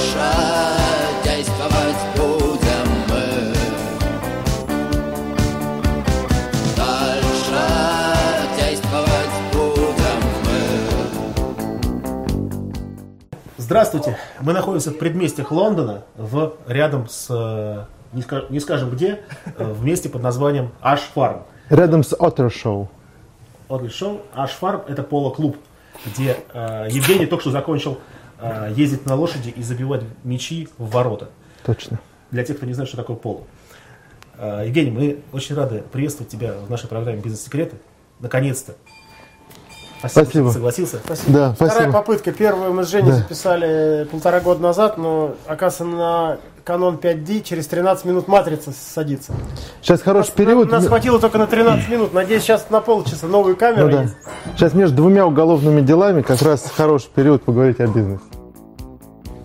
Дальше 0.00 0.16
действовать 1.24 1.96
будем 2.16 2.88
мы. 3.10 3.52
Дальше 6.74 7.60
действовать 8.56 9.34
будем 9.52 10.20
мы. 10.46 10.60
Здравствуйте! 13.58 14.16
Мы 14.40 14.54
находимся 14.54 14.90
в 14.90 14.96
предместьях 14.96 15.52
Лондона, 15.52 16.04
в, 16.16 16.54
рядом 16.66 17.06
с, 17.06 17.26
э, 17.28 17.84
не, 18.14 18.22
ска- 18.22 18.46
не 18.48 18.58
скажем 18.58 18.88
где, 18.90 19.20
э, 19.58 19.64
в 19.64 19.84
месте 19.84 20.08
под 20.08 20.22
названием 20.22 20.70
Аш 20.80 21.00
Фарм. 21.14 21.42
Рядом 21.68 22.04
с 22.04 22.14
Otter 22.14 22.48
Show. 22.48 22.88
Одли 23.68 23.88
Шоу. 23.90 24.22
Аш 24.34 24.52
Фарм– 24.52 24.80
это 24.88 25.02
поло-клуб, 25.02 25.58
где 26.06 26.38
э, 26.54 26.86
Евгений 26.90 27.26
только 27.26 27.42
что 27.42 27.50
закончил 27.50 27.98
э, 28.40 28.72
ездить 28.76 29.06
на 29.06 29.14
лошади 29.14 29.50
и 29.50 29.62
забивать 29.62 30.02
мячи 30.24 30.68
в 30.78 30.90
ворота. 30.90 31.30
Точно. 31.64 31.98
Для 32.30 32.44
тех, 32.44 32.56
кто 32.56 32.66
не 32.66 32.72
знает, 32.74 32.88
что 32.88 32.96
такое 32.96 33.16
поло. 33.16 33.42
Э, 34.38 34.62
Евгений, 34.66 34.90
мы 34.90 35.18
очень 35.32 35.54
рады 35.54 35.82
приветствовать 35.92 36.30
тебя 36.30 36.54
в 36.66 36.70
нашей 36.70 36.88
программе 36.88 37.20
«Бизнес-секреты». 37.20 37.76
Наконец-то. 38.20 38.74
Спасибо, 39.98 40.24
Спасибо. 40.24 40.44
что 40.44 40.52
согласился. 40.54 41.00
Да, 41.28 41.52
Вторая 41.52 41.72
спасибо. 41.74 41.92
попытка. 41.92 42.32
Первую 42.32 42.72
мы 42.72 42.84
с 42.84 42.88
Женей 42.88 43.10
Да. 43.10 43.16
записали 43.18 44.04
полтора 44.10 44.40
года 44.40 44.62
назад, 44.62 44.96
но, 44.96 45.34
оказывается, 45.46 45.84
на 45.84 46.38
канон 46.64 46.96
5D 46.96 47.42
через 47.42 47.66
13 47.66 48.04
минут 48.04 48.28
матрица 48.28 48.72
садится. 48.72 49.32
Сейчас 49.82 50.02
хороший 50.02 50.32
период. 50.32 50.70
Нас 50.70 50.86
хватило 50.86 51.18
только 51.18 51.38
на 51.38 51.46
13 51.46 51.88
минут. 51.88 52.12
Надеюсь, 52.12 52.42
сейчас 52.42 52.70
на 52.70 52.80
полчаса 52.80 53.26
новые 53.26 53.56
камеры 53.56 53.84
Ну 53.84 53.90
да. 53.90 54.08
Сейчас 54.56 54.74
между 54.74 54.96
двумя 54.96 55.26
уголовными 55.26 55.80
делами 55.80 56.22
как 56.22 56.42
раз 56.42 56.70
хороший 56.74 57.10
период 57.14 57.42
поговорить 57.42 57.80
о 57.80 57.86
бизнесе. 57.86 58.22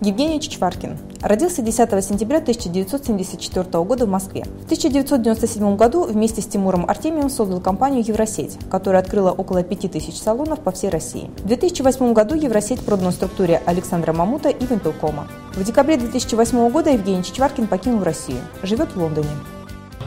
Евгений 0.02 0.40
Чичваркин. 0.40 0.98
Родился 1.22 1.62
10 1.62 2.04
сентября 2.04 2.38
1974 2.38 3.82
года 3.82 4.04
в 4.04 4.08
Москве. 4.10 4.44
В 4.44 4.64
1997 4.66 5.76
году 5.76 6.04
вместе 6.04 6.42
с 6.42 6.46
Тимуром 6.46 6.84
Артемьевым 6.86 7.30
создал 7.30 7.60
компанию 7.60 8.04
«Евросеть», 8.06 8.58
которая 8.70 9.00
открыла 9.00 9.30
около 9.30 9.62
5000 9.62 10.14
салонов 10.14 10.60
по 10.60 10.70
всей 10.70 10.90
России. 10.90 11.30
В 11.38 11.46
2008 11.46 12.12
году 12.12 12.34
«Евросеть» 12.34 12.84
продана 12.84 13.10
структуре 13.10 13.62
Александра 13.64 14.12
Мамута 14.12 14.50
и 14.50 14.66
Вимпелкома. 14.66 15.28
В 15.54 15.64
декабре 15.64 15.96
2008 15.96 16.68
года 16.70 16.90
Евгений 16.90 17.24
Чичваркин 17.24 17.66
покинул 17.66 18.02
Россию. 18.02 18.40
Живет 18.62 18.94
в 18.94 19.00
Лондоне. 19.00 19.30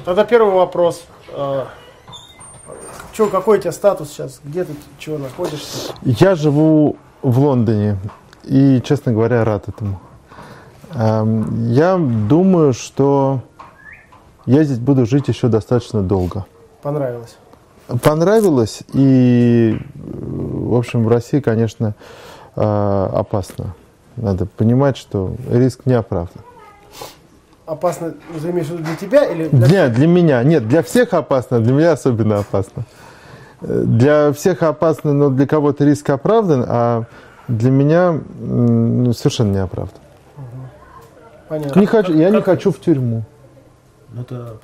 Тогда 0.05 0.23
первый 0.23 0.53
вопрос. 0.53 1.01
Че, 3.13 3.25
какой 3.25 3.57
у 3.57 3.61
тебя 3.61 3.71
статус 3.71 4.09
сейчас? 4.09 4.39
Где 4.43 4.65
ты, 4.65 4.73
чего 4.99 5.17
находишься? 5.17 5.93
Я 6.03 6.35
живу 6.35 6.95
в 7.23 7.39
Лондоне 7.39 7.97
и, 8.49 8.81
честно 8.83 9.11
говоря, 9.13 9.43
рад 9.43 9.69
этому. 9.69 9.99
Эм, 10.95 11.71
Я 11.71 11.97
думаю, 11.97 12.73
что 12.73 13.41
я 14.45 14.63
здесь 14.63 14.79
буду 14.79 15.05
жить 15.05 15.27
еще 15.27 15.47
достаточно 15.47 16.01
долго. 16.01 16.45
Понравилось? 16.81 17.37
Понравилось 18.03 18.81
и, 18.93 19.79
в 19.95 20.75
общем, 20.75 21.03
в 21.03 21.07
России, 21.07 21.39
конечно, 21.39 21.93
э, 22.55 23.09
опасно. 23.13 23.73
Надо 24.15 24.45
понимать, 24.45 24.97
что 24.97 25.33
риск 25.49 25.85
не 25.85 25.93
оправдан. 25.93 26.41
Опасно, 27.65 28.13
ты 28.41 28.49
имеешь 28.49 28.67
в 28.67 28.71
виду 28.71 28.83
для 28.83 28.95
тебя 28.95 29.25
или 29.25 29.47
для... 29.47 29.67
Нет, 29.67 29.93
для 29.93 30.07
меня. 30.07 30.43
Нет, 30.43 30.67
для 30.67 30.81
всех 30.81 31.13
опасно, 31.13 31.59
для 31.59 31.71
меня 31.73 31.91
особенно 31.91 32.39
опасно. 32.39 32.83
Э, 33.61 33.83
Для 33.85 34.31
всех 34.33 34.63
опасно, 34.63 35.13
но 35.13 35.29
для 35.29 35.45
кого-то 35.45 35.85
риск 35.85 36.09
оправдан, 36.09 36.65
а 36.67 37.03
для 37.49 37.71
меня 37.71 38.19
ну, 38.39 39.11
совершенно 39.13 39.51
не 39.51 39.57
оправдан. 39.59 39.97
Понятно. 41.49 41.79
Не 41.79 41.85
хочу, 41.87 42.13
я 42.13 42.29
не 42.29 42.37
Как- 42.37 42.45
хочу 42.45 42.71
в 42.71 42.79
тюрьму. 42.79 43.23
Ну, 44.13 44.21
это 44.21 44.57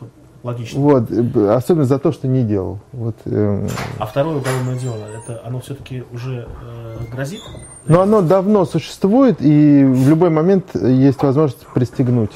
логично. 0.44 0.80
Вот, 0.80 1.12
э, 1.12 1.50
особенно 1.56 1.86
за 1.86 1.98
то, 1.98 2.12
что 2.12 2.28
не 2.28 2.44
делал. 2.44 2.80
Вот, 2.94 3.16
эм, 3.26 3.68
А 3.98 4.06
второе 4.06 4.38
уголовное 4.38 4.78
дело, 4.78 4.96
это 5.18 5.42
оно 5.44 5.60
все-таки 5.62 6.04
уже 6.14 6.48
э, 6.64 6.98
грозит? 7.12 7.42
но 7.88 8.02
оно 8.02 8.22
давно 8.22 8.66
существует, 8.66 9.38
и 9.42 9.84
в 9.84 10.08
любой 10.10 10.30
момент 10.30 10.76
есть 10.76 11.22
возможность 11.24 11.66
пристегнуть 11.74 12.32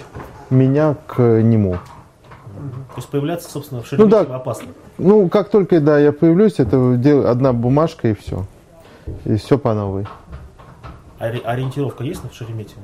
меня 0.49 0.95
к 1.07 1.21
нему. 1.41 1.73
То 1.73 2.95
есть 2.97 3.07
появляться, 3.09 3.49
собственно, 3.51 3.81
в 3.83 3.87
Шереметьево 3.87 4.19
Ну 4.23 4.27
да. 4.29 4.35
опасно. 4.35 4.67
Ну, 4.97 5.29
как 5.29 5.49
только 5.49 5.79
да, 5.79 5.99
я 5.99 6.11
появлюсь, 6.11 6.55
это 6.57 6.99
одна 7.29 7.53
бумажка 7.53 8.09
и 8.09 8.13
все. 8.15 8.45
И 9.25 9.35
все 9.35 9.57
по 9.59 9.73
новой. 9.75 10.07
Ори- 11.19 11.41
ориентировка 11.43 12.03
есть 12.03 12.23
на 12.23 12.31
Шереметьево 12.31 12.79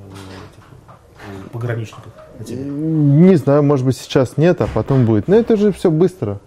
у 1.48 1.50
пограничников? 1.50 2.12
Не 2.40 3.36
знаю, 3.36 3.64
может 3.64 3.86
быть, 3.86 3.98
сейчас 3.98 4.38
нет, 4.38 4.62
а 4.62 4.68
потом 4.74 5.06
будет. 5.06 5.28
Но 5.28 5.36
это 5.36 5.56
же 5.58 5.72
все 5.72 5.90
быстро. 5.90 6.40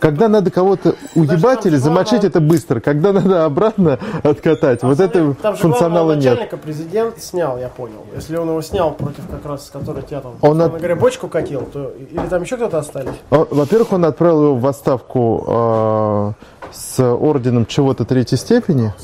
Когда 0.00 0.28
надо 0.28 0.52
кого-то 0.52 0.94
уебать 1.16 1.62
там 1.62 1.72
или 1.72 1.76
замочить, 1.76 2.12
главное- 2.20 2.28
это 2.30 2.40
быстро. 2.40 2.78
Когда 2.80 3.12
надо 3.12 3.44
обратно 3.44 3.98
откатать, 4.22 4.80
Там 4.80 4.90
вот 4.94 5.38
там 5.42 5.56
же 5.56 5.60
функционала 5.62 6.12
нет. 6.12 6.24
начальника 6.24 6.56
президент 6.56 7.20
снял, 7.20 7.58
я 7.58 7.68
понял. 7.68 8.06
Если 8.14 8.36
он 8.36 8.48
его 8.48 8.62
снял 8.62 8.92
против 8.92 9.26
как 9.28 9.44
раз, 9.44 9.68
который 9.72 10.04
тебя 10.04 10.20
там, 10.20 10.34
Он 10.40 10.62
от- 10.62 10.76
говоря, 10.78 10.94
бочку 10.94 11.26
катил, 11.26 11.62
то 11.72 11.92
или 11.98 12.26
там 12.28 12.42
еще 12.42 12.56
кто-то 12.56 12.78
остались? 12.78 13.10
Во-первых, 13.30 13.92
он 13.92 14.04
отправил 14.04 14.44
его 14.44 14.54
в 14.56 14.66
отставку 14.68 15.44
э, 15.48 16.32
с 16.72 17.02
орденом 17.02 17.66
чего-то 17.66 18.04
третьей 18.04 18.38
степени. 18.38 18.94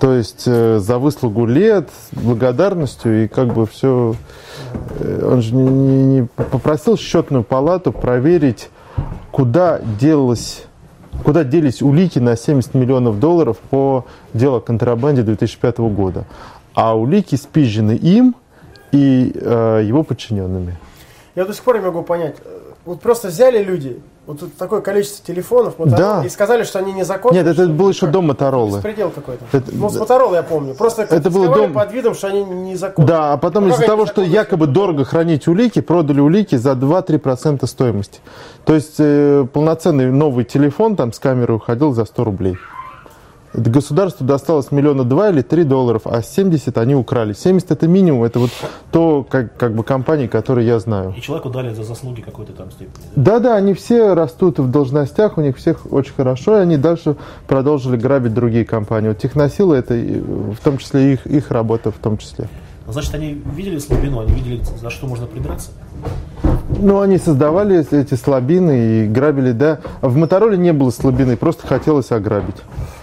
То 0.00 0.14
есть 0.14 0.44
э, 0.46 0.78
за 0.80 0.98
выслугу 0.98 1.46
лет, 1.46 1.88
благодарностью 2.12 3.24
и 3.24 3.28
как 3.28 3.54
бы 3.54 3.66
все. 3.66 4.14
Он 5.22 5.40
же 5.40 5.54
не, 5.54 6.20
не- 6.20 6.26
попросил 6.26 6.96
счетную 6.98 7.42
палату 7.44 7.92
проверить, 7.92 8.68
куда 9.30 9.80
делалось, 10.00 10.64
куда 11.24 11.44
делись 11.44 11.80
улики 11.80 12.18
на 12.18 12.36
70 12.36 12.74
миллионов 12.74 13.18
долларов 13.20 13.56
по 13.70 14.04
делу 14.34 14.56
о 14.56 14.60
контрабанде 14.60 15.22
2005 15.22 15.78
года. 15.78 16.24
А 16.74 16.96
улики 16.96 17.36
спизжены 17.36 17.92
им 17.92 18.34
и 18.92 19.32
э, 19.34 19.82
его 19.86 20.02
подчиненными. 20.02 20.76
Я 21.34 21.44
до 21.44 21.52
сих 21.54 21.62
пор 21.62 21.78
не 21.78 21.84
могу 21.84 22.02
понять. 22.02 22.36
э, 22.44 22.58
Вот 22.84 23.00
просто 23.00 23.28
взяли 23.28 23.62
люди, 23.62 24.00
вот 24.28 24.40
тут 24.40 24.56
такое 24.56 24.82
количество 24.82 25.24
телефонов, 25.26 25.76
Motorola, 25.78 25.96
Да. 25.96 26.22
и 26.24 26.28
сказали, 26.28 26.62
что 26.62 26.78
они 26.78 26.92
незаконные. 26.92 27.42
Нет, 27.42 27.50
это 27.58 27.66
был 27.66 27.88
еще 27.88 28.02
Как? 28.02 28.10
до 28.12 28.20
Моторолы. 28.22 28.76
Беспредел 28.76 29.10
какой-то. 29.10 29.44
Это- 29.50 29.70
ну, 29.72 29.88
с. 29.88 29.96
Motorola 29.96 30.34
я 30.34 30.42
помню. 30.42 30.74
Просто 30.74 31.02
Это 31.02 31.30
был 31.30 31.46
дом- 31.46 31.72
под 31.72 31.92
видом, 31.92 32.14
что 32.14 32.28
они 32.28 32.44
незаконные. 32.44 33.08
Да, 33.08 33.32
а 33.32 33.36
потом 33.38 33.66
Ну, 33.68 33.74
из-за 33.74 33.86
того, 33.86 34.04
что 34.06 34.22
якобы 34.22 34.66
дорого 34.66 35.04
хранить 35.04 35.48
улики, 35.48 35.80
продали 35.80 36.20
улики 36.20 36.56
за 36.56 36.74
2-3% 36.74 37.66
стоимости. 37.66 38.20
То 38.66 38.74
есть 38.74 38.96
э, 38.98 39.46
полноценный 39.52 40.12
новый 40.12 40.44
телефон 40.44 40.94
там 40.94 41.12
с 41.12 41.18
камерой 41.18 41.56
уходил 41.56 41.92
за 41.94 42.04
100 42.04 42.22
рублей. 42.24 42.56
Государству 43.54 44.26
досталось 44.26 44.70
миллиона 44.70 45.04
два 45.04 45.30
или 45.30 45.42
три 45.42 45.64
долларов, 45.64 46.02
а 46.04 46.22
70 46.22 46.76
они 46.78 46.94
украли. 46.94 47.32
70 47.32 47.70
это 47.70 47.88
минимум, 47.88 48.24
это 48.24 48.38
вот 48.38 48.50
то, 48.92 49.26
как, 49.28 49.56
как 49.56 49.74
бы 49.74 49.82
компании, 49.84 50.26
которые 50.26 50.66
я 50.66 50.78
знаю. 50.78 51.14
И 51.16 51.20
человеку 51.20 51.48
дали 51.50 51.72
за 51.72 51.82
заслуги 51.82 52.20
какой-то 52.20 52.52
там 52.52 52.70
степени. 52.70 52.92
да? 53.14 53.32
Да-да, 53.32 53.56
они 53.56 53.74
все 53.74 54.14
растут 54.14 54.58
в 54.58 54.70
должностях, 54.70 55.38
у 55.38 55.40
них 55.40 55.56
всех 55.56 55.90
очень 55.90 56.12
хорошо, 56.14 56.58
и 56.58 56.60
они 56.60 56.76
дальше 56.76 57.16
продолжили 57.46 57.96
грабить 57.96 58.34
другие 58.34 58.64
компании. 58.64 59.08
Вот 59.08 59.18
Техносилы 59.18 59.76
это 59.76 59.94
в 59.94 60.58
том 60.62 60.78
числе 60.78 61.14
их, 61.14 61.26
их 61.26 61.50
работа 61.50 61.90
в 61.90 61.98
том 61.98 62.18
числе. 62.18 62.48
Значит, 62.86 63.14
они 63.14 63.42
видели 63.54 63.78
слабину, 63.78 64.20
они 64.20 64.32
видели, 64.32 64.62
за 64.80 64.88
что 64.88 65.06
можно 65.06 65.26
придраться? 65.26 65.70
Ну, 66.80 67.00
они 67.00 67.18
создавали 67.18 67.84
эти 67.90 68.14
слабины 68.14 69.04
и 69.04 69.08
грабили, 69.08 69.52
да. 69.52 69.80
В 70.00 70.16
Мотороле 70.16 70.56
не 70.56 70.72
было 70.72 70.90
слабины, 70.90 71.36
просто 71.36 71.66
хотелось 71.66 72.10
ограбить. 72.12 72.56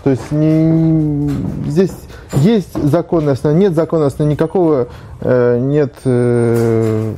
То 0.03 0.11
есть 0.11 0.31
не, 0.31 1.29
здесь 1.67 1.91
есть 2.33 2.73
законное 2.73 3.33
основание, 3.33 3.67
нет 3.67 3.75
законного 3.75 4.07
основания, 4.07 4.35
никакого 4.35 4.87
э, 5.21 5.59
нет 5.59 5.93
э, 6.05 7.13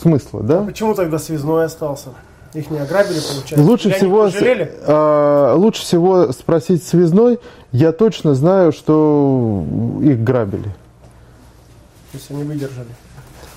смысла, 0.00 0.42
да? 0.42 0.62
Почему 0.62 0.94
тогда 0.94 1.18
связной 1.18 1.64
остался? 1.64 2.10
Их 2.54 2.70
не 2.70 2.78
ограбили, 2.78 3.18
получается? 3.20 3.60
Лучше 3.60 3.88
Или 3.88 3.94
всего, 3.94 4.28
э, 4.28 5.54
лучше 5.56 5.82
всего 5.82 6.32
спросить 6.32 6.84
связной. 6.84 7.38
Я 7.72 7.92
точно 7.92 8.34
знаю, 8.34 8.72
что 8.72 9.64
их 10.02 10.22
грабили. 10.22 10.70
То 12.12 12.18
есть 12.18 12.30
они 12.30 12.44
выдержали. 12.44 12.88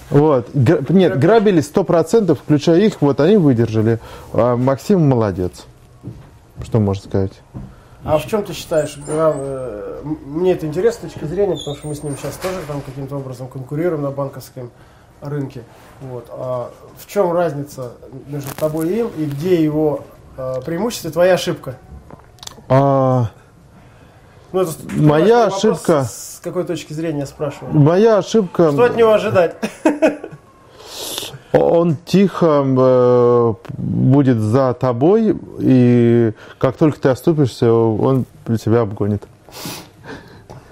Вот. 0.10 0.50
Гра- 0.54 0.80
Нет, 0.90 1.20
грабили 1.20 1.62
100%, 1.62 2.34
включая 2.36 2.80
их, 2.80 3.02
вот 3.02 3.20
они 3.20 3.38
выдержали. 3.38 4.00
А 4.34 4.56
Максим 4.56 5.08
молодец. 5.08 5.66
Что 6.64 6.80
можно 6.80 7.04
сказать? 7.04 7.32
А 8.04 8.18
в 8.18 8.26
чем 8.28 8.44
ты 8.44 8.54
считаешь, 8.54 8.98
Грам, 9.06 9.34
э, 9.38 10.02
мне 10.26 10.54
это 10.54 10.66
интересно 10.66 11.10
с 11.10 11.12
точки 11.14 11.26
зрения, 11.26 11.56
потому 11.56 11.76
что 11.76 11.88
мы 11.88 11.96
с 11.96 12.04
ним 12.04 12.18
сейчас 12.18 12.36
тоже 12.38 12.56
там 12.68 12.82
каким-то 12.82 13.18
образом 13.18 13.48
конкурируем 13.48 14.04
на 14.04 14.12
банковском 14.12 14.72
рынке. 15.22 15.64
Вот. 16.02 16.28
А 16.30 16.72
в 16.98 17.08
чем 17.08 17.32
разница 17.34 17.92
между 18.28 18.56
тобой 18.56 18.90
и 18.90 19.00
им, 19.00 19.08
и 19.18 19.26
где 19.26 19.62
его 19.62 20.02
э, 20.38 20.62
преимущество 20.66 21.12
твоя 21.12 21.34
ошибка? 21.34 21.76
А, 22.70 23.32
Ну, 24.52 24.62
это 24.62 24.72
Моя 24.96 25.46
ошибка- 25.48 26.04
С 26.04 26.40
какой 26.44 26.64
точки 26.64 26.94
зрения 26.94 27.26
спрашиваю? 27.26 27.78
Моя 27.78 28.18
ошибка... 28.18 28.72
Что 28.72 28.86
от 28.86 28.96
него 28.96 29.14
ожидать? 29.14 29.56
Он 31.52 31.98
тихо 32.06 32.64
э, 32.64 33.54
будет 33.78 34.38
за 34.38 34.74
тобой, 34.74 35.36
и 35.60 36.32
как 36.60 36.78
только 36.78 37.00
ты 37.00 37.10
оступишься, 37.10 37.74
он 37.74 38.26
тебя 38.64 38.82
обгонит. 38.82 39.24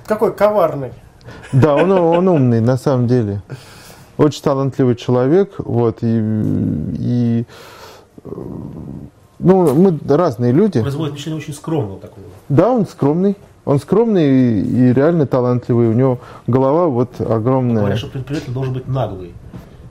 Какой 0.05 0.33
коварный. 0.35 0.91
Да, 1.51 1.75
он, 1.75 1.91
он 1.91 2.27
умный, 2.27 2.61
на 2.61 2.77
самом 2.77 3.07
деле. 3.07 3.41
Очень 4.17 4.43
талантливый 4.43 4.95
человек, 4.95 5.53
вот, 5.57 6.03
и, 6.03 6.21
и 6.99 7.45
э, 8.23 8.29
ну, 9.39 9.73
мы 9.73 9.99
разные 10.07 10.51
люди. 10.51 10.79
Производит 10.81 11.13
впечатление 11.13 11.41
очень 11.41 11.53
скромного 11.53 11.99
такого. 11.99 12.25
Да, 12.49 12.69
он 12.69 12.85
скромный. 12.85 13.35
Он 13.67 13.79
скромный 13.79 14.23
и, 14.29 14.61
и 14.61 14.93
реально 14.93 15.27
талантливый. 15.27 15.89
У 15.89 15.93
него 15.93 16.19
голова 16.47 16.87
вот 16.87 17.19
огромная. 17.19 17.81
Говорят, 17.81 17.99
что 17.99 18.07
предприниматель 18.07 18.53
должен 18.53 18.73
быть 18.73 18.87
наглый. 18.87 19.33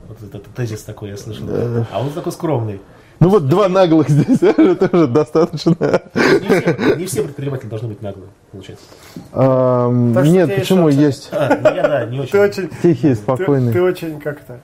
Вот 0.07 0.17
этот 0.23 0.47
тезис 0.55 0.81
такой 0.81 1.09
я 1.09 1.17
слышал. 1.17 1.45
А 1.91 2.01
он 2.01 2.09
такой 2.09 2.31
скромный. 2.31 2.81
Ну 3.19 3.29
вот 3.29 3.47
два 3.47 3.69
наглых 3.69 4.09
здесь 4.09 4.41
это 4.41 4.89
уже 4.91 5.05
достаточно. 5.05 5.75
Не 6.15 6.47
все, 6.47 6.95
не 6.95 7.05
все 7.05 7.23
предприниматели 7.23 7.67
должны 7.67 7.89
быть 7.89 8.01
наглые, 8.01 8.29
получается. 8.51 8.85
Что 9.29 10.23
нет, 10.23 10.55
почему 10.55 10.89
есть 10.89 11.29
А, 11.31 11.49
ну 11.49 11.75
я, 11.75 11.87
да, 11.87 12.05
не 12.05 12.19
очень. 12.19 12.31
Ты 12.31 12.39
очень... 12.39 12.69
тихий, 12.81 13.09
Ты, 13.09 13.15
спокойный, 13.15 13.73
ты 13.73 13.81
очень 13.81 14.19
как-то... 14.19 14.59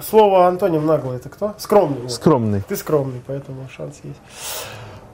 Слово 0.00 0.46
антоним 0.46 0.86
наглый 0.86 1.16
это 1.16 1.28
кто? 1.28 1.54
Скромный. 1.58 2.02
вот. 2.02 2.12
скромный. 2.12 2.62
Ты 2.66 2.76
скромный, 2.76 3.20
поэтому 3.26 3.68
шанс 3.76 4.00
есть. 4.02 4.18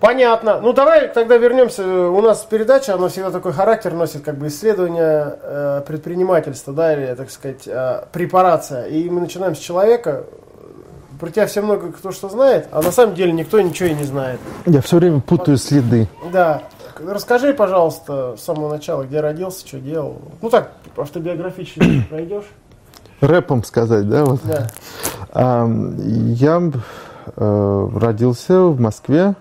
Понятно. 0.00 0.60
Ну 0.60 0.72
давай 0.72 1.08
тогда 1.08 1.36
вернемся. 1.36 1.84
У 1.86 2.20
нас 2.20 2.46
передача, 2.48 2.94
она 2.94 3.08
всегда 3.08 3.30
такой 3.30 3.52
характер 3.52 3.92
носит, 3.94 4.22
как 4.22 4.36
бы 4.36 4.48
исследование 4.48 5.38
э, 5.42 5.82
предпринимательства, 5.86 6.72
да, 6.72 6.92
или, 6.94 7.14
так 7.14 7.30
сказать, 7.30 7.62
э, 7.66 8.04
препарация. 8.12 8.86
И 8.86 9.08
мы 9.08 9.20
начинаем 9.20 9.54
с 9.54 9.58
человека. 9.58 10.24
Про 11.18 11.30
тебя 11.30 11.46
все 11.46 11.62
много 11.62 11.92
кто 11.92 12.12
что 12.12 12.28
знает, 12.28 12.68
а 12.72 12.82
на 12.82 12.92
самом 12.92 13.14
деле 13.14 13.32
никто 13.32 13.58
ничего 13.58 13.88
и 13.88 13.94
не 13.94 14.04
знает. 14.04 14.38
Я 14.66 14.82
все 14.82 14.98
время 14.98 15.20
путаю 15.20 15.56
следы. 15.56 16.08
Да. 16.30 16.62
Расскажи, 16.98 17.54
пожалуйста, 17.54 18.36
с 18.36 18.42
самого 18.42 18.70
начала, 18.70 19.04
где 19.04 19.20
родился, 19.20 19.66
что 19.66 19.78
делал. 19.78 20.18
Ну 20.42 20.50
так, 20.50 20.72
автобиографически 20.96 22.02
пройдешь. 22.10 22.44
Рэпом 23.20 23.64
сказать, 23.64 24.08
да? 24.08 24.24
Вот. 24.24 24.40
Да. 24.44 24.66
Ам, 25.32 25.96
Я 26.34 26.62
э, 27.34 27.88
родился 27.94 28.60
в 28.60 28.78
Москве 28.78 29.34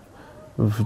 в 0.58 0.82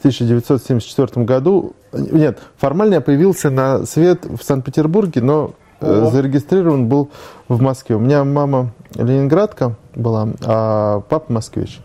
1974 0.00 1.24
году. 1.24 1.74
Нет, 1.92 2.38
формально 2.56 2.94
я 2.94 3.00
появился 3.00 3.50
на 3.50 3.86
свет 3.86 4.24
в 4.24 4.42
Санкт-Петербурге, 4.42 5.20
но 5.22 5.54
э, 5.80 6.02
О. 6.06 6.10
зарегистрирован 6.10 6.88
был 6.88 7.10
в 7.48 7.60
Москве. 7.62 7.96
У 7.96 8.00
меня 8.00 8.24
мама 8.24 8.72
ленинградка 8.94 9.76
была, 9.94 10.28
а 10.44 11.00
папа 11.08 11.32
москвич. 11.32 11.80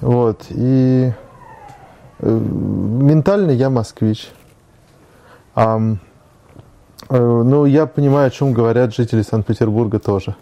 Вот. 0.00 0.46
И 0.50 1.12
э, 2.20 2.28
ментально 2.38 3.50
я 3.50 3.70
москвич. 3.70 4.30
Э, 5.54 5.78
ну, 7.10 7.66
я 7.66 7.86
понимаю, 7.86 8.28
о 8.28 8.30
чем 8.30 8.52
говорят 8.52 8.94
жители 8.94 9.22
Санкт-Петербурга 9.22 9.98
тоже. 9.98 10.34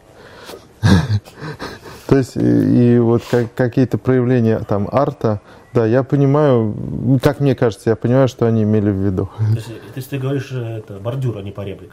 То 2.07 2.17
есть, 2.17 2.37
и, 2.37 2.99
вот 2.99 3.23
как- 3.31 3.55
какие-то 3.55 3.99
проявления 3.99 4.59
там 4.61 4.89
арта, 4.91 5.41
да, 5.75 5.87
я 5.87 6.05
понимаю, 6.05 6.75
как 7.21 7.41
мне 7.41 7.55
кажется, 7.55 7.91
я 7.91 7.97
понимаю, 7.97 8.29
что 8.29 8.47
они 8.47 8.63
имели 8.63 8.91
в 8.91 8.95
виду. 8.95 9.29
То 9.39 9.55
есть, 9.55 9.67
то 9.67 9.97
есть 9.97 10.11
ты 10.11 10.19
говоришь, 10.19 10.51
э, 10.53 10.79
это 10.79 10.95
бордюр, 10.95 11.37
а 11.37 11.43
не 11.43 11.51
поребрик. 11.51 11.91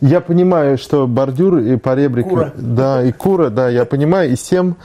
Я 0.00 0.20
понимаю, 0.20 0.76
что 0.76 1.06
бордюр 1.06 1.58
и 1.58 1.76
поребрик, 1.76 2.28
Кура. 2.28 2.52
да, 2.56 3.04
и 3.04 3.12
кура, 3.12 3.50
да, 3.50 3.68
я 3.68 3.84
понимаю, 3.84 4.32
и 4.32 4.36
сем, 4.36 4.76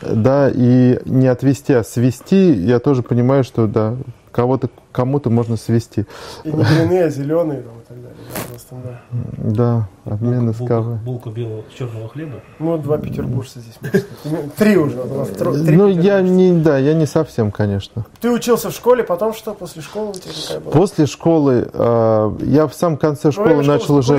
да, 0.00 0.50
и 0.52 0.98
не 1.04 1.26
отвести, 1.26 1.74
а 1.74 1.84
свести, 1.84 2.52
я 2.52 2.78
тоже 2.78 3.02
понимаю, 3.02 3.44
что, 3.44 3.66
да, 3.66 3.96
кого-то, 4.32 4.70
кому-то 4.96 5.28
можно 5.28 5.56
свести. 5.58 6.06
И 6.44 6.50
не 6.50 6.64
длинные, 6.64 7.04
а 7.04 7.10
зеленые 7.10 7.60
там, 7.60 7.74
и 7.74 7.84
так 7.86 7.96
далее. 8.00 8.16
Да, 8.34 8.40
просто, 8.48 8.74
да. 8.82 9.00
Да, 9.36 9.88
обмен 10.10 10.46
Булка, 10.46 10.64
эскавы. 10.64 10.94
булка 11.04 11.30
белого 11.30 11.64
черного 11.78 12.08
хлеба. 12.08 12.40
Ну, 12.58 12.78
два 12.78 12.96
петербуржца 12.96 13.60
здесь. 13.60 13.74
можно. 13.82 14.00
Ну, 14.24 14.50
Три 14.56 14.76
уже. 14.78 14.96
Ну, 14.96 15.88
я 15.88 16.22
не, 16.22 16.52
да, 16.52 16.78
я 16.78 16.94
не 16.94 17.04
совсем, 17.04 17.50
конечно. 17.52 18.06
Ты 18.20 18.30
учился 18.30 18.70
в 18.70 18.72
школе, 18.72 19.04
потом 19.04 19.34
что? 19.34 19.52
После 19.52 19.82
школы 19.82 20.10
у 20.10 20.12
тебя 20.14 20.32
какая 20.42 20.60
была? 20.60 20.72
После 20.72 21.06
школы, 21.06 21.68
э, 21.70 22.32
я 22.44 22.66
в 22.66 22.74
самом 22.74 22.96
конце 22.96 23.28
Во 23.28 23.32
школы 23.32 23.62
начал 23.62 23.96
уже... 23.96 24.18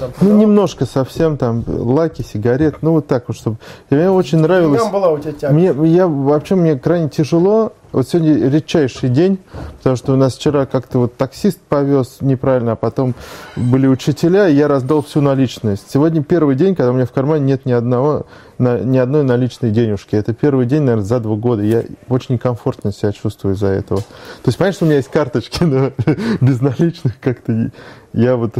там? 0.00 0.10
Ну, 0.22 0.36
немножко 0.38 0.86
совсем 0.86 1.36
там, 1.36 1.62
лаки, 1.66 2.22
сигарет, 2.22 2.76
ну, 2.80 2.92
вот 2.92 3.06
так 3.06 3.24
вот, 3.28 3.36
чтобы... 3.36 3.58
Мне 3.90 4.10
очень 4.10 4.38
нравилось... 4.38 4.82
Была 4.90 5.10
у 5.10 5.18
тебя 5.18 5.32
тяга. 5.32 5.52
Мне, 5.52 5.74
я, 5.90 6.06
вообще, 6.06 6.54
мне 6.54 6.78
крайне 6.78 7.10
тяжело. 7.10 7.72
Вот 7.92 8.06
сегодня 8.06 8.50
редчайший 8.50 9.08
день, 9.08 9.38
потому 9.78 9.96
что 9.96 10.05
у 10.12 10.16
нас 10.16 10.36
вчера 10.36 10.66
как-то 10.66 10.98
вот 10.98 11.16
таксист 11.16 11.60
повез 11.60 12.18
неправильно, 12.20 12.72
а 12.72 12.76
потом 12.76 13.14
были 13.56 13.86
учителя, 13.86 14.48
и 14.48 14.54
я 14.54 14.68
раздал 14.68 15.02
всю 15.02 15.20
наличность. 15.20 15.90
Сегодня 15.90 16.22
первый 16.22 16.56
день, 16.56 16.74
когда 16.74 16.90
у 16.90 16.94
меня 16.94 17.06
в 17.06 17.12
кармане 17.12 17.44
нет 17.44 17.66
ни 17.66 17.72
одного, 17.72 18.26
ни 18.58 18.98
одной 18.98 19.22
наличной 19.24 19.70
денежки. 19.70 20.16
Это 20.16 20.32
первый 20.34 20.66
день, 20.66 20.82
наверное, 20.82 21.04
за 21.04 21.20
два 21.20 21.36
года. 21.36 21.62
Я 21.62 21.84
очень 22.08 22.34
некомфортно 22.34 22.92
себя 22.92 23.12
чувствую 23.12 23.54
из-за 23.54 23.68
этого. 23.68 24.00
То 24.00 24.46
есть, 24.46 24.58
понимаешь, 24.58 24.76
что 24.76 24.84
у 24.84 24.88
меня 24.88 24.96
есть 24.96 25.10
карточки, 25.10 25.64
но 25.64 25.92
без 26.40 26.60
наличных 26.60 27.18
как-то 27.20 27.70
я 28.12 28.36
вот, 28.36 28.54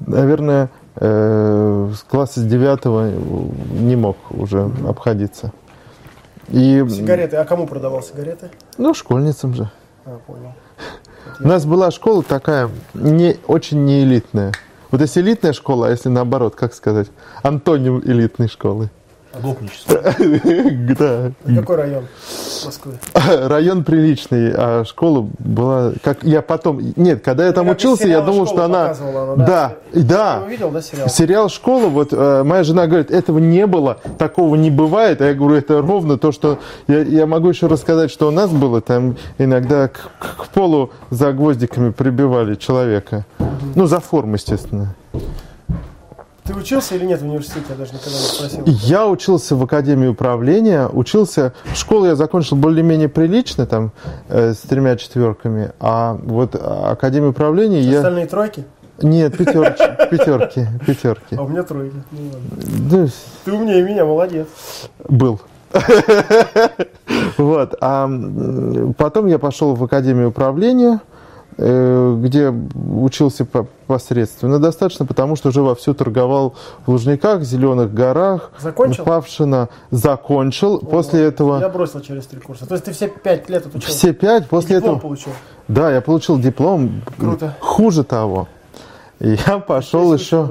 наверное, 0.00 0.70
э, 0.96 1.90
с 1.94 2.02
класса 2.02 2.40
с 2.40 2.44
девятого 2.44 3.10
не 3.10 3.96
мог 3.96 4.16
уже 4.30 4.70
обходиться. 4.86 5.52
И, 6.48 6.84
Сигареты. 6.88 7.36
А 7.36 7.44
кому 7.44 7.66
продавал 7.66 8.02
сигареты? 8.02 8.50
ну, 8.78 8.94
школьницам 8.94 9.54
же. 9.54 9.70
У 11.40 11.46
нас 11.46 11.66
была 11.66 11.90
школа 11.90 12.22
такая, 12.22 12.70
не, 12.94 13.36
очень 13.46 13.84
не 13.84 14.04
элитная. 14.04 14.52
Вот 14.90 15.00
если 15.00 15.20
элитная 15.20 15.52
школа, 15.52 15.88
а 15.88 15.90
если 15.90 16.08
наоборот, 16.08 16.54
как 16.54 16.74
сказать, 16.74 17.08
антоним 17.42 18.00
элитной 18.00 18.48
школы. 18.48 18.90
Гопничество. 19.42 19.96
Да. 20.96 21.32
Какой 21.54 21.76
район 21.76 22.04
Москвы? 22.64 22.92
Район 23.48 23.84
приличный, 23.84 24.52
а 24.54 24.84
школа 24.84 25.28
была, 25.38 25.92
как 26.02 26.22
я 26.22 26.42
потом, 26.42 26.80
нет, 26.96 27.22
когда 27.22 27.46
я 27.46 27.52
там 27.52 27.68
учился, 27.68 28.06
я 28.08 28.20
думал, 28.20 28.46
что 28.46 28.64
она, 28.64 28.94
да, 29.36 29.74
да, 29.92 30.42
видел, 30.48 30.70
да, 30.70 30.82
сериал? 30.82 31.08
Сериал 31.08 31.48
«Школа», 31.48 31.88
вот 31.88 32.12
э, 32.12 32.42
моя 32.44 32.64
жена 32.64 32.86
говорит, 32.86 33.10
этого 33.10 33.38
не 33.38 33.66
было, 33.66 33.98
такого 34.18 34.54
не 34.56 34.70
бывает. 34.70 35.20
А 35.20 35.26
я 35.26 35.34
говорю, 35.34 35.56
это 35.56 35.80
ровно 35.80 36.18
то, 36.18 36.32
что... 36.32 36.58
Я, 36.86 37.26
могу 37.26 37.48
еще 37.48 37.66
рассказать, 37.66 38.10
что 38.10 38.28
у 38.28 38.30
нас 38.30 38.50
было. 38.50 38.80
Там 38.80 39.16
иногда 39.38 39.88
к 39.88 40.48
полу 40.54 40.90
за 41.10 41.32
гвоздиками 41.32 41.90
прибивали 41.90 42.54
человека. 42.54 43.26
Ну, 43.74 43.86
за 43.86 44.00
форму, 44.00 44.34
естественно. 44.34 44.94
Ты 46.46 46.54
учился 46.54 46.94
или 46.94 47.04
нет 47.04 47.20
в 47.20 47.24
университете? 47.24 47.64
Я 47.70 47.74
даже 47.74 47.92
никогда 47.92 48.18
не 48.18 48.24
спросил. 48.24 48.62
Я 48.66 49.06
учился 49.08 49.56
в 49.56 49.62
Академии 49.64 50.06
управления, 50.06 50.86
учился... 50.86 51.52
Школу 51.74 52.06
я 52.06 52.14
закончил 52.14 52.56
более-менее 52.56 53.08
прилично, 53.08 53.66
там, 53.66 53.90
э, 54.28 54.54
с 54.54 54.58
тремя 54.58 54.96
четверками. 54.96 55.72
А 55.80 56.16
вот 56.22 56.54
а, 56.54 56.92
Академию 56.92 57.30
управления 57.30 57.80
я... 57.80 57.98
Остальные 57.98 58.26
тройки? 58.26 58.64
Нет, 59.02 59.36
пятерки, 59.36 59.82
пятерки, 60.10 60.66
пятерки. 60.86 61.36
А 61.36 61.42
у 61.42 61.48
меня 61.48 61.64
тройки. 61.64 61.96
Ну, 62.12 62.30
ладно. 62.32 62.48
Ну, 62.90 63.08
Ты 63.44 63.52
умнее 63.52 63.82
меня, 63.82 64.04
молодец. 64.04 64.46
Был. 65.08 65.40
Вот. 67.36 67.74
А 67.80 68.04
м, 68.04 68.94
потом 68.94 69.26
я 69.26 69.38
пошел 69.38 69.74
в 69.74 69.84
Академию 69.84 70.28
управления, 70.28 70.94
э, 70.94 71.15
где 71.58 72.50
учился 72.50 73.44
по- 73.44 73.66
посредственно 73.86 74.58
достаточно, 74.58 75.06
потому 75.06 75.36
что 75.36 75.48
уже 75.48 75.62
вовсю 75.62 75.94
торговал 75.94 76.54
в 76.86 76.90
Лужниках, 76.90 77.42
Зеленых 77.42 77.94
горах, 77.94 78.50
Закончил? 78.60 79.04
Павшино. 79.04 79.68
Закончил. 79.90 80.78
После 80.78 81.20
Я 81.20 81.26
этого 81.26 81.68
бросил 81.68 82.00
через 82.00 82.26
три 82.26 82.40
курса. 82.40 82.66
То 82.66 82.74
есть 82.74 82.84
ты 82.84 82.92
все 82.92 83.08
пять 83.08 83.48
лет 83.48 83.66
отучился? 83.66 83.96
все 83.96 84.12
пять, 84.12 84.48
после 84.48 84.76
Диплом 84.76 84.96
этого... 84.96 85.02
получил? 85.08 85.32
Да, 85.68 85.90
я 85.90 86.00
получил 86.00 86.38
диплом. 86.38 87.02
Круто. 87.18 87.56
Хуже 87.60 88.04
того. 88.04 88.48
И 89.18 89.36
я 89.46 89.58
пошел 89.58 90.12
еще... 90.12 90.50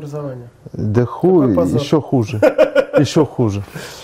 Да 0.73 1.05
ху, 1.05 1.43
еще 1.43 2.01
хуже. 2.01 2.41
Еще 2.97 3.25
хуже. 3.25 3.61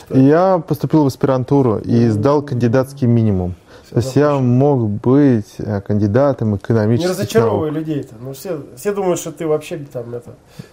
И 0.09 0.19
я 0.19 0.57
поступил 0.59 1.05
в 1.05 1.07
аспирантуру 1.07 1.77
и 1.77 2.09
сдал 2.09 2.41
кандидатский 2.41 3.07
минимум. 3.07 3.55
То 3.91 3.97
есть 3.97 4.15
я 4.15 4.35
мог 4.39 4.89
быть 4.89 5.55
э, 5.59 5.81
кандидатом 5.81 6.51
Не 6.51 6.57
экономических 6.57 7.09
разочаровывай 7.11 7.71
наук. 7.71 7.79
людей-то. 7.87 8.15
Ну, 8.21 8.31
все, 8.33 8.61
все 8.77 8.93
думают, 8.93 9.19
что 9.19 9.31
ты 9.31 9.45
вообще 9.45 9.77
там 9.91 10.13
это... 10.15 10.31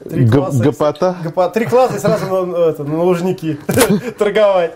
Три 0.09 0.25
Г- 0.25 0.39
класса, 0.39 0.63
гопота? 0.63 1.17
гопо- 1.25 1.51
Три 1.53 1.67
класса 1.67 1.97
и 1.97 1.99
сразу 1.99 2.27
на, 2.47 2.57
это, 2.69 2.85
на 2.85 3.03
лужники 3.03 3.59
торговать. 4.19 4.75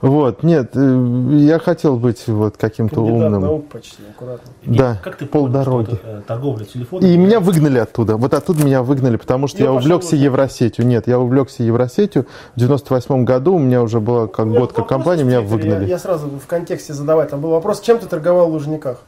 Вот, 0.00 0.42
нет, 0.42 0.70
э, 0.74 1.28
я 1.38 1.58
хотел 1.58 1.96
быть 1.96 2.26
вот 2.26 2.56
каким-то 2.56 3.00
умным. 3.00 3.40
наук 3.40 3.68
почти, 3.68 4.02
аккуратно. 4.10 4.52
Да, 4.64 5.00
как 5.02 5.16
ты 5.16 5.26
понял, 5.26 5.46
полдороги. 5.46 5.98
э, 6.02 6.22
торговля 6.26 6.64
телефоном? 6.64 7.08
И 7.08 7.16
меня 7.16 7.40
выгнали 7.40 7.78
оттуда. 7.78 8.16
Вот 8.16 8.34
оттуда 8.34 8.64
меня 8.64 8.82
выгнали, 8.82 9.16
потому 9.16 9.46
что 9.46 9.58
Я 9.58 9.66
я 9.66 9.72
увлекся 9.72 10.14
уже. 10.16 10.24
Евросетью. 10.24 10.86
Нет, 10.86 11.06
я 11.06 11.18
увлекся 11.18 11.62
Евросетью. 11.62 12.26
В 12.54 12.60
98 12.60 13.24
году 13.24 13.54
у 13.54 13.58
меня 13.58 13.82
уже 13.82 14.00
была 14.00 14.26
как 14.26 14.46
Нет, 14.46 14.58
год 14.58 14.70
как 14.70 14.78
вопрос 14.80 14.88
компания, 14.88 15.24
меня 15.24 15.40
выгнали. 15.40 15.84
Я, 15.84 15.90
я 15.90 15.98
сразу 15.98 16.28
в 16.28 16.46
контексте 16.46 16.92
задавать. 16.92 17.30
Там 17.30 17.40
был 17.40 17.50
вопрос, 17.50 17.80
чем 17.80 17.98
ты 17.98 18.06
торговал 18.06 18.48
в 18.50 18.52
Лужниках? 18.52 18.98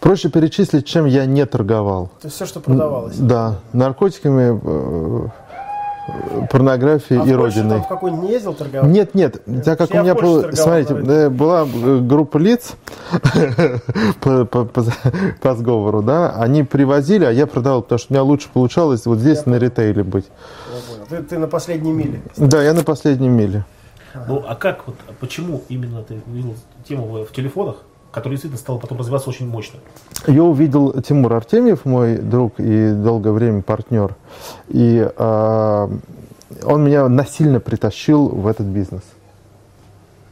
Проще 0.00 0.28
перечислить, 0.28 0.86
чем 0.86 1.06
я 1.06 1.24
не 1.26 1.46
торговал. 1.46 2.10
То 2.20 2.26
есть 2.26 2.36
все, 2.36 2.46
что 2.46 2.60
продавалось. 2.60 3.16
Да, 3.16 3.56
наркотиками, 3.72 4.60
э, 4.62 5.28
порнографией 6.50 7.20
А 7.20 7.24
и 7.26 7.32
родиной. 7.32 7.70
там 7.76 7.82
в 7.84 7.88
какой 7.88 8.10
не 8.12 8.30
ездил 8.30 8.54
торговать? 8.54 8.90
Нет, 8.90 9.14
нет, 9.14 9.42
так 9.64 9.78
как 9.78 9.90
Я 9.92 10.00
у 10.00 10.02
меня 10.04 10.14
было, 10.14 10.52
смотрите, 10.52 10.94
э, 10.94 11.28
была 11.28 11.66
э, 11.66 11.98
группа 11.98 12.38
лиц 12.38 12.72
по, 14.20 14.44
по- 14.44 14.64
по- 14.64 14.84
по 15.40 15.54
сговору, 15.54 16.02
да, 16.02 16.30
они 16.36 16.62
привозили, 16.62 17.24
а 17.24 17.30
я 17.30 17.46
продавал, 17.46 17.82
потому 17.82 17.98
что 17.98 18.12
у 18.12 18.14
меня 18.14 18.22
лучше 18.22 18.48
получалось 18.52 19.06
вот 19.06 19.18
здесь 19.18 19.46
на 19.46 19.56
ритейле 19.56 20.02
быть. 20.04 20.26
Я 20.72 20.80
понял. 20.94 21.06
Ты, 21.08 21.28
ты 21.28 21.38
на 21.38 21.46
последней 21.48 21.92
миле. 21.92 22.20
Да, 22.36 22.62
я 22.62 22.72
на 22.72 22.82
последнем 22.84 23.32
миле. 23.32 23.64
Ну, 24.28 24.42
а 24.48 24.54
как, 24.54 24.86
вот, 24.86 24.96
а 25.08 25.12
почему 25.20 25.62
именно 25.68 26.02
ты 26.02 26.20
увидел 26.26 26.54
тему 26.88 27.24
в 27.24 27.32
телефонах, 27.32 27.76
которая 28.16 28.36
действительно 28.36 28.58
стала 28.58 28.78
потом 28.78 28.98
развиваться 28.98 29.28
очень 29.28 29.46
мощно? 29.46 29.78
Ее 30.26 30.42
увидел 30.42 30.92
Тимур 31.02 31.34
Артемьев, 31.34 31.84
мой 31.84 32.16
друг 32.16 32.54
и 32.58 32.92
долгое 32.92 33.32
время 33.32 33.60
партнер. 33.62 34.16
И 34.68 35.06
а, 35.16 35.90
он 36.64 36.84
меня 36.84 37.08
насильно 37.08 37.60
притащил 37.60 38.28
в 38.28 38.46
этот 38.46 38.66
бизнес. 38.66 39.02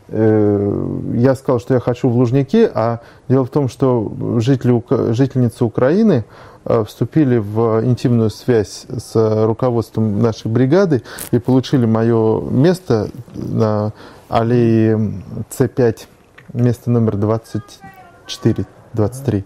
Э, 0.08 1.00
Я 1.14 1.34
сказал, 1.34 1.60
что 1.60 1.74
я 1.74 1.80
хочу 1.80 2.08
в 2.08 2.16
Лужники, 2.16 2.70
а 2.72 3.00
дело 3.28 3.44
в 3.44 3.50
том, 3.50 3.68
что 3.68 4.10
жители, 4.38 4.82
жительницы 5.12 5.64
Украины 5.64 6.24
э, 6.64 6.84
вступили 6.84 7.36
в 7.36 7.84
интимную 7.84 8.30
связь 8.30 8.86
с 8.88 9.44
руководством 9.44 10.22
нашей 10.22 10.50
бригады 10.50 11.02
и 11.32 11.38
получили 11.38 11.84
мое 11.84 12.40
место 12.40 13.08
на 13.34 13.92
аллее 14.28 15.12
С5, 15.50 16.06
место 16.54 16.90
номер 16.90 17.16
24. 17.16 18.66
23. 18.94 19.44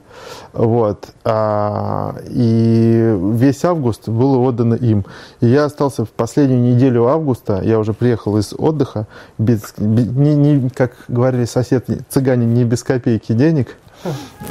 Вот. 0.53 1.09
А, 1.25 2.15
и 2.29 3.17
весь 3.33 3.65
август 3.65 4.09
было 4.09 4.39
отдано 4.39 4.75
им. 4.75 5.05
И 5.41 5.47
я 5.47 5.65
остался 5.65 6.05
в 6.05 6.11
последнюю 6.11 6.61
неделю 6.61 7.07
августа, 7.07 7.61
я 7.63 7.79
уже 7.79 7.95
приехал 7.95 8.37
из 8.39 8.55
отдыха, 8.57 9.07
без, 9.39 9.75
бе- 9.79 10.05
не, 10.05 10.35
не, 10.37 10.69
как 10.71 10.93
говорили 11.09 11.47
соседи, 11.47 12.01
цыгане, 12.09 12.47
не 12.47 12.65
без 12.65 12.83
копейки 12.83 13.33
денег. 13.33 13.77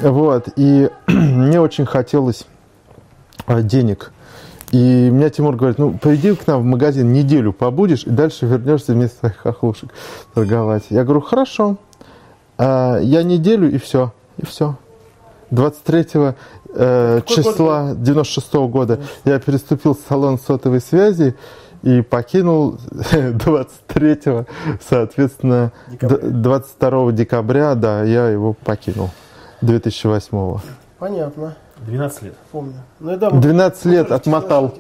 Вот. 0.01 0.49
И 0.55 0.89
мне 1.07 1.61
очень 1.61 1.85
хотелось 1.85 2.45
а, 3.45 3.61
денег. 3.61 4.11
И 4.71 5.09
меня 5.09 5.29
Тимур 5.29 5.55
говорит, 5.55 5.77
ну, 5.77 5.97
приди 5.97 6.35
к 6.35 6.45
нам 6.45 6.61
в 6.61 6.65
магазин, 6.65 7.13
неделю 7.13 7.53
побудешь, 7.53 8.03
и 8.03 8.09
дальше 8.09 8.45
вернешься 8.45 8.91
вместо 8.93 9.19
своих 9.19 9.37
хохлушек 9.37 9.91
торговать. 10.33 10.83
Я 10.89 11.05
говорю, 11.05 11.21
хорошо. 11.21 11.77
А, 12.57 12.97
я 12.99 13.23
неделю, 13.23 13.71
и 13.71 13.77
все. 13.77 14.11
И 14.37 14.45
все. 14.45 14.75
23 15.51 16.05
э, 16.73 17.21
Какой 17.21 17.35
числа 17.35 17.93
96 17.95 18.53
года 18.69 18.99
я 19.23 19.39
переступил 19.39 19.93
в 19.95 19.99
салон 20.07 20.37
сотовой 20.37 20.81
связи 20.81 21.35
и 21.83 22.01
покинул 22.01 22.77
23 23.11 24.19
соответственно, 24.87 25.71
Декабря. 25.87 26.17
д- 26.17 26.27
22 26.29 27.11
декабря, 27.13 27.75
да, 27.75 28.03
я 28.03 28.27
его 28.29 28.53
покинул. 28.53 29.09
2008 29.61 30.57
Понятно, 30.99 31.55
12 31.85 32.21
лет. 32.23 32.33
помню. 32.51 32.73
Ну 32.99 33.13
и 33.13 33.17
да, 33.17 33.29
мы 33.29 33.41
12 33.41 33.85
лет 33.85 34.11
отмотал. 34.11 34.73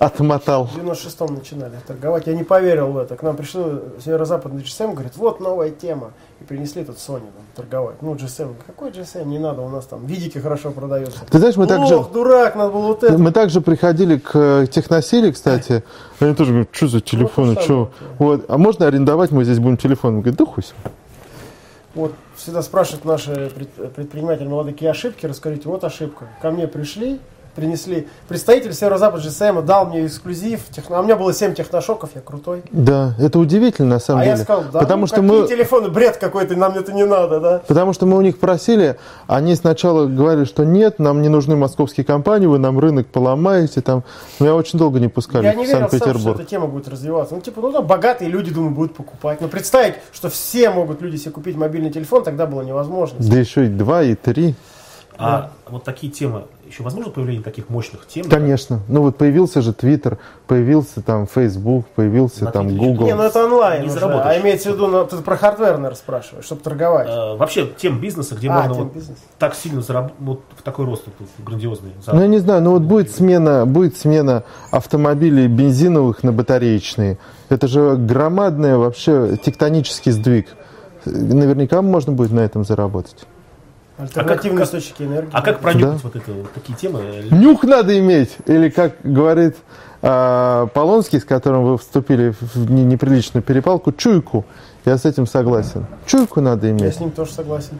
Отмотал. 0.00 0.66
В 0.66 0.76
96-м 0.76 1.34
начинали 1.34 1.74
торговать. 1.86 2.26
Я 2.26 2.34
не 2.34 2.44
поверил 2.44 2.88
в 2.92 2.98
это. 2.98 3.16
К 3.16 3.22
нам 3.22 3.36
пришли 3.36 3.62
северо-западный 4.04 4.62
GSM, 4.62 4.92
говорит, 4.92 5.16
вот 5.16 5.40
новая 5.40 5.70
тема. 5.70 6.12
И 6.40 6.44
принесли 6.44 6.84
тут 6.84 6.96
Sony 6.96 7.20
там, 7.20 7.44
торговать. 7.54 7.96
Ну, 8.02 8.14
GSM. 8.14 8.54
Какой 8.66 8.90
GSM? 8.90 9.24
Не 9.26 9.38
надо, 9.38 9.62
у 9.62 9.68
нас 9.68 9.86
там 9.86 10.06
видики 10.06 10.38
хорошо 10.38 10.70
продаются. 10.70 11.20
Ты 11.30 11.38
знаешь, 11.38 11.56
мы 11.56 11.66
также... 11.66 11.96
Ох, 11.96 12.12
дурак, 12.12 12.56
надо 12.56 12.72
было 12.72 12.86
вот 12.88 13.04
это. 13.04 13.18
Мы 13.18 13.32
также 13.32 13.60
приходили 13.60 14.18
к 14.18 14.30
э, 14.34 14.66
техносиле, 14.70 15.32
кстати. 15.32 15.82
Они 16.20 16.34
тоже 16.34 16.50
говорят, 16.50 16.68
что 16.72 16.88
за 16.88 17.00
телефоны, 17.00 17.48
Ну, 17.48 17.54
то 17.54 17.60
что? 17.62 17.90
Вот. 18.18 18.44
А 18.48 18.58
можно 18.58 18.86
арендовать, 18.86 19.30
мы 19.30 19.44
здесь 19.44 19.58
будем 19.58 19.76
телефон? 19.76 20.20
Говорит, 20.20 20.36
да 20.38 20.46
хуй. 20.46 20.64
Вот 21.94 22.12
всегда 22.36 22.62
спрашивают 22.62 23.04
наши 23.04 23.52
пред- 23.54 23.94
предприниматели 23.94 24.48
молодые, 24.48 24.74
какие 24.74 24.88
ошибки, 24.90 25.26
расскажите, 25.26 25.68
вот 25.68 25.84
ошибка. 25.84 26.26
Ко 26.42 26.50
мне 26.50 26.66
пришли, 26.66 27.20
принесли. 27.54 28.08
Представитель 28.28 28.72
Северо-Запад 28.72 29.22
GSM 29.22 29.62
дал 29.62 29.86
мне 29.86 30.06
эксклюзив. 30.06 30.60
техно- 30.70 30.98
А 30.98 31.00
у 31.00 31.04
меня 31.04 31.16
было 31.16 31.32
7 31.32 31.54
техношоков, 31.54 32.10
я 32.14 32.20
крутой. 32.20 32.62
Да, 32.70 33.14
это 33.18 33.38
удивительно 33.38 33.90
на 33.94 33.98
самом 33.98 34.20
а 34.20 34.24
деле. 34.24 34.36
я 34.36 34.42
сказал, 34.42 34.64
да, 34.72 34.80
потому 34.80 35.02
ну, 35.02 35.06
что 35.06 35.16
какие 35.16 35.40
мы, 35.42 35.48
телефоны, 35.48 35.88
бред 35.88 36.16
какой-то, 36.16 36.56
нам 36.56 36.72
это 36.76 36.92
не 36.92 37.04
надо, 37.04 37.40
да. 37.40 37.62
потому 37.66 37.92
что 37.92 38.06
мы 38.06 38.16
у 38.16 38.20
них 38.20 38.38
просили, 38.38 38.96
они 39.26 39.54
сначала 39.54 40.06
говорили, 40.06 40.44
что 40.44 40.64
нет, 40.64 40.98
нам 40.98 41.22
не 41.22 41.28
нужны 41.28 41.56
московские 41.56 42.04
компании, 42.04 42.46
вы 42.46 42.58
нам 42.58 42.78
рынок 42.78 43.06
поломаете, 43.06 43.80
там. 43.80 44.04
Меня 44.40 44.54
очень 44.54 44.78
долго 44.78 45.00
не 45.00 45.08
пускали 45.08 45.44
Я 45.44 45.54
не 45.54 45.64
в 45.64 45.68
верил 45.68 45.80
сам, 45.80 45.88
что 45.88 45.98
Санкт-Петербург. 45.98 46.40
эта 46.40 46.48
тема 46.48 46.66
будет 46.66 46.88
развиваться. 46.88 47.34
Ну, 47.34 47.40
типа, 47.40 47.60
ну, 47.60 47.72
там 47.72 47.86
богатые 47.86 48.30
люди, 48.30 48.52
думаю, 48.52 48.74
будут 48.74 48.94
покупать. 48.94 49.40
Но 49.40 49.48
представить, 49.48 49.94
что 50.12 50.28
все 50.28 50.70
могут 50.70 51.00
люди 51.02 51.16
себе 51.16 51.32
купить 51.32 51.56
мобильный 51.56 51.90
телефон, 51.90 52.24
тогда 52.24 52.46
было 52.46 52.62
невозможно. 52.62 53.16
Да 53.20 53.36
еще 53.36 53.66
и 53.66 53.68
два, 53.68 54.02
и 54.02 54.14
три. 54.14 54.54
А 55.16 55.50
вот 55.68 55.84
такие 55.84 56.12
темы, 56.12 56.44
еще 56.66 56.82
возможно 56.82 57.10
появление 57.10 57.42
таких 57.42 57.68
мощных 57.68 58.06
тем? 58.06 58.28
Конечно. 58.28 58.80
Ну 58.88 59.02
вот 59.02 59.16
появился 59.16 59.62
же 59.62 59.72
Твиттер, 59.72 60.18
появился 60.46 61.02
там 61.02 61.26
Facebook, 61.26 61.86
появился 61.94 62.44
На 62.44 62.52
там 62.52 62.68
Твиттере 62.68 62.90
Google. 62.90 63.06
Не, 63.06 63.14
ну 63.14 63.22
это 63.22 63.44
онлайн 63.44 63.80
Не 63.82 63.86
уже. 63.86 63.94
заработаешь. 63.94 64.36
А 64.36 64.40
имеется 64.40 64.70
в 64.70 64.74
виду, 64.74 64.86
ну, 64.86 65.04
ты 65.06 65.16
про 65.18 65.36
hardware, 65.36 65.74
наверное, 65.76 65.94
спрашиваешь, 65.94 66.44
чтобы 66.44 66.62
торговать. 66.62 67.08
Э, 67.08 67.36
вообще 67.36 67.68
тем 67.76 68.00
бизнеса, 68.00 68.34
где 68.34 68.48
А, 68.48 68.54
можно 68.54 68.74
тем 68.74 68.84
вот 68.84 68.94
бизнеса. 68.94 69.20
так 69.38 69.54
сильно 69.54 69.82
заработать, 69.82 70.16
вот 70.20 70.40
в 70.56 70.62
такой 70.62 70.86
рост 70.86 71.04
вот, 71.06 71.28
грандиозный. 71.44 71.92
Ну, 72.06 72.20
я 72.20 72.26
не 72.26 72.38
знаю, 72.38 72.62
ну 72.62 72.70
вот 72.72 72.82
будет 72.82 73.10
смена, 73.10 73.66
будет 73.66 73.96
смена 73.96 74.44
автомобилей 74.70 75.46
бензиновых 75.48 76.22
на 76.22 76.32
батареечные. 76.32 77.18
Это 77.48 77.68
же 77.68 77.96
громадный 77.96 78.76
вообще 78.76 79.36
тектонический 79.42 80.12
сдвиг. 80.12 80.48
Наверняка 81.04 81.82
можно 81.82 82.12
будет 82.12 82.32
на 82.32 82.40
этом 82.40 82.64
заработать. 82.64 83.26
Альтернативные 83.96 84.62
а 84.64 84.66
как- 84.66 84.74
источники 84.74 85.02
энергии. 85.02 85.30
А 85.32 85.42
как 85.42 85.60
пронюхать 85.60 86.02
Да. 86.02 86.08
вот 86.08 86.16
это, 86.16 86.32
вот 86.32 86.52
такие 86.52 86.76
темы? 86.76 87.00
Нюх 87.30 87.62
надо 87.62 87.96
иметь! 87.98 88.36
Или, 88.46 88.68
как 88.68 88.94
говорит 89.04 89.56
а, 90.02 90.66
Полонский, 90.74 91.20
с 91.20 91.24
которым 91.24 91.64
вы 91.64 91.78
вступили 91.78 92.34
в 92.40 92.70
не- 92.70 92.84
неприличную 92.84 93.42
перепалку, 93.42 93.92
чуйку. 93.92 94.44
Я 94.84 94.98
с 94.98 95.04
этим 95.06 95.26
согласен. 95.26 95.86
Чуйку 96.06 96.40
надо 96.40 96.66
Я 96.66 96.72
иметь. 96.72 96.94
с 96.96 97.00
ним 97.00 97.10
тоже 97.10 97.32
согласен. 97.32 97.78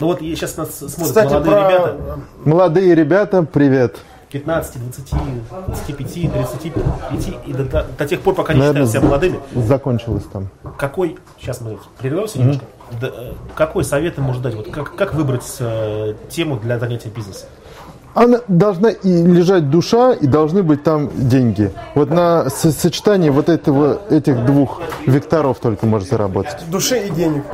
Ну 0.00 0.06
вот 0.06 0.20
сейчас 0.20 0.56
нас 0.56 0.74
смотрят 0.76 1.02
Кстати, 1.02 1.32
молодые 1.32 1.56
про... 1.56 1.68
ребята, 1.70 1.96
Молодые 2.44 2.94
ребята, 2.94 3.42
привет. 3.42 3.96
15, 4.30 4.74
20, 4.82 5.10
25, 5.66 6.32
35, 6.32 7.38
и 7.46 7.52
до, 7.54 7.64
до- 7.64 7.86
до 7.98 8.06
тех 8.06 8.20
пор, 8.20 8.34
пока 8.34 8.52
не 8.52 8.60
Наверное, 8.60 8.84
считают 8.84 8.90
себя 8.90 9.08
молодыми, 9.08 9.40
Закончилось 9.66 10.24
там. 10.30 10.48
какой, 10.76 11.16
сейчас 11.40 11.62
мы 11.62 11.78
прервемся 11.98 12.38
немножко, 12.38 12.64
Да, 13.00 13.08
э, 13.08 13.32
какой 13.54 13.84
совет 13.84 14.16
ты 14.16 14.20
можешь 14.20 14.42
дать, 14.42 14.54
вот 14.54 14.70
как, 14.70 14.94
как 14.94 15.14
выбрать 15.14 15.44
э, 15.60 16.14
тему 16.30 16.56
для 16.56 16.78
занятия 16.78 17.10
бизнесом? 17.10 17.48
Она 18.14 18.40
должна 18.48 18.90
и 18.90 19.22
лежать 19.22 19.70
душа, 19.70 20.12
и 20.12 20.26
должны 20.26 20.62
быть 20.62 20.82
там 20.82 21.10
деньги. 21.14 21.70
Вот 21.94 22.10
на 22.10 22.48
со- 22.50 22.72
сочетании 22.72 23.30
вот 23.30 23.48
этого, 23.48 24.00
этих 24.10 24.44
двух 24.44 24.80
векторов 25.06 25.58
только 25.60 25.86
можно 25.86 26.08
заработать. 26.08 26.58
Души 26.68 26.98
и 27.06 27.10
денег. 27.10 27.44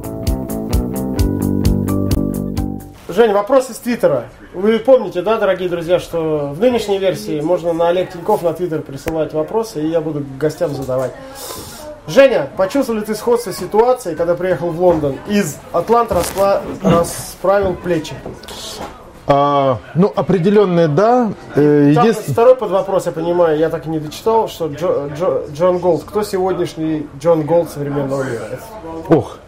Жень, 3.09 3.33
вопрос 3.33 3.71
из 3.71 3.77
Твиттера. 3.77 4.25
Вы 4.55 4.79
помните, 4.79 5.23
да, 5.23 5.39
дорогие 5.39 5.69
друзья, 5.69 5.99
что 6.01 6.53
в 6.55 6.61
нынешней 6.61 6.99
версии 6.99 7.41
можно 7.41 7.73
на 7.73 7.89
Олег 7.89 8.13
Тиньков 8.13 8.43
на 8.43 8.53
Твиттер 8.53 8.83
присылать 8.83 9.33
вопросы, 9.35 9.83
и 9.83 9.89
я 9.89 10.01
буду 10.01 10.25
гостям 10.41 10.75
задавать. 10.75 11.13
Женя, 12.07 12.51
почувствовал 12.57 13.01
ли 13.01 13.07
ты 13.07 13.15
сходство 13.15 13.51
с 13.53 13.57
ситуацией, 13.57 14.15
когда 14.15 14.35
приехал 14.35 14.71
в 14.71 14.81
Лондон? 14.81 15.17
Из 15.27 15.57
Атланта 15.73 16.15
распла- 16.17 16.61
расправил 16.83 17.75
плечи. 17.75 18.15
А, 19.27 19.79
ну, 19.95 20.13
определенное 20.15 20.87
да. 20.87 21.33
Э, 21.55 21.93
Там 21.95 22.13
второй 22.13 22.57
под 22.57 22.71
вопрос, 22.71 23.07
я 23.07 23.13
понимаю, 23.13 23.57
я 23.59 23.71
так 23.71 23.87
и 23.87 23.89
не 23.89 23.99
дочитал, 23.99 24.49
что 24.49 24.67
Джо- 24.67 25.15
Джо- 25.17 25.51
Джон 25.55 25.79
Голт. 25.79 26.05
Кто 26.05 26.23
сегодняшний 26.23 27.07
Джон 27.19 27.43
Голт 27.47 27.71
современного 27.71 28.23
мира? 28.23 28.43
Ох, 29.09 29.39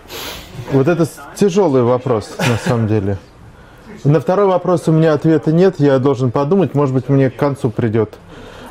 вот 0.73 0.89
это 0.89 1.07
тяжелый 1.35 1.83
вопрос, 1.83 2.31
на 2.39 2.57
самом 2.57 2.87
деле. 2.89 3.19
На 4.03 4.19
второй 4.19 4.47
вопрос 4.47 4.89
у 4.89 4.93
меня 4.93 5.13
ответа 5.13 5.53
нет, 5.53 5.75
я 5.79 5.99
должен 5.99 6.31
подумать, 6.31 6.75
может 6.75 6.95
быть, 6.95 7.11
мне 7.11 7.29
к 7.29 7.37
концу 7.37 7.69
придет 7.71 8.15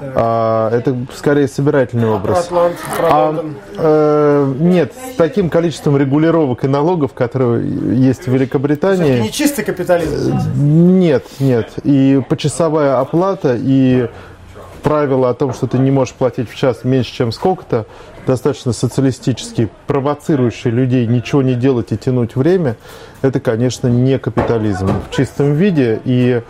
А, 0.01 0.69
это 0.71 0.95
скорее 1.15 1.47
собирательный 1.47 2.05
Про 2.07 2.15
образ. 2.15 2.45
Атлант, 2.45 2.75
про 2.97 3.07
А, 3.09 3.45
э, 3.77 4.53
нет, 4.59 4.93
с 4.93 5.15
таким 5.15 5.49
количеством 5.49 5.97
регулировок 5.97 6.63
и 6.63 6.67
налогов, 6.67 7.13
которые 7.13 7.67
есть 7.97 8.21
в 8.21 8.27
Это 8.27 8.31
Великобритании, 8.31 9.21
не 9.21 9.31
чистый 9.31 9.63
капитализм. 9.63 10.37
нет, 10.55 11.25
нет. 11.39 11.71
И 11.83 12.21
почасовая 12.29 12.99
оплата, 12.99 13.57
и 13.59 14.09
правило 14.85 15.31
о 15.31 15.33
том, 15.33 15.51
что 15.51 15.65
ты 15.65 15.79
не 15.79 15.89
можешь 15.89 16.13
платить 16.13 16.47
в 16.49 16.55
час 16.55 16.83
меньше, 16.83 17.11
чем 17.11 17.31
сколько-то, 17.31 17.87
достаточно 18.27 18.71
социалистически 18.71 19.69
провоцирующий 19.87 20.69
людей 20.69 21.07
ничего 21.07 21.41
не 21.41 21.55
делать 21.55 21.91
и 21.91 21.97
тянуть 21.97 22.35
время, 22.35 22.75
это, 23.23 23.39
конечно, 23.39 23.87
не 23.87 24.19
капитализм 24.19 24.87
в 25.09 25.15
чистом 25.15 25.53
виде. 25.53 25.99
И 26.05 26.41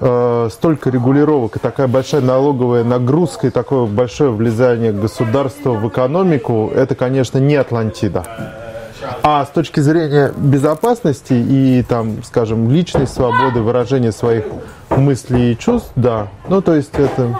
э, 0.00 0.48
столько 0.50 0.90
регулировок, 0.90 1.56
и 1.56 1.58
такая 1.58 1.86
большая 1.86 2.20
налоговая 2.20 2.84
нагрузка, 2.84 3.48
и 3.48 3.50
такое 3.50 3.86
большое 3.86 4.30
влияние 4.30 4.92
государства 4.92 5.70
в 5.72 5.88
экономику, 5.88 6.70
это, 6.74 6.94
конечно, 6.94 7.38
не 7.38 7.56
Атлантида. 7.56 8.24
А 9.22 9.44
с 9.44 9.48
точки 9.48 9.80
зрения 9.80 10.32
безопасности 10.36 11.32
и, 11.32 11.82
там, 11.88 12.22
скажем, 12.22 12.70
личной 12.70 13.06
свободы, 13.06 13.60
выражения 13.60 14.12
своих 14.12 14.44
мыслей 14.90 15.52
и 15.52 15.58
чувств, 15.58 15.90
да. 15.96 16.28
Ну, 16.48 16.60
то 16.60 16.74
есть 16.74 16.92
это... 16.94 17.38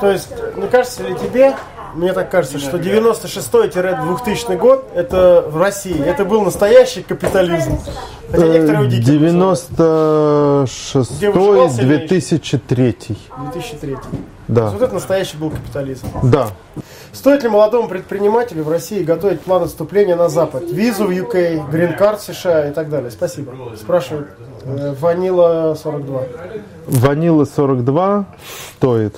То 0.00 0.10
есть, 0.10 0.30
не 0.56 0.66
кажется 0.68 1.02
ли 1.02 1.14
тебе, 1.14 1.54
мне 1.96 2.12
так 2.12 2.30
кажется, 2.30 2.58
что 2.58 2.76
96-2000 2.76 4.56
год, 4.56 4.90
это 4.94 5.44
в 5.48 5.56
России, 5.56 5.98
это 6.04 6.24
был 6.24 6.42
настоящий 6.42 7.02
капитализм. 7.02 7.78
Хотя 8.30 8.44
э, 8.46 8.52
некоторые 8.52 8.88
дикие 8.90 9.32
называют. 9.32 9.66
96 9.76 11.16
Где 11.16 11.30
выживал 11.30 11.70
сильнейший? 11.70 12.08
2003 12.08 12.96
2003. 13.52 13.96
Да, 14.48 14.70
Вот 14.70 14.82
это 14.82 14.94
настоящий 14.94 15.36
был 15.36 15.50
капитализм. 15.50 16.06
да. 16.22 16.48
Стоит 17.12 17.42
ли 17.44 17.48
молодому 17.48 17.88
предпринимателю 17.88 18.62
в 18.62 18.68
России 18.70 19.02
готовить 19.02 19.40
план 19.40 19.62
отступления 19.62 20.16
на 20.16 20.28
Запад? 20.28 20.64
Визу 20.70 21.06
в 21.06 21.10
UK, 21.10 21.70
грин-карт 21.70 22.20
США 22.20 22.68
и 22.68 22.74
так 22.74 22.90
далее. 22.90 23.10
Спасибо. 23.10 23.54
Спрашивает 23.74 24.28
э, 24.64 24.94
Ванила 25.00 25.74
42. 25.82 26.22
Ванила 26.88 27.44
42 27.46 28.26
стоит. 28.76 29.16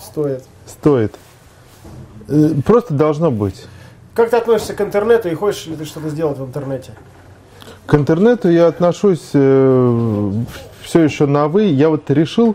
Стоит. 0.00 0.44
Стоит. 0.84 1.14
Э, 2.28 2.50
Просто 2.62 2.92
должно 2.92 3.30
быть. 3.30 3.64
Как 4.12 4.28
ты 4.28 4.36
относишься 4.36 4.74
к 4.74 4.82
интернету 4.82 5.30
и 5.30 5.34
хочешь 5.34 5.64
ли 5.64 5.76
ты 5.76 5.86
что-то 5.86 6.10
сделать 6.10 6.36
в 6.36 6.44
интернете? 6.44 6.92
К 7.86 7.94
интернету 7.94 8.50
я 8.50 8.66
отношусь 8.66 9.28
все 9.30 11.00
еще 11.00 11.24
на 11.24 11.48
«вы». 11.48 11.64
Я 11.64 11.88
вот 11.88 12.10
решил, 12.10 12.54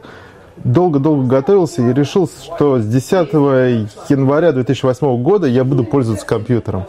долго-долго 0.58 1.26
готовился 1.28 1.82
и 1.82 1.92
решил, 1.92 2.30
что 2.30 2.78
с 2.78 2.86
10 2.86 3.34
января 4.10 4.52
2008 4.52 5.24
года 5.24 5.48
я 5.48 5.64
буду 5.64 5.84
пользоваться 5.84 6.28
компьютером. 6.28 6.86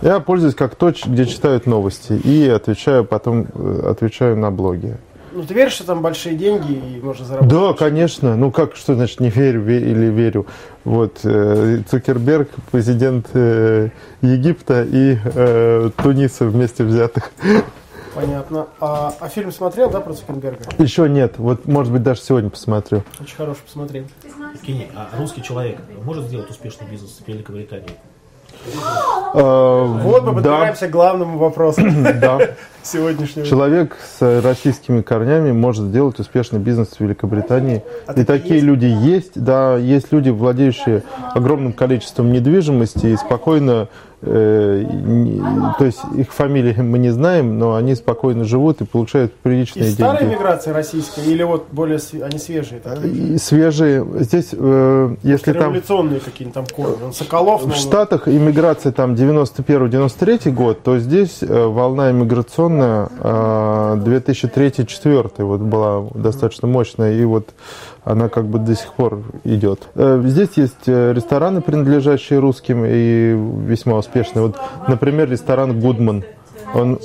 Я 0.00 0.18
пользуюсь 0.20 0.54
как 0.54 0.76
то, 0.76 0.94
где 1.04 1.26
читают 1.26 1.66
новости, 1.66 2.14
и 2.14 2.48
отвечаю 2.48 3.04
потом 3.04 3.48
э, 3.54 3.82
отвечаю 3.90 4.38
на 4.38 4.50
блоге. 4.50 4.96
Ну, 5.32 5.44
ты 5.44 5.54
веришь, 5.54 5.72
что 5.72 5.84
там 5.84 6.02
большие 6.02 6.34
деньги 6.36 6.72
и 6.72 7.00
можно 7.00 7.24
заработать? 7.24 7.52
Да, 7.52 7.72
конечно. 7.72 8.36
Ну 8.36 8.50
как, 8.50 8.74
что 8.76 8.94
значит 8.94 9.20
не 9.20 9.30
верю 9.30 9.62
ве- 9.62 9.80
или 9.80 10.06
верю? 10.06 10.46
Вот 10.84 11.20
э, 11.24 11.82
Цукерберг, 11.88 12.48
президент 12.72 13.28
э, 13.34 13.90
Египта 14.22 14.82
и 14.82 15.18
э, 15.22 15.90
Туниса 16.02 16.46
вместе 16.46 16.84
взятых. 16.84 17.30
Понятно. 18.14 18.66
А, 18.80 19.14
а 19.20 19.28
фильм 19.28 19.52
смотрел, 19.52 19.88
да, 19.88 20.00
про 20.00 20.14
Цукерберга? 20.14 20.64
Еще 20.78 21.08
нет. 21.08 21.34
Вот, 21.38 21.66
может 21.66 21.92
быть, 21.92 22.02
даже 22.02 22.20
сегодня 22.20 22.50
посмотрю. 22.50 23.04
Очень 23.20 23.36
хороший, 23.36 23.60
посмотри. 23.64 24.04
Евгений, 24.54 24.88
а 24.96 25.08
русский 25.16 25.42
человек 25.42 25.78
может 26.04 26.24
сделать 26.26 26.50
успешный 26.50 26.88
бизнес 26.90 27.20
в 27.24 27.28
Великобритании? 27.28 27.90
Э, 29.32 29.84
Вот 30.02 30.24
мы 30.24 30.34
подбираемся 30.34 30.88
к 30.88 30.90
главному 30.90 31.38
вопросу 31.38 31.82
сегодняшнего. 32.82 33.46
Человек 33.46 33.96
с 34.18 34.42
российскими 34.42 35.02
корнями 35.02 35.52
может 35.52 35.86
сделать 35.86 36.18
успешный 36.18 36.58
бизнес 36.58 36.88
в 36.88 37.00
Великобритании. 37.00 37.82
А 38.06 38.12
и 38.12 38.24
такие 38.24 38.60
люди 38.60 38.86
есть. 38.86 39.40
Да, 39.40 39.76
есть 39.76 40.12
люди, 40.12 40.30
владеющие 40.30 41.02
огромным 41.34 41.72
количеством 41.72 42.32
недвижимости 42.32 43.06
и 43.06 43.16
спокойно, 43.16 43.88
то 44.22 45.84
есть 45.84 46.00
их 46.14 46.30
фамилии 46.32 46.74
мы 46.80 46.98
не 46.98 47.10
знаем, 47.10 47.58
но 47.58 47.74
они 47.74 47.94
спокойно 47.94 48.44
живут 48.44 48.82
и 48.82 48.84
получают 48.84 49.32
приличные 49.34 49.90
старой 49.90 50.20
деньги. 50.20 50.34
миграции 50.34 50.70
российской 50.72 51.24
или 51.24 51.42
вот 51.42 51.68
более 51.72 51.98
они 52.22 52.38
свежие? 52.38 52.80
Так? 52.80 53.02
И 53.02 53.38
свежие. 53.38 54.06
Здесь, 54.20 54.48
э, 54.52 55.16
если 55.22 55.52
там 55.52 55.70
Революционные 55.70 56.20
какие-нибудь 56.20 56.54
там 56.54 56.66
корни. 56.66 57.02
Он 57.02 57.12
Соколов, 57.14 57.62
в 57.62 57.68
ну, 57.68 57.74
Штатах 57.74 58.28
иммиграция 58.28 58.92
там 58.92 59.14
91-93 59.14 60.50
год, 60.50 60.82
то 60.82 60.98
здесь 60.98 61.38
э, 61.42 61.66
волна 61.66 62.10
иммиграционная 62.10 63.08
э, 63.18 64.00
2003-2004 64.04 65.44
вот 65.44 65.60
была 65.60 66.06
достаточно 66.14 66.68
мощная, 66.68 67.14
и 67.14 67.24
вот 67.24 67.54
она 68.04 68.28
как 68.28 68.46
бы 68.46 68.58
до 68.58 68.74
сих 68.74 68.92
пор 68.92 69.22
идет. 69.44 69.88
Э, 69.94 70.20
Здесь 70.24 70.50
есть 70.56 70.86
э, 70.86 71.12
рестораны, 71.12 71.60
принадлежащие 71.60 72.38
русским 72.38 72.84
и 72.86 73.36
весьма 73.66 73.96
успешные. 73.96 74.09
Вот, 74.14 74.56
например, 74.88 75.30
ресторан 75.30 75.78
Гудман. 75.80 76.24
Он 76.74 76.98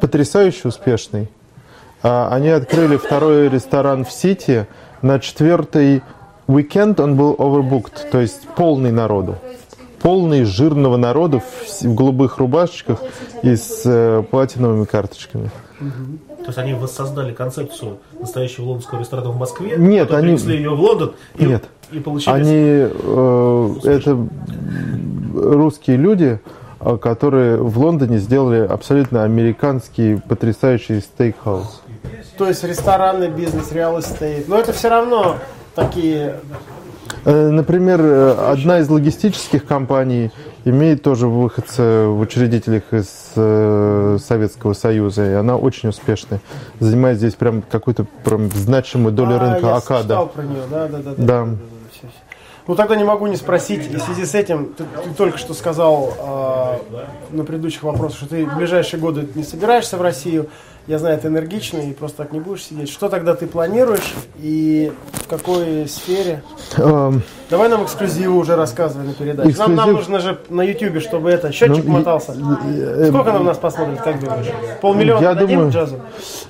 потрясающе 0.00 0.68
успешный. 0.68 1.28
А, 2.02 2.28
Они 2.32 2.48
открыли 2.48 2.96
второй 2.96 3.48
ресторан 3.48 4.04
в 4.04 4.10
Сити. 4.12 4.66
На 5.02 5.18
четвертый 5.18 6.02
уикенд 6.46 6.98
он 7.00 7.16
был 7.16 7.34
overbooked, 7.34 8.10
то 8.10 8.20
есть 8.20 8.42
полный 8.56 8.90
народу. 8.92 9.36
Полный 10.00 10.44
жирного 10.44 10.96
народу 10.96 11.40
в, 11.40 11.82
в 11.84 11.94
голубых 11.94 12.38
рубашечках 12.38 12.98
и 13.42 13.54
с 13.54 13.82
э, 13.84 14.24
платиновыми 14.28 14.84
карточками. 14.84 15.50
То 15.78 16.46
есть 16.48 16.58
они 16.58 16.74
воссоздали 16.74 17.32
концепцию 17.32 17.98
настоящего 18.18 18.64
лондонского 18.66 18.98
ресторана 19.00 19.30
в 19.30 19.36
Москве, 19.38 19.76
Нет, 19.76 20.10
они- 20.12 20.26
перенесли 20.28 20.56
ее 20.56 20.70
в 20.70 20.80
Лондон 20.80 21.14
и, 21.36 21.44
Нет. 21.44 21.64
И 21.92 22.00
получили... 22.00 22.34
Они, 22.34 22.90
э, 22.92 23.74
это 23.84 24.18
русские 25.34 25.96
люди, 25.96 26.40
э, 26.80 26.96
которые 26.96 27.56
в 27.56 27.78
Лондоне 27.78 28.18
сделали 28.18 28.60
абсолютно 28.66 29.24
американский 29.24 30.20
потрясающий 30.28 31.00
стейкхаус. 31.00 31.82
То 32.38 32.48
есть 32.48 32.64
ресторанный 32.64 33.28
бизнес, 33.28 33.72
real 33.72 34.00
estate. 34.00 34.48
Но 34.48 34.58
это 34.58 34.72
все 34.72 34.88
равно 34.88 35.36
такие... 35.74 36.36
Э, 37.24 37.50
Например, 37.50 38.00
э, 38.00 38.32
одна 38.52 38.80
из 38.80 38.88
логистических 38.88 39.64
компаний 39.66 40.30
имеет 40.64 41.02
тоже 41.02 41.26
выходца 41.26 42.06
в 42.08 42.20
учредителях 42.20 42.84
из 42.92 43.08
Советского 43.34 44.74
Союза, 44.74 45.28
и 45.28 45.32
она 45.32 45.56
очень 45.56 45.88
успешная. 45.88 46.40
Занимает 46.78 47.18
здесь 47.18 47.34
прям 47.34 47.62
какую-то 47.62 48.06
прям 48.24 48.48
значимую 48.50 49.12
долю 49.12 49.36
А, 49.36 49.38
рынка 49.40 49.66
я 49.66 49.76
АКАДа. 49.76 50.02
читал 50.02 50.26
про 50.28 50.42
нее, 50.42 50.62
да, 50.70 50.86
да, 50.88 50.98
да. 50.98 51.14
Да. 51.16 51.44
всё. 51.44 51.56
Ну 52.66 52.76
тогда 52.76 52.94
не 52.94 53.04
могу 53.04 53.26
не 53.26 53.36
спросить, 53.36 53.88
в 53.88 53.98
связи 53.98 54.24
с 54.24 54.34
этим, 54.34 54.72
ты, 54.74 54.84
ты 54.84 55.10
только 55.16 55.36
что 55.38 55.52
сказал 55.52 56.14
а, 56.18 56.80
на 57.30 57.44
предыдущих 57.44 57.82
вопросах, 57.82 58.18
что 58.18 58.28
ты 58.28 58.46
в 58.46 58.56
ближайшие 58.56 59.00
годы 59.00 59.26
не 59.34 59.42
собираешься 59.42 59.96
в 59.96 60.02
Россию. 60.02 60.48
Я 60.86 60.98
знаю, 60.98 61.18
ты 61.18 61.28
энергичный 61.28 61.90
и 61.90 61.92
просто 61.92 62.18
так 62.18 62.32
не 62.32 62.40
будешь 62.40 62.64
сидеть. 62.64 62.90
Что 62.90 63.08
тогда 63.08 63.34
ты 63.34 63.46
планируешь 63.46 64.14
и 64.38 64.92
в 65.12 65.28
какой 65.28 65.88
сфере? 65.88 66.42
Эм, 66.76 67.22
Давай 67.52 67.68
нам 67.68 67.84
эксклюзивы 67.84 68.34
уже 68.38 68.56
рассказывай 68.56 69.04
на 69.08 69.12
передаче. 69.12 69.54
Нам, 69.58 69.74
нам 69.74 69.90
Эксклюзив? 69.90 70.08
нужно 70.08 70.20
же 70.20 70.38
на 70.48 70.62
Ютубе, 70.62 71.00
чтобы 71.00 71.28
это 71.28 71.52
счетчик 71.52 71.84
Ну, 71.84 71.92
мотался. 71.98 72.32
э, 72.32 73.08
Сколько 73.10 73.30
нам 73.32 73.44
нас 73.44 73.58
посмотрит, 73.58 74.00
как 74.00 74.18
думаешь? 74.20 74.46
Полмиллиона 74.80 75.20
Я 75.22 75.34
дадим 75.34 75.48
думаю- 75.58 75.70
джазу? 75.70 75.96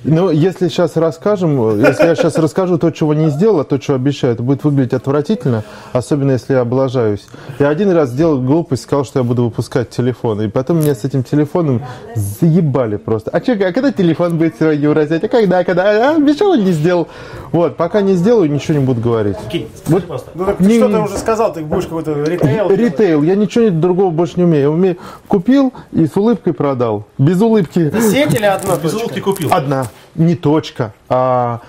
Ну, 0.05 0.29
если 0.29 0.69
сейчас 0.69 0.95
расскажем, 0.95 1.77
если 1.77 2.05
я 2.05 2.15
сейчас 2.15 2.37
расскажу 2.37 2.77
то, 2.77 2.89
чего 2.91 3.13
не 3.13 3.29
сделал, 3.31 3.59
а 3.59 3.63
то, 3.65 3.81
что 3.81 3.95
обещаю, 3.95 4.31
это 4.35 4.43
будет 4.43 4.63
выглядеть 4.63 4.93
отвратительно, 4.93 5.65
особенно 5.91 6.31
если 6.31 6.53
я 6.53 6.61
облажаюсь. 6.61 7.25
Я 7.59 7.67
один 7.67 7.91
раз 7.91 8.07
сделал 8.09 8.39
глупость, 8.39 8.83
сказал, 8.83 9.03
что 9.03 9.19
я 9.19 9.23
буду 9.25 9.43
выпускать 9.43 9.89
телефон, 9.89 10.41
и 10.41 10.47
потом 10.47 10.79
меня 10.79 10.95
с 10.95 11.03
этим 11.03 11.23
телефоном 11.23 11.81
заебали 12.15 12.95
просто. 12.95 13.29
А 13.31 13.41
че, 13.41 13.55
а 13.55 13.73
когда 13.73 13.91
телефон 13.91 14.37
будет 14.37 14.55
сегодня 14.57 14.89
урезать? 14.89 15.21
А 15.25 15.27
когда, 15.27 15.65
когда? 15.65 16.11
А, 16.11 16.17
ничего 16.17 16.55
не 16.55 16.71
сделал. 16.71 17.09
Вот, 17.51 17.75
пока 17.75 17.99
не 18.01 18.13
сделаю, 18.13 18.49
ничего 18.49 18.79
не 18.79 18.85
буду 18.85 19.01
говорить. 19.01 19.35
Евгений, 19.43 19.67
скажи, 19.85 19.99
пожалуйста, 20.01 20.31
Ну 20.33 20.45
так 20.45 20.59
Не- 20.61 20.77
что 20.77 20.87
ты 20.97 21.03
уже 21.03 21.17
сказал, 21.17 21.53
ты 21.53 21.61
будешь 21.61 21.85
какой-то 21.85 22.13
ритейл? 22.23 22.69
Ритейл, 22.69 23.23
я 23.23 23.35
ничего 23.35 23.69
другого 23.69 24.11
больше 24.11 24.33
не 24.37 24.43
умею. 24.43 24.63
Я 24.63 24.71
умею 24.71 24.97
купил 25.27 25.73
и 25.91 26.05
с 26.05 26.15
улыбкой 26.15 26.53
продал. 26.53 27.05
Без 27.17 27.41
улыбки. 27.41 27.91
Сеть 27.99 28.33
или 28.33 28.45
одна 28.45 28.75
без 28.77 28.93
улыбки 28.93 29.19
купил. 29.19 29.53
Одна. 29.53 29.87
Не 30.15 30.35
точка, 30.35 30.93
а 31.09 31.61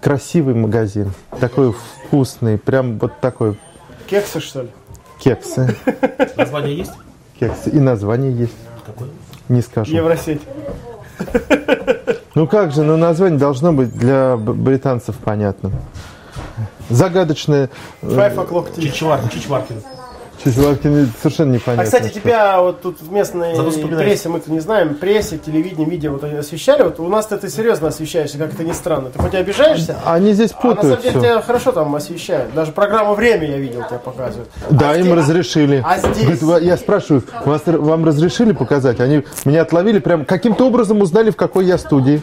красивый 0.00 0.54
магазин. 0.54 1.12
Такой 1.38 1.74
вкусный. 2.06 2.58
Прям 2.58 2.98
вот 2.98 3.20
такой 3.20 3.56
Кексы, 4.08 4.40
что 4.40 4.62
ли? 4.62 4.68
кексы. 5.20 5.76
Название 6.36 6.78
есть? 6.78 6.92
Кексы. 7.38 7.70
И 7.70 7.78
название 7.78 8.32
есть. 8.32 8.56
Какое? 8.84 9.08
Не 9.48 9.60
скажу. 9.60 9.94
Евросеть. 9.94 10.40
Ну 12.34 12.46
как 12.46 12.72
же, 12.72 12.82
ну 12.82 12.96
название 12.96 13.38
должно 13.38 13.72
быть 13.72 13.92
для 13.92 14.36
британцев 14.36 15.16
понятным. 15.16 15.72
Загадочное. 16.90 17.70
э, 18.02 18.06
Five 18.06 18.34
o'clock 18.36 18.74
tea. 18.76 18.82
Чичваркин, 18.82 19.28
Чичваркин. 19.30 19.82
Чувакин 20.42 21.12
совершенно 21.22 21.52
А, 21.52 21.54
непонятно. 21.56 21.84
кстати, 21.84 22.08
что. 22.08 22.20
тебя 22.20 22.62
вот 22.62 22.80
тут 22.80 23.02
в 23.02 23.12
местной 23.12 23.54
прессе, 23.98 24.30
мы-то 24.30 24.50
не 24.50 24.60
знаем, 24.60 24.94
прессе, 24.94 25.36
телевидении, 25.36 25.84
видео 25.84 26.12
вот 26.12 26.24
они 26.24 26.36
освещали. 26.36 26.82
Вот 26.82 26.98
у 26.98 27.06
нас 27.08 27.26
ты 27.26 27.46
серьезно 27.50 27.88
освещаешься, 27.88 28.38
как 28.38 28.54
это 28.54 28.64
ни 28.64 28.72
странно. 28.72 29.10
Ты 29.10 29.18
хоть 29.18 29.34
и 29.34 29.36
обижаешься, 29.36 29.96
Они 30.06 30.32
здесь 30.32 30.52
а 30.52 30.54
на 30.54 30.60
самом 30.62 30.76
путают 30.76 31.00
деле 31.02 31.10
все. 31.10 31.20
тебя 31.20 31.42
хорошо 31.42 31.72
там 31.72 31.94
освещают. 31.94 32.54
Даже 32.54 32.72
программу 32.72 33.12
«Время» 33.12 33.50
я 33.50 33.58
видел, 33.58 33.82
тебя 33.86 33.98
показывают. 33.98 34.48
Да, 34.70 34.92
А 34.92 34.96
им 34.96 35.02
здесь- 35.02 35.14
разрешили. 35.14 35.84
а 35.86 35.98
здесь? 35.98 36.16
Говорит, 36.22 36.42
«Ва- 36.42 36.58
я 36.60 36.76
спрашиваю, 36.78 37.22
вас, 37.44 37.60
вам 37.66 38.06
разрешили 38.06 38.52
показать? 38.52 38.98
Они 39.00 39.24
меня 39.44 39.60
отловили, 39.60 39.98
прям 39.98 40.24
каким-то 40.24 40.66
образом 40.66 41.02
узнали, 41.02 41.28
в 41.30 41.36
какой 41.36 41.66
я 41.66 41.76
студии. 41.76 42.22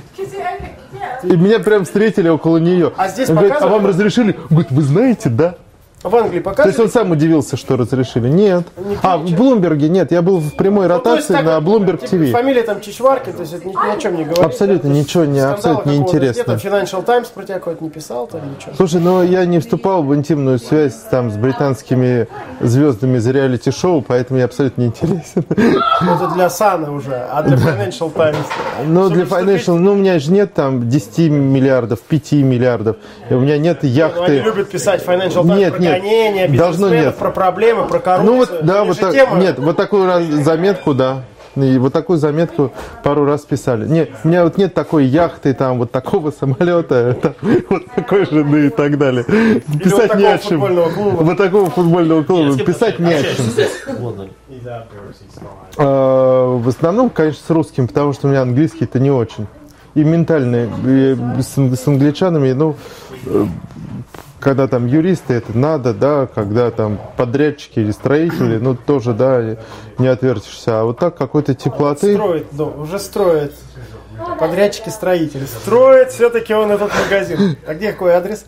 И 1.23 1.36
меня 1.36 1.60
прям 1.60 1.86
встретили 1.86 2.30
около 2.30 2.58
нее. 2.58 2.91
А 2.97 3.08
здесь 3.08 3.30
говорит, 3.30 3.53
а 3.60 3.67
вам 3.67 3.86
разрешили? 3.86 4.36
Говорит, 4.49 4.71
вы 4.71 4.82
знаете, 4.82 5.30
да? 5.30 5.56
В 6.03 6.15
Англии 6.15 6.39
То 6.39 6.67
есть 6.67 6.79
он 6.79 6.89
сам 6.89 7.10
удивился, 7.12 7.57
что 7.57 7.75
разрешили. 7.75 8.29
Нет. 8.29 8.65
А, 9.01 9.17
в 9.17 9.31
Блумберге 9.33 9.89
нет. 9.89 10.12
Я 10.12 10.21
был 10.21 10.38
в 10.38 10.55
прямой 10.55 10.88
Ну, 10.88 10.93
ротации 10.93 11.33
на 11.33 11.60
вот, 11.60 11.81
Bloomberg 11.81 12.07
типа. 12.07 12.38
Фамилия 12.38 12.62
там 12.62 12.81
Чичваркин, 12.81 13.33
то 13.33 13.41
есть 13.41 13.53
это 13.53 13.67
ни, 13.67 13.71
ни 13.71 13.95
о 13.95 13.99
чем 13.99 14.15
не 14.15 14.23
говорит. 14.23 14.43
Абсолютно 14.43 14.89
да? 14.91 14.95
Ничего 14.95 15.25
не- 15.25 15.39
абсолютно 15.39 15.89
не 15.89 15.97
интересно. 15.97 16.51
Нет, 16.51 16.63
Financial 16.63 17.03
Times 17.03 17.27
про 17.29 17.43
тебя 17.43 17.55
какой-то 17.55 17.83
не 17.83 17.89
писал, 17.89 18.27
там 18.27 18.41
ничего. 18.55 18.73
Слушай, 18.75 19.01
ну 19.01 19.23
я 19.23 19.43
не 19.45 19.60
вступал 19.60 20.03
в 20.03 20.13
интимную 20.13 20.60
связь 20.60 20.93
там 21.10 21.31
с 21.31 21.36
британскими 21.36 22.27
звездами 22.62 23.17
из 23.17 23.27
реалити-шоу, 23.27 24.03
поэтому 24.07 24.38
я 24.39 24.45
абсолютно 24.45 24.81
не 24.81 24.88
интересен. 24.88 25.43
Ну, 25.49 26.13
это 26.15 26.27
для 26.36 26.49
Сана 26.51 26.91
уже, 26.91 27.15
а 27.15 27.41
для 27.41 27.57
Financial 27.57 28.12
Times. 28.13 28.38
Ну, 28.86 29.10
для 29.10 29.23
Financial, 29.23 29.73
ну, 29.75 29.93
у 29.93 29.95
меня 29.95 30.19
же 30.19 30.31
нет 30.31 30.53
там 30.53 30.88
10 30.88 31.29
миллиардов, 31.31 32.01
5 32.01 32.33
миллиардов. 32.33 32.97
И 33.29 33.33
у 33.33 33.39
меня 33.39 33.57
нет 33.57 33.79
Ну, 33.81 33.88
они 33.89 33.97
яхты. 33.97 34.39
любят 34.41 34.69
писать 34.69 35.03
Financial 35.03 35.41
Times 35.45 35.57
Нет, 35.57 35.79
нет. 35.93 36.02
гонения, 36.02 36.58
Должно 36.58 36.89
нет. 36.89 37.15
про 37.15 37.32
проблемы, 37.32 37.88
про 37.88 38.00
коррупцию. 38.00 38.32
Ну, 38.32 38.38
вот, 38.38 38.65
да, 38.65 38.84
вот 38.84 39.00
так, 39.00 39.13
тема. 39.13 39.38
нет, 39.38 39.60
вот 39.60 39.78
такую 39.78 40.06
раз- 40.06 40.23
заметку, 40.26 40.93
да. 40.93 41.23
И 41.56 41.80
вот 41.80 41.91
такую 41.91 42.19
заметку 42.19 42.71
пару 43.04 43.26
раз 43.26 43.41
писали. 43.41 43.88
Нет, 43.88 44.12
у 44.23 44.28
меня 44.28 44.43
вот 44.43 44.58
нет 44.58 44.76
такой 44.76 45.06
яхты, 45.06 45.56
там, 45.56 45.80
вот 45.80 45.91
такого 45.91 46.30
самолета, 46.30 47.17
там, 47.19 47.34
вот 47.69 47.84
такой 47.95 48.26
жены 48.28 48.67
и 48.67 48.69
так 48.69 48.97
далее. 49.00 49.23
Писать 49.23 50.10
вот 50.13 50.19
не 50.19 50.26
о 50.26 50.38
чем. 50.38 50.60
Вот 50.60 51.38
такого 51.38 51.69
футбольного 51.71 52.23
клуба. 52.23 52.56
кем 52.58 52.65
Писать 52.65 53.00
не 53.00 53.12
о 53.13 53.23
чем. 53.23 53.45
здесь, 53.45 53.71
в 55.78 56.67
основном, 56.67 57.10
конечно, 57.10 57.41
с 57.45 57.50
русским, 57.50 57.88
потому 57.88 58.13
что 58.13 58.28
у 58.28 58.30
меня 58.30 58.41
английский-то 58.43 59.00
не 59.00 59.12
очень. 59.12 59.47
И 59.95 60.04
ментальный, 60.04 60.69
и 60.86 61.17
с, 61.41 61.58
с 61.58 61.88
англичанами, 61.88 62.52
ну, 62.52 62.76
э, 63.26 63.45
когда 64.39 64.67
там 64.67 64.86
юристы, 64.86 65.34
это 65.34 65.58
надо, 65.58 65.93
да, 65.93 66.28
когда 66.34 66.69
там 66.71 67.00
подрядчики 67.15 67.80
или 67.80 67.91
строители, 67.91 68.58
ну, 68.58 68.76
тоже, 68.76 69.13
да, 69.13 69.58
не 69.97 70.08
отвертишься. 70.08 70.82
А 70.82 70.84
вот 70.84 71.00
так 71.00 71.17
какой-то 71.17 71.54
теплоты. 71.56 72.13
Строит, 72.13 72.47
дом, 72.52 72.80
уже 72.82 73.00
строит. 73.00 73.54
Подрядчики, 74.39 74.89
строители. 74.89 75.45
Строит 75.45 76.12
все-таки 76.12 76.54
он 76.54 76.71
этот 76.71 76.91
магазин. 77.04 77.58
А 77.67 77.73
где 77.73 77.91
какой 77.91 78.13
адрес? 78.13 78.45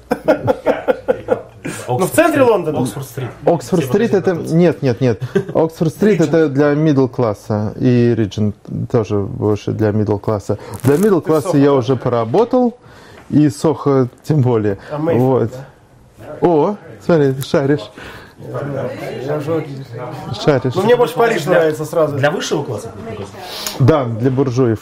Ну, 1.87 1.97
в 1.97 2.11
центре 2.11 2.41
Лондона. 2.43 2.81
Оксфорд-стрит. 2.81 3.29
Оксфорд-стрит 3.45 4.13
это... 4.13 4.33
Нет, 4.33 4.81
нет, 4.81 5.01
нет. 5.01 5.21
Оксфорд-стрит 5.53 6.21
это 6.21 6.49
для 6.49 6.73
middle 6.73 7.07
класса. 7.07 7.73
И 7.79 8.13
Риджин 8.15 8.53
тоже 8.91 9.19
больше 9.19 9.71
для 9.71 9.89
middle 9.89 10.19
класса. 10.19 10.59
Для 10.83 10.95
middle 10.95 11.21
класса 11.21 11.57
я 11.57 11.73
уже 11.73 11.95
поработал. 11.95 12.77
И 13.29 13.49
Сохо 13.49 14.07
тем 14.23 14.41
более. 14.41 14.77
А 14.91 14.97
Мейфилд, 14.97 15.23
Вот. 15.23 15.51
О, 16.41 16.75
смотри, 17.03 17.33
шаришь. 17.41 17.89
Шаришь. 20.43 20.73
Ну, 20.75 20.81
мне 20.83 20.95
больше 20.95 21.15
Париж 21.15 21.45
нравится 21.45 21.85
сразу. 21.85 22.17
Для 22.17 22.31
высшего 22.31 22.63
класса? 22.63 22.91
Да, 23.79 24.05
для 24.05 24.31
буржуев. 24.31 24.79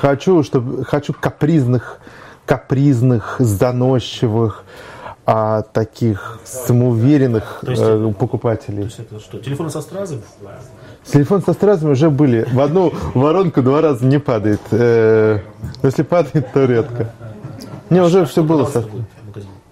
Хочу, 0.00 0.42
чтобы 0.42 0.84
хочу 0.84 1.12
капризных, 1.12 1.98
капризных, 2.46 3.36
заносчивых, 3.38 4.64
а, 5.26 5.62
таких 5.62 6.40
самоуверенных 6.44 7.62
есть- 7.62 7.82
э, 7.84 8.12
покупателей. 8.18 8.78
То 8.82 8.84
есть 8.86 8.98
это 9.00 9.20
что, 9.20 9.38
телефон 9.38 9.70
со 9.70 9.80
стразом? 9.80 10.22
Телефон 11.04 11.42
со 11.42 11.52
стразами 11.52 11.92
уже 11.92 12.10
были. 12.10 12.46
В 12.50 12.60
одну 12.60 12.92
воронку 13.14 13.62
два 13.62 13.80
раза 13.80 14.04
не 14.04 14.18
падает. 14.18 14.60
Э, 14.70 15.38
Если 15.82 16.02
падает, 16.02 16.52
то 16.52 16.64
редко. 16.64 17.10
Не, 17.90 18.00
уже 18.00 18.24
все 18.26 18.42
было. 18.42 18.64
со-. 18.66 18.84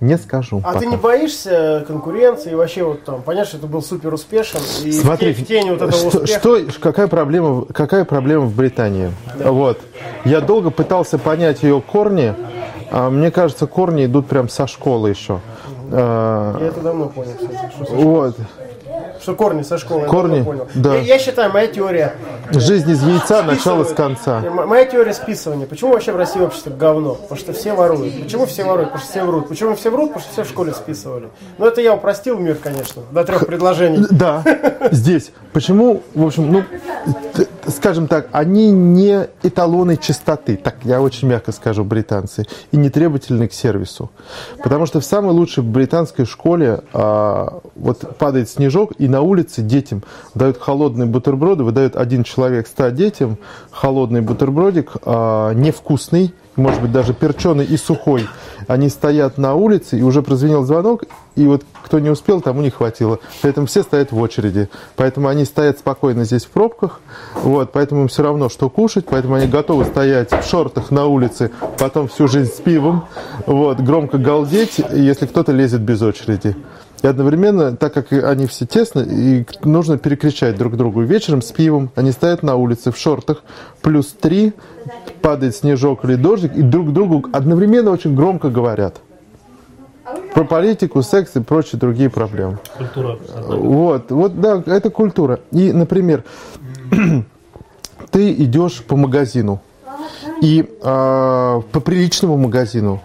Не 0.01 0.17
скажу. 0.17 0.59
А 0.59 0.69
пока. 0.69 0.79
ты 0.81 0.87
не 0.87 0.97
боишься 0.97 1.85
конкуренции 1.87 2.53
и 2.53 2.55
вообще 2.55 2.85
вот 2.85 3.05
там, 3.05 3.23
понятно, 3.23 3.49
что 3.49 3.57
это 3.59 3.67
был 3.67 3.83
супер 3.83 4.15
успешен, 4.15 4.61
и 4.85 4.93
Смотри, 4.93 5.33
в 5.33 5.45
тени 5.45 5.71
вот 5.71 5.83
этого 5.83 5.93
что, 5.93 6.21
успеха. 6.21 6.39
что- 6.41 6.81
какая, 6.81 7.09
проблема, 7.09 7.65
какая 7.67 8.05
проблема 8.05 8.45
в 8.47 8.55
Британии? 8.55 9.11
Вот. 9.43 9.81
Я 10.25 10.41
долго 10.41 10.71
пытался 10.71 11.19
понять 11.19 11.63
ее 11.65 11.81
корни. 11.81 12.35
А 12.91 13.11
мне 13.11 13.31
кажется, 13.31 13.67
корни 13.67 14.07
идут 14.07 14.29
прям 14.29 14.49
со 14.49 14.67
школы 14.67 15.11
еще. 15.11 15.41
А, 15.93 16.57
Я 16.61 16.67
это 16.69 16.81
давно 16.81 17.09
понял, 17.09 17.33
кстати, 17.39 17.73
что, 17.85 17.95
вот. 17.97 18.37
Что 19.21 19.35
корни 19.35 19.63
со 19.63 19.79
школы. 19.79 20.03
я 20.03 20.07
Корни, 20.09 20.37
давно 20.37 20.45
понял. 20.45 20.69
да. 20.75 20.95
Я, 20.97 21.01
я 21.15 21.19
считаю, 21.19 21.53
моя 21.53 21.67
теория. 21.67 22.15
Жизнь 22.51 22.91
из 22.91 23.03
яйца, 23.03 23.43
начало 23.43 23.85
с 23.85 23.93
конца. 23.93 24.43
М- 24.45 24.67
Моя 24.69 24.85
теория 24.87 25.13
списывания. 25.13 25.67
Почему 25.67 25.93
вообще 25.93 26.13
в 26.13 26.17
России 26.17 26.41
общество 26.41 26.71
говно? 26.71 27.15
Потому 27.15 27.39
что 27.39 27.53
все 27.53 27.75
воруют. 27.75 28.23
Почему 28.23 28.47
все 28.47 28.65
воруют? 28.65 28.91
Потому 28.93 29.03
что 29.05 29.11
все 29.13 29.25
врут. 29.25 29.49
Почему 29.49 29.75
все 29.77 29.91
врут? 29.91 30.09
Потому 30.15 30.21
что 30.25 30.33
все 30.33 30.45
в 30.45 30.49
школе 30.49 30.73
списывали. 30.73 31.29
Но 31.59 31.67
это 31.67 31.81
я 31.81 31.95
упростил 31.95 32.39
мир, 32.39 32.57
конечно, 32.63 33.03
до 33.11 33.25
трех 33.25 33.47
предложений. 33.47 34.07
Да, 34.11 34.43
здесь. 34.91 35.33
Почему, 35.53 36.03
в 36.15 36.25
общем, 36.27 36.51
ну, 36.53 36.65
скажем 37.67 38.09
так, 38.09 38.29
они 38.33 38.71
не 38.71 39.29
эталоны 39.43 39.97
чистоты, 39.97 40.57
так 40.57 40.77
я 40.85 41.01
очень 41.01 41.29
мягко 41.29 41.53
скажу, 41.53 41.85
британцы, 41.85 42.47
и 42.73 42.77
не 42.77 42.91
требовательны 42.91 43.49
к 43.49 43.53
сервису. 43.53 44.11
Потому 44.63 44.87
что 44.87 45.01
в 45.01 45.05
самой 45.05 45.33
лучшей 45.33 45.63
британской 45.63 46.25
школе 46.25 46.81
а, 46.93 47.61
вот 47.75 48.17
падает 48.17 48.49
снежок, 48.49 48.93
и 48.99 49.09
на 49.09 49.21
улице 49.21 49.63
детям 49.63 50.03
дают 50.35 50.59
холодные 50.59 51.07
бутерброды, 51.07 51.65
выдает 51.65 51.97
один 51.97 52.25
человек 52.25 52.67
ста 52.67 52.91
детям 52.91 53.39
холодный 53.71 54.21
бутербродик, 54.21 54.93
а, 55.05 55.53
невкусный, 55.53 56.35
может 56.59 56.83
быть, 56.83 56.93
даже 56.93 57.15
перченый 57.15 57.65
и 57.65 57.77
сухой. 57.77 58.27
Они 58.67 58.89
стоят 58.89 59.39
на 59.39 59.55
улице, 59.55 59.99
и 59.99 60.03
уже 60.03 60.23
прозвенел 60.23 60.65
звонок, 60.65 61.05
и 61.37 61.47
вот 61.47 61.65
кто 61.85 61.99
не 62.01 62.11
успел, 62.11 62.41
тому 62.41 62.61
не 62.61 62.71
хватило. 62.71 63.19
Поэтому 63.41 63.67
все 63.67 63.83
стоят 63.83 64.13
в 64.13 64.19
очереди. 64.19 64.69
Поэтому 64.97 65.29
они 65.29 65.45
стоят 65.45 65.79
спокойно 65.79 66.25
здесь 66.25 66.45
в 66.45 66.51
пробках, 66.51 67.01
вот, 67.43 67.73
поэтому 67.73 68.03
им 68.03 68.09
все 68.09 68.23
равно, 68.23 68.49
что 68.49 68.69
кушать, 68.69 69.07
поэтому 69.09 69.35
они 69.35 69.47
готовы 69.47 69.85
стоять 69.85 70.33
в 70.33 70.43
шортах 70.49 70.91
на 70.91 71.07
улице, 71.07 71.51
потом 71.79 72.09
всю 72.09 72.29
жизнь 72.29 72.53
с 72.53 72.61
пивом, 72.61 73.07
вот, 73.47 73.81
громко 73.81 74.19
галдеть, 74.19 74.81
если 74.93 75.27
кто-то 75.27 75.53
лезет 75.53 75.81
без 75.81 76.03
очереди. 76.03 76.57
И 77.03 77.07
одновременно, 77.07 77.77
так 77.77 77.95
как 77.95 78.13
они 78.13 78.47
все 78.47 78.67
тесно, 78.67 79.01
и 79.01 79.45
нужно 79.63 79.99
перекричать 79.99 80.57
друг 80.57 80.77
другу. 80.77 81.03
Вечером 81.03 81.43
с 81.43 81.53
пивом 81.53 81.91
они 81.95 82.11
стоят 82.11 82.43
на 82.43 82.57
улице 82.57 82.91
в 82.91 82.99
шортах, 82.99 83.43
плюс 83.83 84.07
три, 84.09 84.53
падает 85.23 85.55
снежок 85.55 86.05
или 86.05 86.17
дождик, 86.17 86.57
и 86.57 86.63
друг 86.63 86.93
другу 86.93 87.25
одновременно 87.33 87.93
очень 87.93 88.17
громко 88.17 88.49
говорят. 88.49 89.01
Про 90.35 90.45
политику, 90.45 91.03
секс 91.03 91.37
и 91.37 91.41
прочие 91.41 91.79
другие 91.79 92.11
проблемы. 92.11 92.59
Культура. 92.77 93.19
Вот, 93.47 94.11
вот, 94.11 94.41
да, 94.41 94.63
это 94.67 94.91
культура. 94.91 95.41
И, 95.53 95.73
например, 95.73 96.25
ты 98.11 98.33
идешь 98.33 98.83
по 98.83 98.97
магазину, 98.97 99.61
и 100.41 100.69
а, 100.83 101.61
по 101.73 101.81
приличному 101.81 102.37
магазину, 102.37 103.01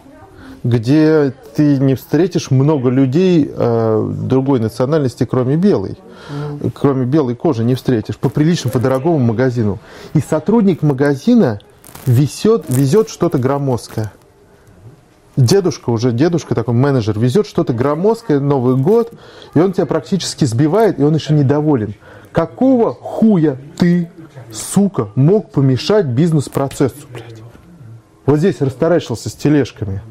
где 0.64 1.34
ты 1.56 1.78
не 1.78 1.96
встретишь 1.96 2.50
много 2.50 2.90
людей 2.90 3.52
а, 3.54 4.10
другой 4.10 4.60
национальности, 4.60 5.26
кроме 5.26 5.58
белой. 5.58 5.98
Кроме 6.74 7.06
белой 7.06 7.36
кожи 7.36 7.64
не 7.64 7.76
встретишь. 7.76 8.18
По 8.18 8.30
приличному, 8.30 8.72
по 8.72 8.80
дорогому 8.80 9.20
магазину. 9.20 9.80
И 10.14 10.20
сотрудник 10.20 10.82
магазина 10.82 11.60
везет, 12.06 12.66
везет 12.70 13.10
что-то 13.10 13.38
громоздкое. 13.38 14.14
Дедушка 15.36 15.90
уже, 15.90 16.12
дедушка 16.12 16.54
такой 16.54 16.76
менеджер, 16.76 17.20
везет 17.20 17.48
что-то 17.48 17.74
громоздкое, 17.74 18.40
Новый 18.40 18.78
год, 18.78 19.14
и 19.56 19.60
он 19.60 19.74
тебя 19.74 19.88
практически 19.88 20.46
сбивает, 20.46 21.00
и 21.00 21.04
он 21.04 21.16
еще 21.16 21.34
недоволен. 21.34 21.96
Какого 22.32 22.94
хуя 22.94 23.58
ты, 23.78 24.12
сука, 24.52 25.10
мог 25.16 25.52
помешать 25.52 26.06
бизнес-процессу, 26.06 27.08
блядь? 27.12 27.42
Вот 28.28 28.38
здесь 28.38 28.62
растаращился 28.62 29.30
с 29.30 29.34
тележками. 29.34 30.02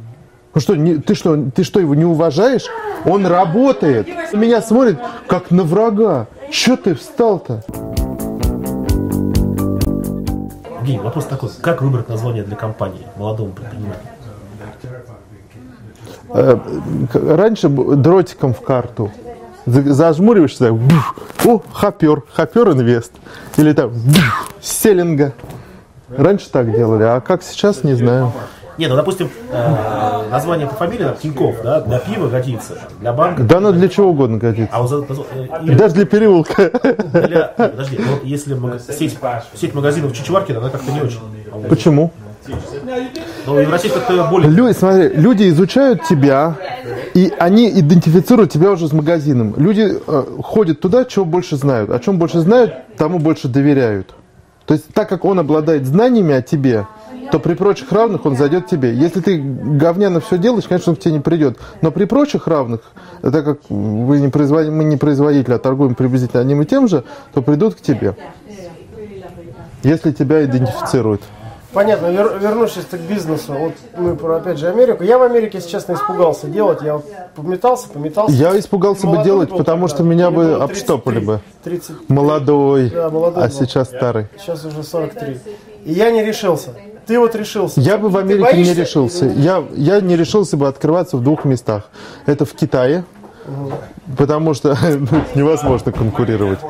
Ну 0.54 0.60
что, 0.60 0.76
не- 0.76 0.96
ты 0.96 1.14
что, 1.14 1.36
ты 1.54 1.64
что, 1.64 1.80
его 1.80 1.94
не 1.94 2.04
уважаешь? 2.04 2.66
Он 3.06 3.26
работает. 3.26 4.08
На 4.32 4.36
Меня 4.36 4.60
смотрит, 4.62 4.98
как 5.26 5.50
на 5.50 5.62
врага. 5.64 6.26
Че 6.50 6.76
ты 6.76 6.94
встал-то? 6.94 7.62
Гей, 10.84 10.98
вопрос 10.98 11.26
такой. 11.26 11.50
Как 11.60 11.80
выбрать 11.80 12.08
название 12.08 12.42
для 12.42 12.56
компании 12.56 13.06
молодому 13.16 13.52
предпринимателю? 13.52 14.08
э, 16.34 16.56
раньше 17.12 17.68
дротиком 17.68 18.54
в 18.54 18.60
карту. 18.62 19.10
За- 19.66 19.92
Зажмуриваешься, 19.92 20.66
так, 20.66 20.74
бух, 20.74 21.16
о, 21.44 21.60
хопер, 21.72 22.22
хопер 22.32 22.70
инвест. 22.70 23.12
Или 23.56 23.72
там, 23.74 23.90
бух, 23.90 24.48
селлинга. 24.60 25.32
Раньше 26.08 26.50
так 26.50 26.72
делали, 26.74 27.04
а 27.04 27.20
как 27.20 27.42
сейчас, 27.42 27.84
не 27.84 27.94
знаю. 27.94 28.32
Не, 28.78 28.86
ну, 28.86 28.96
допустим, 28.96 29.30
э, 29.50 30.28
название 30.30 30.66
по 30.66 30.74
фамилии, 30.74 31.04
там, 31.04 31.16
Тиньков, 31.16 31.56
да, 31.62 31.80
для 31.80 31.98
пива 31.98 32.28
годится, 32.28 32.78
для 33.00 33.12
банка. 33.12 33.42
Да, 33.42 33.58
оно 33.58 33.72
для 33.72 33.88
чего 33.88 34.08
угодно 34.10 34.38
годится. 34.38 34.74
А 34.74 34.82
вот 34.82 35.10
э, 35.10 35.46
или 35.62 35.74
Даже 35.74 35.94
для 35.94 36.06
переулка. 36.06 36.70
для, 37.12 37.52
подожди, 37.56 37.98
ну, 37.98 38.20
если 38.24 38.56
сеть, 38.92 39.18
сеть 39.54 39.74
магазинов 39.74 40.14
Чичваркина, 40.14 40.58
она 40.58 40.70
как-то 40.70 40.90
не 40.90 41.00
очень. 41.00 41.20
Почему? 41.68 42.10
Но 43.46 43.60
и 43.60 43.66
в 43.66 43.70
России 43.70 43.88
как-то 43.88 44.24
более... 44.30 44.50
Люди, 44.50 44.72
смотри, 44.72 45.08
люди 45.14 45.48
изучают 45.50 46.02
тебя, 46.04 46.56
и 47.14 47.32
они 47.38 47.68
идентифицируют 47.70 48.50
тебя 48.50 48.72
уже 48.72 48.88
с 48.88 48.92
магазином. 48.92 49.54
Люди 49.56 49.98
э, 50.04 50.24
ходят 50.42 50.80
туда, 50.80 51.04
чего 51.04 51.24
больше 51.24 51.56
знают. 51.56 51.90
О 51.90 51.98
чем 51.98 52.18
больше 52.18 52.40
знают, 52.40 52.74
тому 52.96 53.18
больше 53.18 53.48
доверяют. 53.48 54.14
То 54.66 54.74
есть, 54.74 54.92
так 54.94 55.08
как 55.08 55.24
он 55.24 55.38
обладает 55.38 55.86
знаниями 55.86 56.34
о 56.34 56.42
тебе, 56.42 56.86
то 57.32 57.38
при 57.40 57.54
прочих 57.54 57.90
равных 57.90 58.26
он 58.26 58.36
зайдет 58.36 58.66
тебе. 58.66 58.94
Если 58.94 59.20
ты 59.20 59.38
говняно 59.38 60.20
все 60.20 60.36
делаешь, 60.36 60.64
конечно, 60.68 60.90
он 60.92 60.96
к 60.96 61.00
тебе 61.00 61.14
не 61.14 61.20
придет. 61.20 61.56
Но 61.80 61.90
при 61.90 62.04
прочих 62.04 62.46
равных, 62.46 62.80
так 63.22 63.42
как 63.44 63.58
вы 63.70 64.20
не 64.20 64.28
производ- 64.28 64.68
мы 64.70 64.84
не 64.84 64.98
производитель, 64.98 65.54
а 65.54 65.58
торгуем 65.58 65.94
приблизительно 65.94 66.42
одним 66.42 66.60
и 66.60 66.66
тем 66.66 66.88
же, 66.88 67.04
то 67.32 67.40
придут 67.40 67.74
к 67.76 67.80
тебе. 67.80 68.14
Если 69.82 70.12
тебя 70.12 70.44
идентифицируют. 70.44 71.22
Понятно, 71.72 72.08
вер- 72.08 72.38
вернувшись 72.38 72.84
к 72.84 72.96
бизнесу, 72.98 73.54
вот 73.54 73.72
мы 73.96 74.14
про, 74.14 74.36
опять 74.36 74.58
же, 74.58 74.68
Америку. 74.68 75.02
Я 75.02 75.16
в 75.16 75.22
Америке, 75.22 75.56
если 75.56 75.70
честно, 75.70 75.94
испугался 75.94 76.46
делать. 76.48 76.82
Я 76.82 76.96
вот 76.98 77.06
пометался, 77.34 77.88
пометался. 77.88 78.34
Я 78.34 78.58
испугался 78.58 79.06
бы 79.06 79.24
делать, 79.24 79.48
был 79.48 79.56
потому 79.56 79.88
что 79.88 80.02
меня 80.02 80.30
бы 80.30 80.44
было 80.44 80.64
обштопали 80.64 81.14
33, 81.20 81.26
бы. 81.26 81.40
30, 81.64 82.10
Молодой, 82.10 82.90
Да, 82.90 83.08
молодой 83.08 83.42
а 83.42 83.48
был. 83.48 83.54
сейчас 83.54 83.88
старый. 83.88 84.26
Сейчас 84.38 84.62
уже 84.66 84.82
43. 84.82 85.38
И 85.86 85.92
я 85.94 86.10
не 86.10 86.22
решился. 86.22 86.74
Ты 87.06 87.18
вот 87.18 87.34
решился. 87.34 87.80
Я 87.80 87.98
бы 87.98 88.08
в 88.08 88.16
Америке 88.16 88.56
не 88.56 88.74
решился. 88.74 89.26
Я, 89.26 89.64
я 89.74 90.00
не 90.00 90.16
решился 90.16 90.56
бы 90.56 90.68
открываться 90.68 91.16
в 91.16 91.22
двух 91.22 91.44
местах. 91.44 91.88
Это 92.26 92.44
в 92.44 92.52
Китае, 92.52 93.04
потому 94.16 94.54
что 94.54 94.76
невозможно 95.34 95.92
конкурировать. 95.92 96.60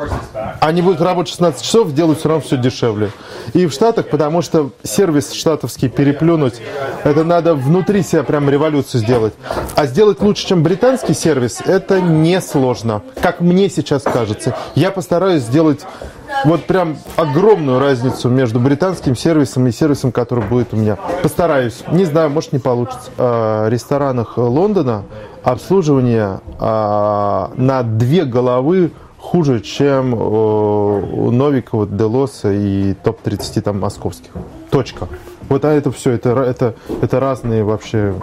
Они 0.60 0.80
будут 0.80 1.00
работать 1.00 1.30
16 1.30 1.62
часов, 1.62 1.92
делают 1.92 2.20
все 2.20 2.28
равно 2.28 2.42
все 2.42 2.56
дешевле. 2.56 3.10
И 3.52 3.66
в 3.66 3.72
Штатах, 3.72 4.08
потому 4.08 4.42
что 4.42 4.70
сервис 4.82 5.32
штатовский 5.32 5.88
переплюнуть, 5.88 6.60
это 7.04 7.24
надо 7.24 7.54
внутри 7.54 8.02
себя 8.02 8.22
прям 8.22 8.48
революцию 8.48 9.00
сделать. 9.00 9.34
А 9.74 9.86
сделать 9.86 10.20
лучше, 10.20 10.46
чем 10.46 10.62
британский 10.62 11.14
сервис, 11.14 11.60
это 11.64 12.00
несложно. 12.00 13.02
Как 13.20 13.40
мне 13.40 13.68
сейчас 13.68 14.02
кажется. 14.02 14.56
Я 14.74 14.90
постараюсь 14.90 15.42
сделать 15.42 15.80
вот 16.44 16.64
прям 16.64 16.96
огромную 17.16 17.78
разницу 17.78 18.28
между 18.28 18.60
британским 18.60 19.16
сервисом 19.16 19.66
и 19.66 19.72
сервисом, 19.72 20.12
который 20.12 20.44
будет 20.44 20.72
у 20.72 20.76
меня. 20.76 20.96
Постараюсь. 21.22 21.82
Не 21.90 22.04
знаю, 22.04 22.30
может 22.30 22.52
не 22.52 22.58
получится. 22.58 23.10
А, 23.18 23.66
В 23.66 23.70
ресторанах 23.70 24.36
Лондона 24.36 25.04
обслуживание 25.42 26.40
а, 26.58 27.52
на 27.56 27.82
две 27.82 28.24
головы 28.24 28.92
хуже, 29.22 29.60
чем 29.60 30.14
э, 30.14 30.18
у 30.18 31.30
Новикова, 31.30 31.86
Делоса 31.86 32.52
и 32.52 32.94
топ-30 32.94 33.60
там 33.60 33.78
московских. 33.78 34.32
Точка. 34.70 35.08
Вот 35.48 35.64
а 35.64 35.72
это 35.72 35.92
все, 35.92 36.10
это, 36.10 36.30
это, 36.30 36.74
это 37.00 37.20
разные 37.20 37.62
вообще 37.62 38.14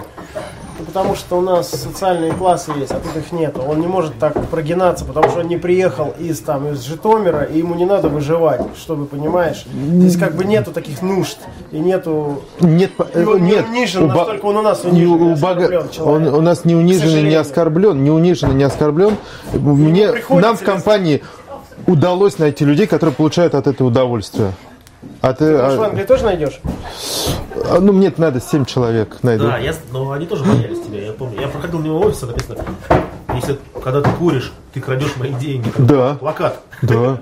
Потому 0.89 1.13
что 1.15 1.37
у 1.37 1.41
нас 1.41 1.69
социальные 1.69 2.31
классы 2.31 2.71
есть, 2.75 2.91
а 2.91 2.95
тут 2.99 3.15
их 3.15 3.31
нету. 3.31 3.61
Он 3.61 3.79
не 3.79 3.85
может 3.85 4.17
так 4.17 4.33
прогинаться, 4.47 5.05
потому 5.05 5.29
что 5.29 5.41
он 5.41 5.47
не 5.47 5.57
приехал 5.57 6.15
из, 6.17 6.39
там, 6.39 6.67
из 6.73 6.81
Житомира, 6.81 7.43
и 7.43 7.59
ему 7.59 7.75
не 7.75 7.85
надо 7.85 8.09
выживать, 8.09 8.61
чтобы, 8.75 9.05
понимаешь? 9.05 9.65
Здесь 9.71 10.17
как 10.17 10.33
бы 10.33 10.45
нету 10.45 10.71
таких 10.71 11.03
нужд, 11.03 11.37
и 11.71 11.77
нету... 11.77 12.41
Нет, 12.59 12.89
И 13.13 13.19
он 13.19 13.43
не 13.43 13.51
нет. 13.51 13.65
унижен 13.69 14.03
у 14.05 14.07
ба- 14.07 14.15
настолько, 14.15 14.45
он 14.47 14.57
у 14.57 14.61
нас 14.63 14.83
не 14.83 15.05
унижен, 15.05 15.21
у 15.21 15.35
бога- 15.35 15.87
он 15.99 16.27
у 16.27 16.41
нас 16.41 16.65
не 16.65 16.73
унижен 16.75 17.17
и 17.19 17.21
не 17.21 17.35
оскорблен, 17.35 18.03
не 18.03 18.09
унижен 18.09 18.49
и 18.49 18.53
не 18.55 18.63
оскорблен. 18.63 19.15
Мне, 19.53 20.11
нам 20.31 20.57
в 20.57 20.63
компании 20.63 21.21
удалось 21.85 22.39
найти 22.39 22.65
людей, 22.65 22.87
которые 22.87 23.13
получают 23.13 23.53
от 23.53 23.67
этого 23.67 23.89
удовольствие. 23.89 24.53
А 25.21 25.31
ты, 25.33 25.45
Ты 25.45 25.53
в 25.55 25.81
а- 25.81 25.85
Англии 25.85 26.03
тоже 26.03 26.25
найдешь? 26.25 26.59
а, 27.69 27.79
ну 27.79 27.93
мне 27.93 28.11
надо 28.17 28.41
7 28.41 28.65
человек 28.65 29.17
найду. 29.21 29.45
Да, 29.47 29.57
я, 29.57 29.73
но 29.93 30.11
они 30.11 30.25
тоже 30.25 30.43
боялись 30.43 30.78
тебя, 30.89 31.05
я 31.05 31.13
помню. 31.13 31.41
Я 31.41 31.47
проходил 31.47 31.79
мимо 31.79 31.95
офиса, 31.95 32.25
написано, 32.27 32.57
если 33.33 33.59
когда 33.83 34.01
ты 34.01 34.09
куришь, 34.11 34.51
ты 34.73 34.81
крадешь 34.81 35.15
мои 35.17 35.33
деньги. 35.33 35.71
Да. 35.77 36.15
Плакат. 36.15 36.59
Да, 36.81 37.19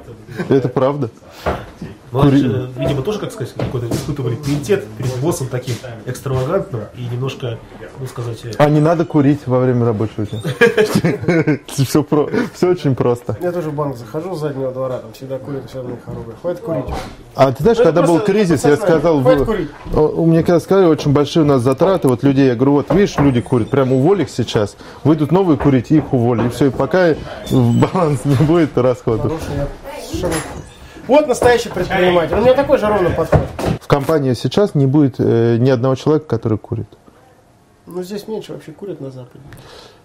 это 0.49 0.69
правда. 0.69 1.09
Ну, 2.11 2.31
же, 2.31 2.71
видимо, 2.77 3.01
тоже, 3.01 3.19
как 3.19 3.33
сказать, 3.33 3.53
какой-то 3.53 3.89
испытывали 3.89 4.35
пиетет 4.35 4.87
перед 4.97 5.13
боссом 5.17 5.47
таким 5.49 5.75
экстравагантным 6.05 6.83
и 6.95 7.01
немножко, 7.01 7.59
ну 7.99 8.05
сказать, 8.07 8.55
А 8.57 8.69
не 8.69 8.79
надо 8.79 9.05
курить 9.05 9.47
во 9.47 9.59
время 9.59 9.85
рабочего 9.85 10.25
дня. 10.25 10.39
Все, 11.67 12.69
очень 12.69 12.95
просто. 12.95 13.37
Я 13.41 13.51
тоже 13.51 13.69
в 13.69 13.73
банк 13.73 13.97
захожу 13.97 14.35
с 14.35 14.39
заднего 14.39 14.71
двора, 14.71 14.99
там 14.99 15.13
всегда 15.13 15.39
курят, 15.39 15.69
все 15.69 15.79
равно 15.79 15.97
хоругвы. 16.05 16.33
Хватит 16.41 16.61
курить. 16.61 16.85
А 17.35 17.51
ты 17.51 17.63
знаешь, 17.63 17.77
Ну, 17.77 17.83
когда 17.83 18.01
был 18.03 18.19
кризис, 18.19 18.63
я 18.65 18.77
сказал, 18.77 19.17
у 19.17 20.25
меня 20.25 20.41
когда 20.41 20.59
сказали, 20.59 20.85
очень 20.85 21.11
большие 21.11 21.43
у 21.43 21.45
нас 21.45 21.61
затраты, 21.61 22.07
вот 22.07 22.23
людей, 22.23 22.47
я 22.47 22.55
говорю, 22.55 22.73
вот 22.73 22.93
видишь, 22.93 23.17
люди 23.17 23.41
курят, 23.41 23.69
прям 23.69 23.91
уволь 23.91 24.21
их 24.21 24.29
сейчас, 24.29 24.75
выйдут 25.03 25.31
новые 25.31 25.57
курить, 25.57 25.91
их 25.91 26.13
уволили, 26.13 26.47
и 26.47 26.49
все, 26.49 26.67
и 26.67 26.69
пока 26.69 27.15
баланс 27.51 28.25
не 28.25 28.35
будет 28.35 28.77
расходов. 28.77 29.33
Вот 31.07 31.27
настоящий 31.27 31.69
предприниматель. 31.69 32.35
У 32.35 32.41
меня 32.41 32.53
такой 32.53 32.77
же 32.77 32.87
ровно 32.87 33.09
подход. 33.09 33.39
В 33.81 33.87
компании 33.87 34.33
сейчас 34.33 34.75
не 34.75 34.85
будет 34.85 35.15
э, 35.19 35.55
ни 35.57 35.69
одного 35.69 35.95
человека, 35.95 36.25
который 36.27 36.57
курит. 36.57 36.89
Ну, 37.87 38.03
здесь 38.03 38.27
меньше 38.27 38.53
вообще 38.53 38.71
курят 38.73 38.99
на 39.01 39.09
Западе. 39.11 39.39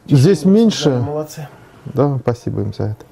Здесь 0.07 0.43
Да, 0.43 0.49
меньше, 0.51 0.91
молодцы. 0.91 1.49
да, 1.85 2.19
спасибо 2.23 2.63
им 2.63 2.73
за 2.73 2.85
это. 2.85 3.05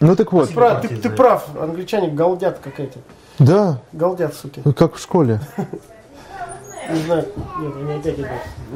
Ну 0.00 0.14
так 0.16 0.32
вот, 0.32 0.52
Прав, 0.52 0.82
ты, 0.82 0.96
ты 0.96 1.08
прав, 1.08 1.48
англичане 1.58 2.08
галдят, 2.10 2.58
как 2.58 2.78
эти. 2.78 2.98
да, 3.38 3.78
Галдят, 3.92 4.34
суки. 4.34 4.60
ну, 4.64 4.72
как 4.74 4.94
в 4.96 5.00
школе. 5.00 5.40
Не 6.90 7.00
знаю, 7.00 7.26
нет, 7.60 7.98
опять 8.00 8.14
идут. 8.18 8.26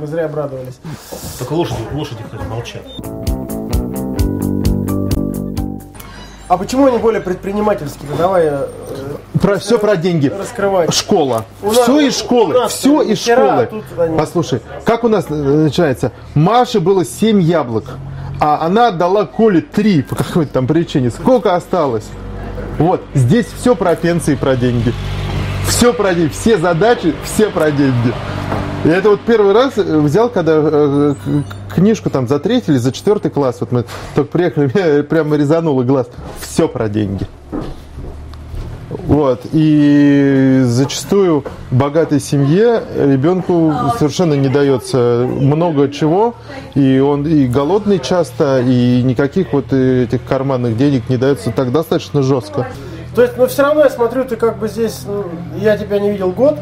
Мы 0.00 0.06
зря 0.06 0.24
обрадовались. 0.24 0.80
только 1.38 1.52
лошади, 1.52 1.80
лошади, 1.92 2.22
кстати, 2.24 2.42
молчат. 2.44 2.82
А 6.48 6.56
почему 6.56 6.86
они 6.86 6.96
более 6.96 7.20
предпринимательские? 7.20 8.08
Давай 8.16 8.46
э, 8.46 8.66
Про, 9.40 9.58
все 9.58 9.78
про 9.78 9.96
деньги. 9.96 10.28
раскрывать. 10.28 10.92
Школа. 10.94 11.44
У 11.62 11.68
нас- 11.68 11.78
все 11.82 12.00
из 12.00 12.16
у 12.16 12.18
школы. 12.24 12.54
нас 12.54 12.72
Все 12.72 13.02
из 13.02 13.20
школы. 13.20 13.68
они- 13.98 14.16
Послушай, 14.18 14.60
как 14.84 15.04
у 15.04 15.08
нас 15.08 15.26
э, 15.28 15.34
начинается? 15.34 16.12
Маше 16.34 16.80
было 16.80 17.04
7 17.04 17.40
яблок, 17.40 17.84
а 18.40 18.64
она 18.64 18.88
отдала 18.88 19.24
Коле 19.26 19.60
3 19.60 20.02
по 20.02 20.16
какой-то 20.16 20.52
там 20.54 20.66
причине. 20.66 21.10
Сколько 21.10 21.54
осталось? 21.54 22.04
Вот, 22.78 23.02
здесь 23.14 23.46
все 23.58 23.74
про 23.74 23.94
пенсии, 23.96 24.34
про 24.34 24.56
деньги. 24.56 24.92
Все 25.66 25.92
про 25.92 26.14
деньги, 26.14 26.30
все 26.32 26.56
задачи, 26.58 27.14
все 27.24 27.50
про 27.50 27.70
деньги. 27.70 28.12
И 28.84 28.88
это 28.88 29.10
вот 29.10 29.20
первый 29.22 29.52
раз 29.52 29.72
э, 29.76 29.82
взял, 29.82 30.28
когда 30.30 30.52
э, 30.56 31.14
книжку 31.74 32.10
там 32.10 32.26
за 32.28 32.38
третий 32.38 32.70
или 32.72 32.78
за 32.78 32.92
четвертый 32.92 33.30
класс, 33.30 33.56
вот 33.60 33.72
мы 33.72 33.84
только 34.14 34.30
приехали, 34.30 34.70
меня 34.72 35.02
прямо 35.08 35.36
резануло 35.36 35.82
глаз. 35.82 36.06
Все 36.40 36.68
про 36.68 36.88
деньги. 36.88 37.26
Вот. 39.08 39.40
И 39.52 40.60
зачастую 40.64 41.44
богатой 41.70 42.20
семье 42.20 42.82
ребенку 42.94 43.72
совершенно 43.98 44.34
не 44.34 44.48
дается 44.48 45.26
много 45.26 45.88
чего. 45.88 46.34
И 46.74 46.98
он 46.98 47.26
и 47.26 47.46
голодный 47.46 47.98
часто, 47.98 48.60
и 48.60 49.02
никаких 49.02 49.54
вот 49.54 49.72
этих 49.72 50.22
карманных 50.24 50.76
денег 50.76 51.08
не 51.08 51.16
дается 51.16 51.50
так 51.50 51.72
достаточно 51.72 52.22
жестко. 52.22 52.68
То 53.14 53.22
есть, 53.22 53.38
но 53.38 53.46
все 53.46 53.62
равно 53.62 53.82
я 53.82 53.90
смотрю, 53.90 54.24
ты 54.24 54.36
как 54.36 54.58
бы 54.58 54.68
здесь, 54.68 55.04
ну, 55.06 55.24
я 55.58 55.78
тебя 55.78 55.98
не 55.98 56.10
видел 56.10 56.30
год, 56.30 56.58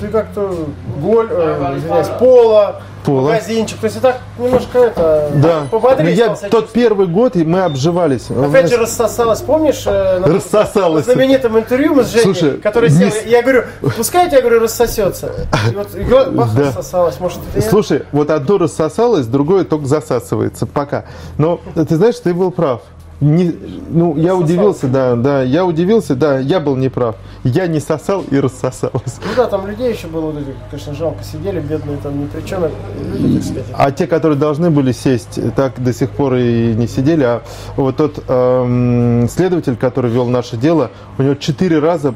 ты 0.00 0.08
как-то 0.08 0.54
голь, 1.00 1.28
э, 1.30 1.74
извиняюсь, 1.78 2.08
пола, 2.18 2.82
Пола. 3.04 3.32
магазинчик, 3.32 3.78
то 3.78 3.84
есть 3.86 3.96
и 3.96 4.00
так 4.00 4.18
немножко 4.38 4.78
это, 4.78 5.30
Да. 5.34 5.62
Пободрее 5.70 6.14
я 6.14 6.28
тот 6.50 6.70
первый 6.70 7.06
год, 7.06 7.36
и 7.36 7.44
мы 7.44 7.62
обживались. 7.62 8.30
Опять 8.30 8.68
же 8.70 8.76
рассосалась, 8.76 9.40
помнишь? 9.40 9.82
э, 9.86 10.18
на- 10.20 10.26
Рассосалась. 10.28 11.04
Знаменитом 11.04 11.58
интервью 11.58 11.94
мы 11.94 12.04
с 12.04 12.08
Женей, 12.10 12.24
Слушай, 12.24 12.58
который 12.58 12.90
не 12.90 13.10
сел, 13.10 13.20
я 13.26 13.42
говорю, 13.42 13.64
пускай 13.96 14.28
я 14.30 14.40
говорю, 14.40 14.60
рассосется. 14.60 15.32
И 15.70 15.74
вот 15.74 15.94
и 15.94 16.02
бах, 16.30 16.54
Да. 16.54 16.62
рассосалась, 16.68 17.18
может, 17.20 17.38
это 17.54 17.64
я? 17.64 17.70
Слушай, 17.70 18.02
вот 18.12 18.30
одно 18.30 18.58
рассосалось, 18.58 19.26
другое 19.26 19.64
только 19.64 19.86
засасывается. 19.86 20.66
Пока. 20.66 21.04
Но 21.38 21.60
ты 21.74 21.96
знаешь, 21.96 22.18
ты 22.18 22.34
был 22.34 22.50
прав. 22.50 22.82
Не, 23.22 23.54
ну, 23.90 24.16
я 24.16 24.34
удивился, 24.34 24.88
да, 24.88 25.14
да, 25.14 25.42
я 25.42 25.64
удивился, 25.64 26.16
да, 26.16 26.40
я 26.40 26.58
был 26.58 26.74
неправ. 26.74 27.14
Я 27.44 27.68
не 27.68 27.78
сосал 27.78 28.22
и 28.28 28.36
рассосался. 28.40 28.90
Ну 29.20 29.30
да, 29.36 29.46
там 29.46 29.64
людей 29.68 29.92
еще 29.92 30.08
было, 30.08 30.34
конечно, 30.70 30.92
жалко 30.92 31.22
сидели, 31.22 31.60
бедные 31.60 31.98
там 31.98 32.20
ни 32.20 32.26
при 32.26 32.40
чем, 32.44 32.64
люди, 33.12 33.36
так 33.36 33.44
сказать. 33.44 33.64
А 33.74 33.90
те, 33.92 34.08
которые 34.08 34.36
должны 34.36 34.70
были 34.70 34.90
сесть, 34.90 35.38
так 35.54 35.80
до 35.80 35.92
сих 35.92 36.10
пор 36.10 36.34
и 36.34 36.74
не 36.74 36.88
сидели. 36.88 37.22
А 37.22 37.42
вот 37.76 37.96
тот 37.96 38.24
эм, 38.26 39.28
следователь, 39.28 39.76
который 39.76 40.10
вел 40.10 40.26
наше 40.26 40.56
дело, 40.56 40.90
у 41.16 41.22
него 41.22 41.36
четыре 41.36 41.78
раза 41.78 42.14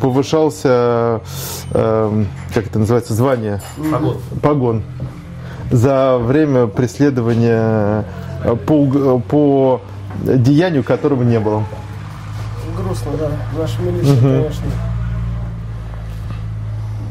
повышался, 0.00 1.20
эм, 1.72 2.28
как 2.54 2.66
это 2.68 2.78
называется, 2.78 3.12
звание, 3.12 3.60
Погон. 3.90 4.16
погон 4.40 4.82
за 5.72 6.16
время 6.18 6.68
преследования 6.68 8.04
э, 8.44 8.54
по, 8.54 8.72
уг- 8.84 9.22
по 9.22 9.80
деянию, 10.22 10.84
которого 10.84 11.22
не 11.22 11.38
было. 11.40 11.64
Грустно, 12.76 13.12
да. 13.18 13.30
Наша 13.58 13.80
милиция, 13.82 14.20
конечно. 14.20 14.64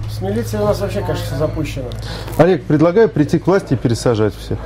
С 0.09 0.21
милицией 0.21 0.63
у 0.63 0.67
нас 0.67 0.79
вообще, 0.79 1.01
конечно, 1.01 1.37
запущено. 1.37 1.85
Олег, 2.37 2.63
предлагаю 2.65 3.09
прийти 3.09 3.39
к 3.39 3.47
власти 3.47 3.73
и 3.73 3.77
пересажать 3.77 4.35
всех. 4.35 4.59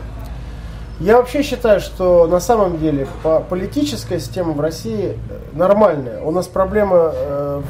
Я 0.99 1.17
вообще 1.17 1.43
считаю, 1.43 1.79
что 1.79 2.25
на 2.27 2.39
самом 2.39 2.79
деле 2.79 3.07
по- 3.21 3.39
политическая 3.39 4.19
система 4.19 4.53
в 4.53 4.59
России 4.59 5.11
э, 5.29 5.37
нормальная. 5.53 6.21
У 6.21 6.31
нас 6.31 6.47
проблема 6.47 7.11
э, 7.13 7.61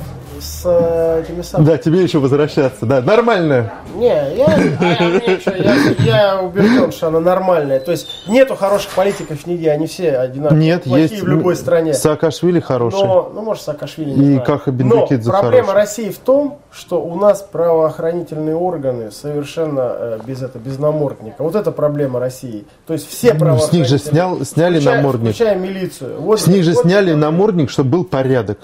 с 0.42 0.62
э, 0.66 1.24
этими 1.24 1.42
самыми... 1.42 1.68
Да, 1.68 1.78
тебе 1.78 2.04
еще 2.04 2.20
возвращаться, 2.20 2.86
да, 2.86 3.02
нормально. 3.02 3.74
Не, 3.96 4.36
я, 4.36 4.46
а, 4.46 5.10
мне 5.10 5.38
чё, 5.38 5.56
я, 5.56 5.76
я 6.00 6.42
убежден, 6.42 6.92
что 6.92 7.08
она 7.08 7.20
нормальная. 7.20 7.80
То 7.80 7.92
есть 7.92 8.08
нету 8.28 8.56
хороших 8.56 8.92
политиков 8.92 9.46
нигде, 9.48 9.72
они 9.72 9.88
все 9.88 10.18
одинаковые. 10.18 10.64
Нет, 10.64 10.84
плохие 10.84 11.10
есть 11.10 11.22
в 11.22 11.28
любой 11.28 11.56
стране. 11.56 11.94
Саакашвили 11.94 12.60
хороший. 12.60 13.04
Но, 13.04 13.32
ну, 13.34 13.42
может, 13.42 13.64
Саакашвили, 13.64 14.10
не 14.12 14.16
И 14.16 14.34
знаю. 14.34 14.44
Каха 14.46 14.72
Но 14.72 14.78
Бендукидзе 14.78 15.30
проблема 15.30 15.68
хороший. 15.68 15.76
России 15.76 16.10
в 16.10 16.20
том, 16.20 16.60
что 16.72 17.02
у 17.02 17.16
нас 17.16 17.42
правоохранительные 17.42 18.56
органы 18.56 19.12
совершенно 19.12 19.96
э, 19.98 20.20
без, 20.26 20.42
это, 20.42 20.60
без 20.60 20.78
намордника. 20.80 21.44
Вот 21.44 21.56
это 21.56 21.72
проблема 21.72 22.20
России. 22.20 22.66
То 22.86 22.94
есть 22.94 23.10
все 23.10 23.34
правоохранительные... 23.34 23.86
с 23.86 23.92
них 23.92 24.02
же 24.02 24.10
снял- 24.10 24.46
сняли 24.46 24.76
включая, 24.76 24.98
намордник. 24.98 25.30
Включая 25.34 25.56
милицию. 25.56 26.22
Вот, 26.22 26.40
С 26.40 26.48
них 26.48 26.64
же 26.64 26.74
вот 26.74 26.84
сняли 26.84 27.14
намордник, 27.14 27.70
чтобы 27.70 27.90
был 27.90 28.04
порядок. 28.04 28.60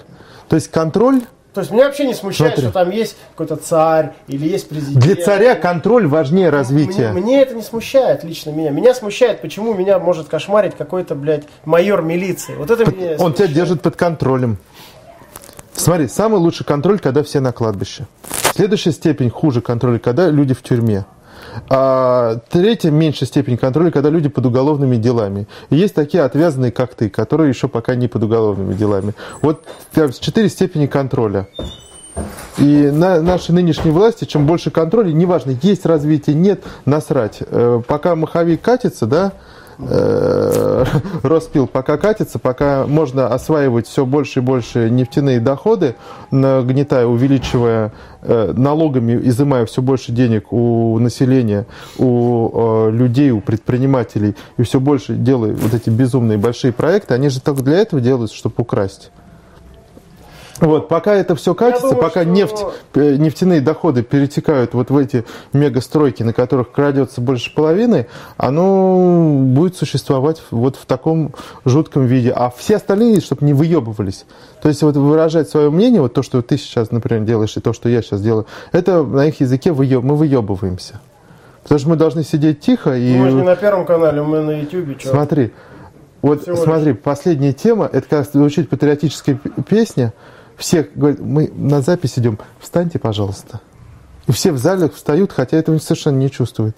То 0.48 0.56
есть 0.56 0.70
контроль, 0.70 1.22
То 1.54 1.60
есть 1.60 1.70
меня 1.70 1.84
вообще 1.84 2.04
не 2.04 2.14
смущает, 2.14 2.54
Смотри. 2.54 2.64
что 2.64 2.72
там 2.72 2.90
есть 2.90 3.16
какой-то 3.30 3.54
царь 3.56 4.12
или 4.26 4.46
есть 4.48 4.68
президент. 4.68 4.98
для 5.04 5.14
царя 5.14 5.54
контроль 5.54 6.08
важнее 6.08 6.50
развития. 6.50 7.12
Мне, 7.12 7.22
мне 7.22 7.42
это 7.42 7.54
не 7.54 7.62
смущает 7.62 8.24
лично 8.24 8.50
меня. 8.50 8.70
Меня 8.70 8.92
смущает, 8.92 9.40
почему 9.40 9.72
меня 9.72 10.00
может 10.00 10.28
кошмарить 10.28 10.74
какой-то, 10.76 11.14
блядь, 11.14 11.44
майор 11.64 12.02
милиции. 12.02 12.56
Вот 12.56 12.72
это 12.72 12.90
меня 12.90 13.16
Он 13.20 13.32
тебя 13.32 13.46
держит 13.46 13.82
под 13.82 13.94
контролем. 13.94 14.58
Смотри, 15.74 16.08
самый 16.08 16.40
лучший 16.40 16.66
контроль, 16.66 16.98
когда 16.98 17.22
все 17.22 17.38
на 17.38 17.52
кладбище. 17.52 18.06
Следующая 18.54 18.92
степень 18.92 19.30
хуже 19.30 19.60
контроля, 19.60 19.98
когда 19.98 20.28
люди 20.30 20.54
в 20.54 20.62
тюрьме. 20.62 21.04
А 21.68 22.38
третья 22.50 22.90
меньшая 22.90 23.26
степень 23.26 23.56
контроля, 23.56 23.90
когда 23.90 24.10
люди 24.10 24.28
под 24.28 24.46
уголовными 24.46 24.96
делами. 24.96 25.46
И 25.70 25.76
есть 25.76 25.94
такие 25.94 26.22
отвязанные, 26.22 26.72
как 26.72 26.94
ты, 26.94 27.08
которые 27.08 27.48
еще 27.48 27.68
пока 27.68 27.94
не 27.94 28.08
под 28.08 28.24
уголовными 28.24 28.74
делами. 28.74 29.14
Вот 29.42 29.64
четыре 30.20 30.48
степени 30.48 30.86
контроля. 30.86 31.46
И 32.58 32.90
на 32.92 33.20
нашей 33.20 33.52
нынешней 33.52 33.90
власти, 33.90 34.24
чем 34.24 34.46
больше 34.46 34.70
контроля, 34.70 35.12
неважно, 35.12 35.56
есть 35.62 35.84
развитие, 35.84 36.36
нет, 36.36 36.62
насрать. 36.84 37.38
Э, 37.40 37.82
Пока 37.86 38.14
маховик 38.14 38.62
катится, 38.62 39.06
да, 39.06 39.32
э, 39.78 40.84
Роспил 41.22 41.66
пока 41.66 41.96
катится, 41.96 42.38
пока 42.38 42.86
можно 42.86 43.28
осваивать 43.28 43.86
все 43.86 44.04
больше 44.04 44.40
и 44.40 44.42
больше 44.42 44.90
нефтяные 44.90 45.40
доходы, 45.40 45.94
нагнетая, 46.30 47.06
увеличивая 47.06 47.92
э, 48.22 48.52
налогами, 48.56 49.18
изымая 49.28 49.66
все 49.66 49.82
больше 49.82 50.12
денег 50.12 50.52
у 50.52 50.98
населения, 50.98 51.66
у 51.98 52.88
э, 52.88 52.90
людей, 52.90 53.30
у 53.30 53.40
предпринимателей, 53.40 54.36
и 54.56 54.62
все 54.62 54.80
больше 54.80 55.14
делая 55.14 55.54
вот 55.54 55.74
эти 55.74 55.90
безумные 55.90 56.38
большие 56.38 56.72
проекты, 56.72 57.14
они 57.14 57.28
же 57.28 57.40
только 57.40 57.62
для 57.62 57.78
этого 57.78 58.00
делаются, 58.00 58.36
чтобы 58.36 58.54
украсть. 58.58 59.10
Вот, 60.60 60.88
пока 60.88 61.14
это 61.14 61.34
все 61.34 61.52
катится, 61.54 61.88
думаю, 61.88 62.00
пока 62.02 62.22
что- 62.22 62.30
нефть, 62.30 62.64
э, 62.94 63.16
нефтяные 63.16 63.60
доходы 63.60 64.02
перетекают 64.04 64.72
вот 64.74 64.88
в 64.90 64.96
эти 64.96 65.24
мегастройки, 65.52 66.22
на 66.22 66.32
которых 66.32 66.70
крадется 66.70 67.20
больше 67.20 67.52
половины, 67.52 68.06
оно 68.36 69.40
будет 69.40 69.76
существовать 69.76 70.42
вот 70.52 70.76
в 70.76 70.86
таком 70.86 71.34
жутком 71.64 72.06
виде. 72.06 72.30
А 72.30 72.50
все 72.56 72.76
остальные, 72.76 73.20
чтобы 73.20 73.44
не 73.44 73.52
выебывались. 73.52 74.26
То 74.62 74.68
есть 74.68 74.82
вот 74.82 74.96
выражать 74.96 75.48
свое 75.48 75.70
мнение, 75.70 76.00
вот 76.00 76.14
то, 76.14 76.22
что 76.22 76.40
ты 76.40 76.56
сейчас, 76.56 76.92
например, 76.92 77.24
делаешь, 77.24 77.56
и 77.56 77.60
то, 77.60 77.72
что 77.72 77.88
я 77.88 78.00
сейчас 78.00 78.20
делаю, 78.22 78.46
это 78.70 79.02
на 79.02 79.26
их 79.26 79.40
языке 79.40 79.70
выеб- 79.70 80.02
мы 80.02 80.14
выебываемся. 80.14 81.00
Потому 81.64 81.78
что 81.80 81.88
мы 81.88 81.96
должны 81.96 82.22
сидеть 82.22 82.60
тихо 82.60 82.94
и... 82.94 83.16
Мы 83.16 83.30
же 83.30 83.36
не 83.38 83.42
на 83.42 83.56
первом 83.56 83.86
канале, 83.86 84.22
мы 84.22 84.40
на 84.40 84.64
чё. 84.66 84.84
Смотри, 85.02 85.52
вот 86.22 86.42
Всего 86.42 86.54
лишь. 86.56 86.64
смотри, 86.64 86.92
последняя 86.92 87.52
тема, 87.52 87.88
это 87.92 88.06
как 88.08 88.30
звучит 88.30 88.68
патриотическая 88.68 89.38
песня. 89.68 90.12
Все 90.56 90.88
говорят, 90.94 91.20
мы 91.20 91.50
на 91.54 91.80
запись 91.80 92.18
идем, 92.18 92.38
встаньте, 92.60 92.98
пожалуйста. 92.98 93.60
И 94.26 94.32
все 94.32 94.52
в 94.52 94.58
зале 94.58 94.88
встают, 94.88 95.32
хотя 95.32 95.56
этого 95.56 95.78
совершенно 95.78 96.18
не 96.18 96.30
чувствуют. 96.30 96.76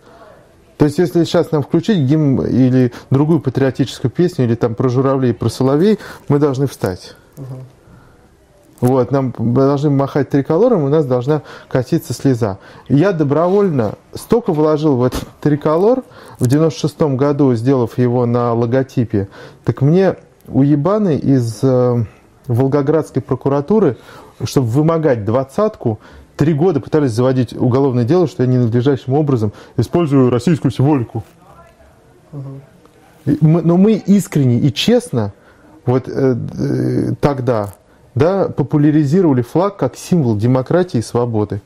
То 0.79 0.85
есть, 0.85 0.99
если 0.99 1.25
сейчас 1.25 1.53
нам 1.53 1.63
включить 1.63 1.99
гимн 1.99 2.45
или 2.45 2.93
другую 3.11 3.41
патриотическую 3.41 4.11
песню, 4.11 4.45
или 4.45 4.55
там 4.55 4.75
про 4.75 4.89
журавлей, 4.89 5.33
про 5.33 5.49
соловей, 5.49 5.99
мы 6.29 6.39
должны 6.39 6.67
встать. 6.67 7.15
Вот, 8.81 9.11
нам 9.11 9.35
должны 9.39 9.89
махать 9.89 10.29
триколором, 10.29 10.85
у 10.85 10.89
нас 10.89 11.07
должна 11.07 11.43
катиться 11.69 12.13
слеза. 12.13 12.59
Я 12.89 13.13
добровольно 13.13 13.95
столько 14.13 14.53
вложил 14.53 14.97
в 14.97 15.05
этот 15.05 15.27
триколор 15.41 16.03
в 16.39 16.47
96 16.47 17.01
году, 17.17 17.55
сделав 17.55 17.97
его 17.97 18.27
на 18.27 18.53
логотипе, 18.53 19.29
так 19.65 19.81
мне 19.81 20.17
уебаны 20.47 21.17
из 21.17 21.61
э, 21.63 22.05
Волгоградской 22.49 23.23
прокуратуры, 23.23 23.97
чтобы 24.45 24.69
вымогать 24.69 25.25
двадцатку, 25.25 25.99
три 26.37 26.55
года 26.55 26.81
пытались 26.81 27.13
заводить 27.13 27.53
уголовное 27.53 28.05
дело, 28.05 28.27
что 28.27 28.43
я 28.43 28.49
ненадлежащим 28.49 29.15
образом 29.15 29.53
использую 29.77 30.31
российскую 30.31 30.71
символику. 30.71 31.25
Но 33.25 33.77
мы 33.77 33.95
искренне 33.95 34.59
и 34.59 34.73
честно 34.73 35.33
вот 35.85 36.09
э, 36.09 36.37
э, 36.37 37.13
тогда 37.21 37.75
да, 38.15 38.49
популяризировали 38.49 39.43
флаг 39.43 39.77
как 39.77 39.97
символ 39.97 40.37
демократии 40.37 40.99
и 40.99 41.03
свободы. 41.03 41.61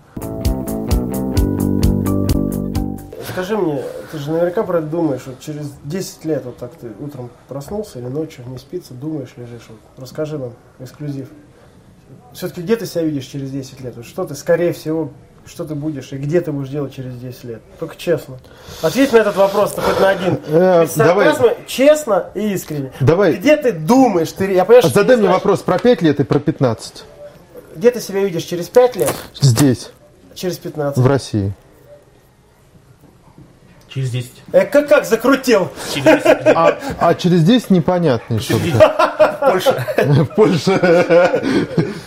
Скажи 3.28 3.56
мне, 3.56 3.82
же 4.30 4.34
наверняка 4.36 4.62
про 4.62 4.78
это 4.78 4.86
думаешь, 4.86 5.22
вот 5.26 5.40
через 5.40 5.72
10 5.84 6.24
лет 6.24 6.44
вот 6.44 6.56
так 6.58 6.72
ты 6.74 6.88
утром 7.00 7.30
проснулся 7.48 7.98
или 7.98 8.06
ночью 8.06 8.44
не 8.48 8.58
спится, 8.58 8.94
думаешь, 8.94 9.30
лежишь. 9.36 9.66
Вот, 9.68 9.78
расскажи 9.96 10.38
нам, 10.38 10.52
эксклюзив. 10.78 11.28
Все-таки 12.32 12.62
где 12.62 12.76
ты 12.76 12.86
себя 12.86 13.02
видишь 13.02 13.26
через 13.26 13.50
10 13.50 13.80
лет? 13.80 13.96
Вот 13.96 14.06
что 14.06 14.24
ты, 14.24 14.34
скорее 14.34 14.72
всего, 14.72 15.10
что 15.46 15.64
ты 15.64 15.74
будешь 15.74 16.12
и 16.12 16.16
где 16.16 16.40
ты 16.40 16.52
будешь 16.52 16.68
делать 16.68 16.94
через 16.94 17.16
10 17.16 17.44
лет? 17.44 17.62
Только 17.78 17.96
честно. 17.96 18.38
Ответь 18.82 19.12
на 19.12 19.18
этот 19.18 19.36
вопрос, 19.36 19.74
хоть 19.74 20.00
на 20.00 20.10
один. 20.10 20.38
Э, 20.46 20.86
сарказма, 20.86 21.54
честно 21.66 22.30
и 22.34 22.52
искренне. 22.52 22.92
Давай. 23.00 23.34
Где 23.34 23.56
ты 23.56 23.72
думаешь? 23.72 24.30
Ты, 24.32 24.52
я 24.52 24.64
понимаю, 24.64 24.82
ты 24.82 24.88
Задай 24.90 25.16
не 25.16 25.22
мне 25.22 25.28
знаешь. 25.28 25.42
вопрос 25.42 25.60
про 25.62 25.78
5 25.78 26.02
лет 26.02 26.20
и 26.20 26.24
про 26.24 26.38
15. 26.38 27.04
Где 27.76 27.90
ты 27.90 28.00
себя 28.00 28.20
видишь 28.20 28.42
через 28.44 28.68
5 28.68 28.96
лет, 28.96 29.14
Здесь, 29.40 29.90
через 30.34 30.58
15? 30.58 30.98
в 30.98 31.06
России. 31.06 31.52
Через 33.92 34.10
10. 34.10 34.30
Э, 34.52 34.64
как, 34.66 34.88
как 34.88 35.04
закрутил? 35.04 35.68
Через 35.92 36.04
10. 36.22 36.24
А, 36.54 36.78
а 37.00 37.14
через 37.14 37.42
10 37.42 37.70
непонятно 37.70 38.34
еще. 38.34 38.54
Польша. 39.40 39.86
В 39.96 40.24
Польше. 40.36 40.80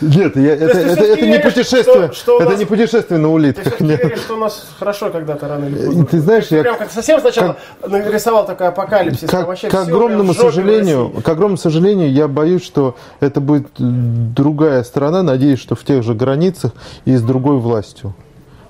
Нет, 0.01 0.35
я- 0.37 0.53
это, 0.55 0.67
ты 0.73 0.79
это- 0.79 1.03
это 1.03 1.27
не 1.27 1.39
путешествие. 1.39 2.05
что- 2.07 2.13
что 2.13 2.37
это 2.39 2.51
нас- 2.51 2.59
не 2.59 2.65
путешествие 2.65 3.19
на 3.19 3.27
Ты 3.27 3.33
улитках. 3.33 3.79
нет. 3.81 4.01
веришь, 4.03 4.19
что 4.19 4.35
у 4.35 4.37
нас 4.37 4.65
хорошо 4.79 5.09
когда-то 5.09 5.47
рано 5.47 5.65
или 5.65 5.75
поздно. 5.85 6.05
Ты 6.05 6.19
знаешь, 6.21 6.47
я 6.51 6.61
Прям 6.61 6.77
как 6.77 6.91
совсем 6.91 7.19
сначала 7.19 7.57
нарисовал 7.85 8.45
такой 8.45 8.67
апокалипсис. 8.67 9.29
Как, 9.29 9.45
вообще 9.47 9.67
к 9.67 9.73
огромному 9.73 10.33
сожалению, 10.33 11.09
к 11.09 11.27
огромному 11.27 11.57
сожалению, 11.57 12.11
я 12.13 12.27
боюсь, 12.29 12.63
что 12.63 12.95
это 13.19 13.41
будет 13.41 13.67
э, 13.67 13.69
другая 13.79 14.83
страна. 14.83 15.21
Надеюсь, 15.23 15.59
что 15.59 15.75
в 15.75 15.83
тех 15.83 16.01
же 16.03 16.13
границах 16.13 16.71
и 17.05 17.15
с 17.15 17.21
другой 17.21 17.57
властью. 17.57 18.13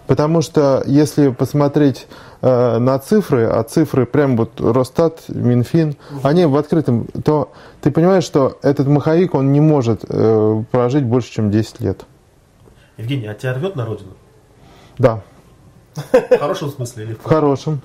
Потому 0.08 0.42
что 0.42 0.84
если 0.86 1.30
посмотреть 1.30 2.08
э, 2.42 2.78
на 2.78 3.00
цифры, 3.00 3.46
а 3.46 3.64
цифры 3.64 4.06
прям 4.06 4.36
вот 4.36 4.60
Росстат, 4.60 5.24
Минфин, 5.30 5.96
они 6.24 6.46
в 6.46 6.58
открытом, 6.58 7.08
то 7.24 7.54
ты 7.82 7.90
понимаешь, 7.90 8.24
что 8.24 8.58
этот 8.62 8.88
маховик, 8.88 9.34
он 9.34 9.54
не 9.54 9.62
может 9.62 10.04
э, 10.08 10.64
прожить 10.72 11.06
больше, 11.06 11.32
чем 11.32 11.52
10 11.52 11.80
лет. 11.80 12.06
Евгений, 12.98 13.28
а 13.28 13.34
тебя 13.34 13.54
рвет 13.54 13.76
на 13.76 13.86
родину? 13.86 14.12
Да, 14.98 15.22
В 15.96 16.38
хорошем 16.38 16.70
смысле 16.70 17.06
или 17.06 17.14
в 17.14 17.20
в 17.20 17.24
хорошем. 17.24 17.82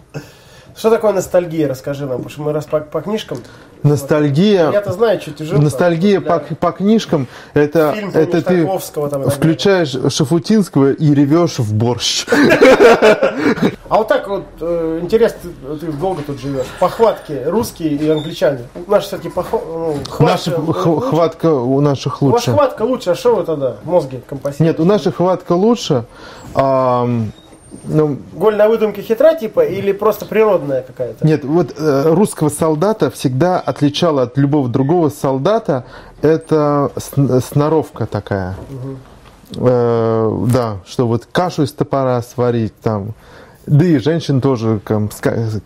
Что 0.77 0.91
такое 0.91 1.13
ностальгия, 1.13 1.69
расскажи 1.69 2.07
нам, 2.07 2.19
потому 2.19 2.31
что 2.31 2.43
мы 2.43 2.53
раз 2.53 2.67
по, 2.67 2.81
по 2.81 3.01
книжкам. 3.01 3.39
Ностальгия. 3.83 4.71
Я-то 4.71 4.93
знаю, 4.93 5.21
что 5.21 5.33
тяжело. 5.33 5.61
Ностальгия 5.63 6.21
по, 6.21 6.39
по 6.39 6.73
книжкам 6.73 7.27
это, 7.55 7.93
Фильм 7.95 8.11
это 8.15 8.43
ты 8.43 8.67
там 9.11 9.31
включаешь 9.31 9.97
Шафутинского 10.13 10.93
и 10.93 11.15
ревешь 11.15 11.59
в 11.59 11.73
борщ. 11.75 12.27
А 13.89 13.97
вот 13.99 14.09
так 14.09 14.29
вот, 14.29 14.45
э, 14.61 14.99
интересно, 15.03 15.51
ты, 15.81 15.87
долго 15.93 16.23
тут 16.23 16.39
живешь. 16.41 16.67
Похватки 16.79 17.43
русские 17.47 17.91
и 17.95 18.09
англичане. 18.09 18.61
Наши, 18.87 19.05
кстати, 19.05 19.29
похва... 19.29 19.61
ну, 19.67 19.97
Наша 20.21 20.51
хватка- 20.51 21.53
у 21.53 21.81
наших 21.81 22.21
У 22.21 22.27
вас 22.27 22.35
лучше. 22.47 22.53
хватка 22.53 22.83
лучше, 22.83 23.11
а 23.11 23.15
что 23.15 23.37
вы 23.37 23.45
тогда? 23.45 23.77
Мозги 23.85 24.21
компостируете? 24.29 24.65
Нет, 24.65 24.81
у 24.81 24.85
наших 24.85 25.17
хватка 25.17 25.53
лучше. 25.53 26.05
Ну, 27.85 28.19
Голь 28.33 28.57
на 28.57 28.69
выдумке 28.69 29.03
хитра, 29.03 29.35
типа, 29.35 29.65
или 29.65 29.93
просто 29.93 30.25
природная 30.27 30.83
какая-то? 30.83 31.27
Нет, 31.27 31.45
вот 31.45 31.75
э, 31.77 32.03
русского 32.13 32.49
солдата 32.49 33.11
всегда 33.11 33.61
отличало 33.61 34.23
от 34.23 34.39
любого 34.39 34.69
другого 34.69 35.09
солдата 35.11 35.85
это 36.23 36.91
сн- 36.97 37.41
сноровка 37.43 38.07
такая. 38.07 38.55
Э, 39.57 40.45
да, 40.53 40.79
что 40.87 41.07
вот 41.07 41.27
кашу 41.31 41.63
из 41.63 41.73
топора 41.73 42.21
сварить 42.23 42.75
там. 42.81 43.15
Да 43.67 43.85
и 43.85 43.99
женщин 43.99 44.41
тоже 44.41 44.81
там, 44.85 45.11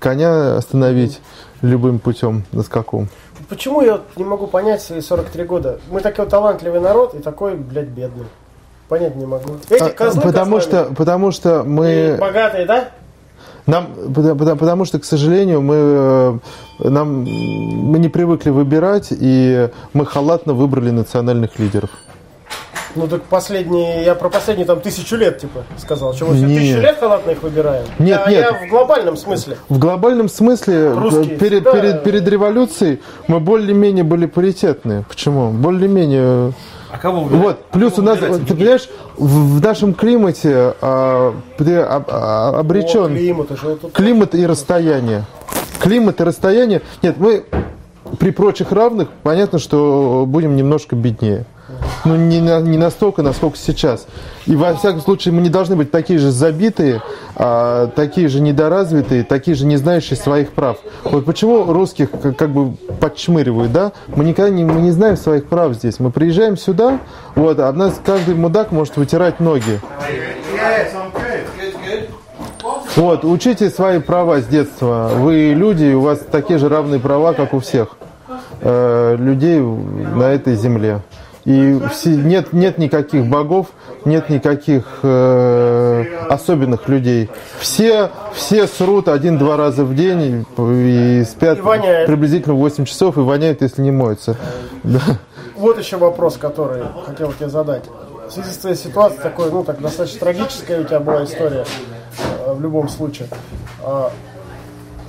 коня 0.01 0.57
остановить 0.57 1.21
любым 1.63 1.99
путем 2.01 2.45
на 2.53 2.63
скаку. 2.63 3.07
Почему 3.49 3.81
я 3.83 4.01
не 4.17 4.25
могу 4.25 4.47
понять 4.47 4.83
свои 4.83 5.01
43 5.01 5.45
года? 5.45 5.79
Мы 5.91 6.01
такой 6.01 6.27
талантливый 6.27 6.81
народ 6.81 7.15
и 7.15 7.19
такой, 7.19 7.55
блядь, 7.55 7.89
бедный. 7.89 8.27
Понять 8.93 9.17
не 9.17 9.25
могу. 9.25 9.55
Эти 9.71 9.83
А, 9.83 9.89
козлы 9.89 10.21
потому 10.21 10.57
козлами. 10.59 10.85
что, 10.85 10.95
потому 10.95 11.31
что 11.31 11.61
И 11.63 11.67
мы 11.67 12.17
богатые, 12.21 12.67
да? 12.67 12.89
Нам, 13.65 13.87
пода- 14.15 14.55
потому 14.55 14.85
что, 14.85 14.99
к 14.99 15.07
сожалению, 15.07 15.63
мы, 15.63 15.75
э, 15.79 16.39
нам, 16.91 17.23
мы 17.25 17.99
не 17.99 18.11
привыкли 18.11 18.51
выбирать, 18.51 19.09
и 19.11 19.71
мы 19.95 20.05
халатно 20.05 20.53
выбрали 20.53 20.91
национальных 20.91 21.59
лидеров. 21.59 21.89
Ну 22.95 23.07
так 23.09 23.23
последние, 23.23 24.05
я 24.05 24.15
про 24.15 24.29
последние 24.29 24.67
там 24.67 24.79
тысячу 24.83 25.17
лет, 25.17 25.39
типа, 25.39 25.65
сказал. 25.79 26.13
Чего, 26.13 26.35
все 26.35 26.45
Не. 26.45 26.59
тысячу 26.59 26.81
лет 26.83 26.99
халатно 26.99 27.31
их 27.31 27.43
выбираем? 27.43 27.87
Нет, 27.99 28.21
я, 28.27 28.31
нет. 28.31 28.47
Я 28.61 28.67
в 28.67 28.69
глобальном 28.69 29.17
смысле. 29.17 29.57
В 29.71 29.79
глобальном 29.79 30.29
смысле, 30.29 30.93
Русские 30.93 31.37
э, 31.37 31.39
перед, 31.39 31.63
всегда- 31.63 31.73
перед, 31.73 32.05
перед 32.05 32.29
революцией 32.29 33.01
мы 33.27 33.41
более-менее 33.41 34.05
были 34.05 34.27
паритетные. 34.27 35.07
Почему? 35.09 35.51
Более-менее... 35.51 36.53
А 37.03 37.07
кого 37.11 37.25
вы 37.25 37.37
Вот, 37.37 37.65
плюс 37.73 37.99
у 37.99 38.03
нас, 38.03 38.21
выбираете? 38.21 38.47
ты 38.47 38.55
понимаешь, 38.55 38.89
в, 39.17 39.57
в 39.59 39.61
нашем 39.61 39.93
климате 39.93 40.75
а, 40.81 41.35
ты 41.59 41.79
об- 41.79 42.05
а, 42.09 42.51
О, 42.55 42.61
обречен 42.61 43.09
климат, 43.17 43.49
что 43.59 43.75
тут? 43.75 43.93
климат 43.93 44.37
и 44.37 44.47
расстояние. 44.47 45.25
Климат 45.81 46.21
и 46.21 46.25
расстояние. 46.25 46.81
Нет, 47.03 47.17
мы 47.19 47.43
при 48.21 48.31
прочих 48.31 48.71
равных, 48.71 49.09
понятно, 49.25 49.59
что 49.59 50.25
будем 50.29 50.55
немножко 50.55 50.95
беднее. 50.95 51.45
Ну, 52.05 52.17
не, 52.17 52.41
на- 52.41 52.61
не 52.61 52.79
настолько, 52.79 53.23
насколько 53.23 53.57
сейчас. 53.57 54.07
И 54.47 54.57
во 54.57 54.75
всяком 54.75 55.01
случае, 55.01 55.33
мы 55.35 55.41
не 55.41 55.49
должны 55.49 55.77
быть 55.77 55.91
такие 55.91 56.19
же 56.19 56.31
забитые, 56.31 57.01
а, 57.37 57.87
такие 57.89 58.29
же 58.29 58.41
недоразвитые, 58.41 59.23
такие 59.23 59.55
же 59.55 59.67
не 59.67 59.77
знающие 59.77 60.17
своих 60.17 60.51
прав. 60.53 60.79
Вот 61.05 61.25
почему 61.25 61.73
русских 61.73 62.11
как, 62.11 62.37
как 62.37 62.51
бы 62.51 62.75
подчмыривают, 63.01 63.73
да? 63.73 63.93
Мы 64.09 64.25
никогда 64.25 64.51
не, 64.51 64.65
мы 64.65 64.81
не 64.81 64.91
знаем 64.91 65.17
своих 65.17 65.47
прав 65.49 65.75
здесь. 65.75 66.01
Мы 66.01 66.11
приезжаем 66.11 66.57
сюда, 66.57 66.99
вот, 67.37 67.59
а 67.61 67.73
нас 67.73 68.01
каждый 68.05 68.35
мудак 68.35 68.73
может 68.73 68.97
вытирать 68.97 69.39
ноги. 69.41 69.81
Вот, 72.97 73.25
учите 73.25 73.71
свои 73.71 74.01
права 74.01 74.41
с 74.41 74.47
детства. 74.47 75.11
Вы 75.15 75.55
люди, 75.57 75.93
у 75.95 76.01
вас 76.01 76.19
такие 76.31 76.59
же 76.59 76.69
равные 76.69 77.01
права, 77.01 77.33
как 77.33 77.55
у 77.55 77.61
всех 77.61 77.97
э, 78.61 79.17
людей 79.19 79.61
на 79.61 80.25
этой 80.25 80.57
земле. 80.57 81.01
И 81.45 81.81
все- 81.91 82.11
нет, 82.17 82.53
нет 82.53 82.79
никаких 82.79 83.27
богов, 83.27 83.69
нет 84.05 84.29
никаких 84.31 85.01
э, 85.03 86.05
особенных 86.31 86.89
людей. 86.89 87.31
Все, 87.59 88.11
все 88.33 88.67
срут 88.69 89.09
один-два 89.09 89.57
раза 89.57 89.85
в 89.85 89.95
день 89.95 90.47
и, 90.57 91.21
и 91.21 91.25
спят 91.25 91.59
И 91.59 91.61
воняет. 91.61 92.07
приблизительно 92.07 92.55
8 92.55 92.85
часов 92.85 93.17
и 93.17 93.21
воняют, 93.21 93.61
если 93.61 93.83
не 93.83 93.91
моются. 93.91 94.37
Да. 94.85 95.01
Вот 95.57 95.79
еще 95.79 95.97
вопрос, 95.97 96.37
который 96.37 96.83
хотел 97.07 97.33
тебе 97.33 97.49
задать. 97.49 97.85
В 98.29 98.33
связи 98.33 98.51
с 98.51 98.57
твоей 98.59 98.77
ситуацией, 98.77 99.23
такой, 99.23 99.51
ну, 99.51 99.65
так, 99.65 99.81
достаточно 99.81 100.21
трагическая 100.21 100.81
у 100.81 100.85
тебя 100.85 101.01
была 101.01 101.25
история, 101.25 101.65
э, 102.47 102.53
в 102.55 102.61
любом 102.63 102.89
случае. 102.89 103.27
А, 103.85 104.11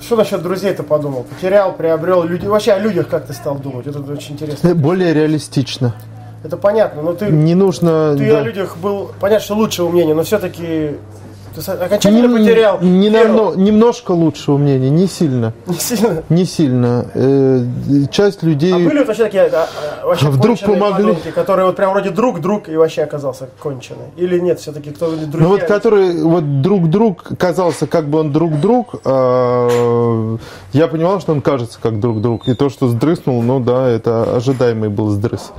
Что 0.00 0.16
насчет 0.16 0.42
друзей 0.42 0.74
ты 0.74 0.82
подумал? 0.82 1.22
Потерял, 1.24 1.72
приобрел, 1.72 2.24
люди, 2.24 2.44
вообще 2.46 2.72
о 2.72 2.78
людях 2.78 3.08
как 3.08 3.26
ты 3.26 3.32
стал 3.32 3.54
думать? 3.54 3.86
Это 3.86 4.00
очень 4.00 4.34
интересно. 4.34 4.74
Более 4.74 5.14
реалистично. 5.14 5.94
Это 6.44 6.58
понятно, 6.58 7.00
но 7.02 7.14
ты, 7.14 7.26
Не 7.26 7.54
нужно... 7.54 8.14
ты 8.18 8.30
да. 8.30 8.40
о 8.40 8.42
людях 8.42 8.76
был, 8.76 9.10
понятно, 9.18 9.44
что 9.44 9.54
лучшего 9.54 9.88
мнения, 9.88 10.12
но 10.12 10.24
все-таки 10.24 10.90
ты 11.54 11.70
окончательно 11.70 12.26
Не- 12.26 12.38
потерял. 12.38 12.78
не 12.80 13.08
намно- 13.08 13.56
немножко 13.56 14.10
лучшего 14.10 14.58
мнения, 14.58 14.90
не 14.90 15.06
сильно. 15.06 15.52
Не 15.66 15.74
сильно. 15.78 16.22
Не 16.28 16.44
сильно. 16.44 17.06
Э, 17.14 17.64
часть 18.10 18.42
людей... 18.42 18.74
А 18.74 18.78
были 18.78 18.98
вот 18.98 19.06
вообще 19.06 19.24
такие 19.24 19.44
а, 19.44 19.68
а, 20.02 20.06
вообще 20.06 20.28
Вдруг 20.28 20.58
помогли? 20.60 21.06
подонки, 21.06 21.30
которые 21.30 21.66
вот 21.66 21.76
прям 21.76 21.92
вроде 21.92 22.10
друг-друг 22.10 22.68
и 22.68 22.76
вообще 22.76 23.02
оказался 23.04 23.48
конченый? 23.60 24.10
Или 24.16 24.38
нет, 24.38 24.58
все-таки 24.60 24.90
кто 24.90 25.10
друзья? 25.12 25.38
Ну 25.40 25.48
вот 25.48 25.62
который 25.62 26.22
вот 26.22 26.60
друг 26.60 26.90
друг 26.90 27.22
казался, 27.38 27.86
как 27.86 28.08
бы 28.08 28.18
он 28.18 28.32
друг 28.32 28.60
друг, 28.60 28.96
а, 29.04 30.36
я 30.72 30.88
понимал, 30.88 31.20
что 31.20 31.32
он 31.32 31.40
кажется 31.40 31.78
как 31.80 32.00
друг 32.00 32.20
друг. 32.20 32.48
И 32.48 32.54
то, 32.54 32.68
что 32.68 32.88
сдрыснул, 32.88 33.40
ну 33.42 33.60
да, 33.60 33.88
это 33.88 34.34
ожидаемый 34.36 34.88
был 34.88 35.08
сдрыс. 35.10 35.52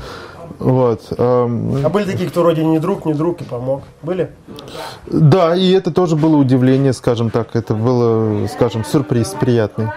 Вот. 0.60 1.08
эм, 1.18 1.86
А 1.86 1.90
были 1.90 2.06
такие, 2.06 2.30
кто 2.30 2.42
вроде 2.42 2.64
не 2.64 2.80
друг, 2.80 3.06
не 3.06 3.14
друг 3.14 3.42
и 3.42 3.44
помог? 3.44 3.84
Были? 4.02 4.32
Да, 5.08 5.56
и 5.56 5.72
это 5.72 5.92
тоже 5.92 6.16
было 6.16 6.38
удивление, 6.38 6.94
скажем 6.94 7.30
так. 7.30 7.56
Это 7.56 7.74
было, 7.74 8.48
скажем, 8.48 8.86
сюрприз 8.86 9.36
приятный. 9.40 9.88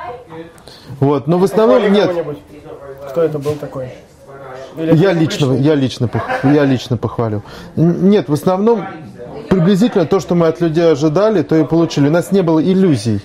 Вот, 1.00 1.26
но 1.26 1.38
в 1.38 1.44
основном 1.44 1.82
Похвали 1.82 1.94
нет. 1.94 2.26
Кто 3.10 3.22
это 3.22 3.38
был 3.38 3.52
такой? 3.52 3.90
Или 4.76 4.94
Я 4.96 5.12
лично, 5.12 5.52
я 5.54 5.74
лично, 5.74 6.10
я 6.44 6.64
лично 6.64 6.96
похвалю. 6.96 7.42
Нет, 7.76 8.28
в 8.28 8.32
основном 8.32 8.84
приблизительно 9.48 10.06
то, 10.06 10.20
что 10.20 10.34
мы 10.34 10.46
от 10.46 10.60
людей 10.60 10.92
ожидали, 10.92 11.42
то 11.42 11.56
и 11.56 11.64
получили. 11.64 12.08
У 12.08 12.12
нас 12.12 12.32
не 12.32 12.42
было 12.42 12.62
иллюзий 12.62 13.22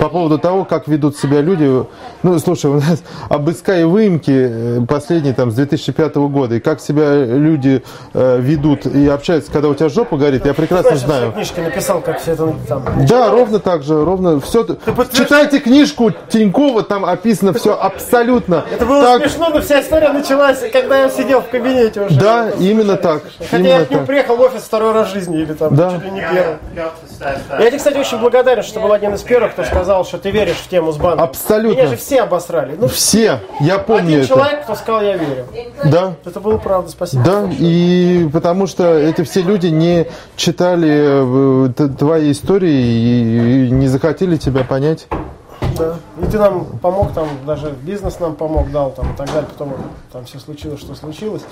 по 0.00 0.08
поводу 0.08 0.38
того, 0.38 0.64
как 0.64 0.88
ведут 0.88 1.16
себя 1.16 1.40
люди. 1.40 1.84
Ну, 2.22 2.38
слушай, 2.38 2.70
у 2.70 2.74
нас 2.74 3.02
обыска 3.28 3.78
и 3.78 3.84
выемки 3.84 4.30
э, 4.30 4.80
последние 4.88 5.34
там 5.34 5.50
с 5.50 5.54
2005 5.54 6.16
года, 6.16 6.56
и 6.56 6.60
как 6.60 6.80
себя 6.80 7.14
люди 7.24 7.82
э, 8.14 8.38
ведут 8.40 8.86
и 8.86 9.06
общаются, 9.08 9.50
когда 9.52 9.68
у 9.68 9.74
тебя 9.74 9.88
жопа 9.88 10.16
горит, 10.16 10.44
я 10.46 10.54
прекрасно 10.54 10.96
Знаешь, 10.96 11.00
я 11.00 11.06
в 11.06 11.08
своей 11.08 11.20
знаю. 11.20 11.32
книжке 11.32 11.62
написал, 11.62 12.00
как 12.00 12.20
все 12.20 12.32
это 12.32 12.54
там. 12.68 12.84
Да, 13.08 13.30
ровно 13.30 13.58
так 13.58 13.82
же, 13.82 14.04
ровно 14.04 14.40
все. 14.40 14.66
Читайте 15.12 15.60
книжку 15.60 16.12
Тинькова, 16.28 16.82
там 16.82 17.04
описано 17.04 17.52
все 17.52 17.78
абсолютно. 17.78 18.64
Это 18.70 18.84
было 18.86 19.02
так. 19.02 19.22
смешно, 19.22 19.50
но 19.50 19.60
вся 19.60 19.80
история 19.80 20.10
началась, 20.12 20.62
когда 20.72 20.98
я 21.02 21.08
сидел 21.08 21.40
в 21.40 21.48
кабинете 21.48 22.02
уже. 22.02 22.18
Да, 22.18 22.50
именно 22.58 22.96
так. 22.96 23.22
Хотя 23.38 23.56
именно 23.58 23.68
я 23.68 23.84
к 23.84 23.90
нему 23.90 24.00
так. 24.00 24.06
приехал 24.06 24.36
в 24.36 24.40
офис 24.40 24.62
второй 24.62 24.92
раз 24.92 25.08
в 25.08 25.12
жизни, 25.12 25.40
или 25.42 25.52
там 25.52 25.74
Да. 25.74 25.90
чуть 25.92 26.04
ли 26.04 26.10
не 26.10 26.20
первый. 26.20 26.56
Я 27.58 27.66
тебе, 27.68 27.78
кстати, 27.78 27.98
очень 27.98 28.18
благодарен, 28.18 28.62
что 28.62 28.80
был 28.80 28.92
один 28.92 29.14
из 29.14 29.22
первых, 29.22 29.52
кто 29.52 29.64
сказал, 29.76 30.04
что 30.04 30.18
ты 30.18 30.30
веришь 30.30 30.56
в 30.56 30.68
тему 30.68 30.92
с 30.92 30.96
банком. 30.96 31.24
Абсолютно. 31.24 31.78
Меня 31.78 31.88
же 31.88 31.96
все 31.96 32.22
обосрали. 32.22 32.76
Ну, 32.78 32.88
Все, 32.88 33.40
я 33.60 33.78
помню 33.78 34.06
один 34.06 34.18
это. 34.20 34.28
человек, 34.28 34.62
кто 34.64 34.74
сказал, 34.74 35.02
я 35.02 35.16
верю. 35.16 35.46
Да, 35.84 36.14
Это 36.24 36.40
было 36.40 36.56
правда, 36.56 36.90
спасибо. 36.90 37.22
да, 37.24 37.48
и 37.58 38.28
потому 38.32 38.66
что 38.66 38.94
эти 38.98 39.22
все 39.22 39.42
люди 39.42 39.66
не 39.66 40.06
читали 40.36 41.68
э, 41.68 41.88
твои 41.98 42.32
истории 42.32 43.66
и 43.66 43.70
не 43.70 43.88
захотели 43.88 44.36
тебя 44.36 44.64
понять. 44.64 45.06
Да. 45.78 45.96
И 46.22 46.26
ты 46.26 46.38
нам 46.38 46.64
помог, 46.78 47.12
там 47.12 47.28
даже 47.46 47.70
бизнес 47.82 48.18
нам 48.18 48.34
помог, 48.34 48.70
дал 48.70 48.90
там 48.92 49.12
и 49.12 49.16
так 49.16 49.26
далее. 49.26 49.46
Потом 49.52 49.74
там 50.10 50.24
все 50.24 50.38
случилось, 50.38 50.80
что 50.80 50.94
случилось. 50.94 51.42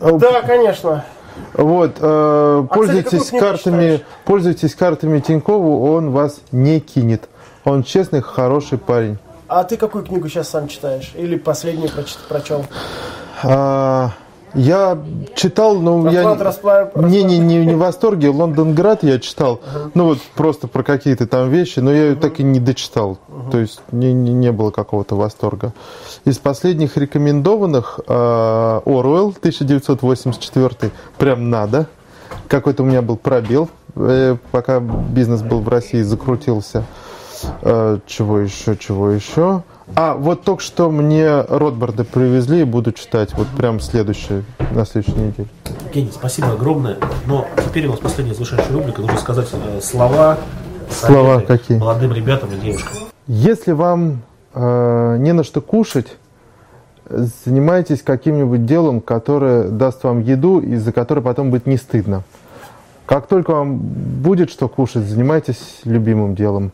Да, 0.00 0.42
конечно. 0.42 1.04
Вот, 1.54 1.92
э, 1.98 2.64
какую 2.68 2.86
пользуйтесь 2.86 3.30
книгу 3.30 3.46
картами, 3.46 4.00
пользуйтесь 4.24 4.74
картами 4.74 5.18
Тинькову, 5.20 5.92
он 5.92 6.10
вас 6.10 6.40
не 6.50 6.78
кинет. 6.80 7.28
Он 7.64 7.82
честный, 7.82 8.20
хороший 8.20 8.78
парень. 8.78 9.18
А 9.48 9.64
ты 9.64 9.76
какую 9.76 10.04
книгу 10.04 10.28
сейчас 10.28 10.48
сам 10.48 10.66
читаешь? 10.66 11.12
Или 11.14 11.36
последнюю 11.36 11.90
прочит, 11.90 12.18
прочел? 12.28 12.64
А, 13.42 14.12
я 14.54 14.98
читал, 15.34 15.78
но 15.78 16.10
я 16.10 16.34
Расплат, 16.36 16.94
распла- 16.94 17.08
не, 17.08 17.22
не, 17.22 17.38
не, 17.38 17.66
не 17.66 17.74
в 17.74 17.78
восторге. 17.78 18.30
Лондонград 18.30 19.02
я 19.02 19.18
читал, 19.18 19.60
ну 19.94 20.06
вот 20.06 20.18
просто 20.34 20.68
про 20.68 20.82
какие-то 20.82 21.26
там 21.26 21.50
вещи, 21.50 21.80
но 21.80 21.92
я 21.92 22.04
ее 22.04 22.16
так 22.16 22.40
и 22.40 22.42
не 22.42 22.60
дочитал. 22.60 23.18
То 23.50 23.58
есть 23.58 23.80
не, 23.92 24.12
не, 24.12 24.32
не 24.32 24.52
было 24.52 24.70
какого-то 24.70 25.16
восторга. 25.16 25.72
Из 26.24 26.38
последних 26.38 26.96
рекомендованных 26.96 28.00
а, 28.08 28.82
Оруэлл 28.84 29.34
1984 29.38 30.90
прям 31.18 31.50
надо. 31.50 31.86
Какой-то 32.48 32.82
у 32.82 32.86
меня 32.86 33.02
был 33.02 33.16
пробел, 33.16 33.68
э, 33.96 34.36
пока 34.50 34.80
бизнес 34.80 35.42
был 35.42 35.60
в 35.60 35.68
России, 35.68 36.00
закрутился. 36.00 36.78
Э, 36.78 37.11
чего 38.06 38.38
еще, 38.38 38.76
чего 38.76 39.10
еще? 39.10 39.62
А, 39.94 40.14
вот 40.14 40.42
только 40.42 40.62
что 40.62 40.90
мне 40.90 41.42
Ротбарды 41.42 42.04
привезли 42.04 42.60
и 42.60 42.64
буду 42.64 42.92
читать 42.92 43.34
вот 43.34 43.46
прям 43.48 43.80
следующее, 43.80 44.44
на 44.70 44.86
следующей 44.86 45.18
неделе. 45.18 45.48
Евгений, 45.86 46.10
спасибо 46.12 46.52
огромное. 46.52 46.96
Но 47.26 47.46
теперь 47.66 47.86
у 47.86 47.90
нас 47.90 48.00
последняя 48.00 48.34
завершающая 48.34 48.72
рубрика. 48.72 49.02
Нужно 49.02 49.18
сказать 49.18 49.48
э, 49.52 49.80
слова, 49.82 50.38
Слова 50.88 51.40
какие? 51.40 51.78
молодым 51.78 52.12
ребятам 52.12 52.50
и 52.52 52.56
девушкам. 52.56 52.96
Если 53.26 53.72
вам 53.72 54.22
э, 54.54 55.16
не 55.18 55.32
на 55.32 55.44
что 55.44 55.60
кушать, 55.60 56.16
занимайтесь 57.08 58.02
каким-нибудь 58.02 58.64
делом, 58.64 59.00
которое 59.00 59.64
даст 59.68 60.04
вам 60.04 60.20
еду 60.20 60.60
и 60.60 60.76
за 60.76 60.92
которое 60.92 61.20
потом 61.20 61.50
будет 61.50 61.66
не 61.66 61.76
стыдно. 61.76 62.22
Как 63.04 63.26
только 63.26 63.50
вам 63.50 63.76
будет 63.76 64.50
что 64.50 64.68
кушать, 64.68 65.04
занимайтесь 65.04 65.80
любимым 65.84 66.34
делом, 66.34 66.72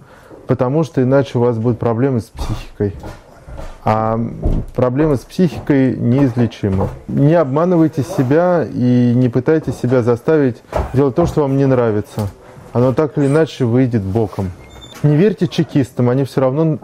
потому 0.49 0.83
что 0.83 1.03
иначе 1.03 1.39
у 1.39 1.43
вас 1.43 1.59
будут 1.59 1.79
проблемы 1.79 2.21
с 2.21 2.25
психикой. 2.25 2.97
А 3.85 4.19
проблемы 4.75 5.17
с 5.17 5.21
психикой 5.21 5.97
неизлечимы. 5.97 6.89
Не 7.07 7.35
обманывайте 7.35 8.03
себя 8.03 8.67
и 8.69 9.13
не 9.15 9.29
пытайтесь 9.29 9.79
себя 9.79 10.03
заставить 10.03 10.57
делать 10.93 11.15
то, 11.15 11.27
что 11.27 11.43
вам 11.43 11.57
не 11.57 11.67
нравится. 11.67 12.29
Оно 12.73 12.93
так 12.93 13.17
или 13.17 13.27
иначе 13.27 13.65
выйдет 13.67 14.03
боком. 14.03 14.51
Не 15.03 15.17
верьте 15.17 15.47
чекистам, 15.47 16.11
они 16.11 16.25
все 16.25 16.41
равно, 16.41 16.79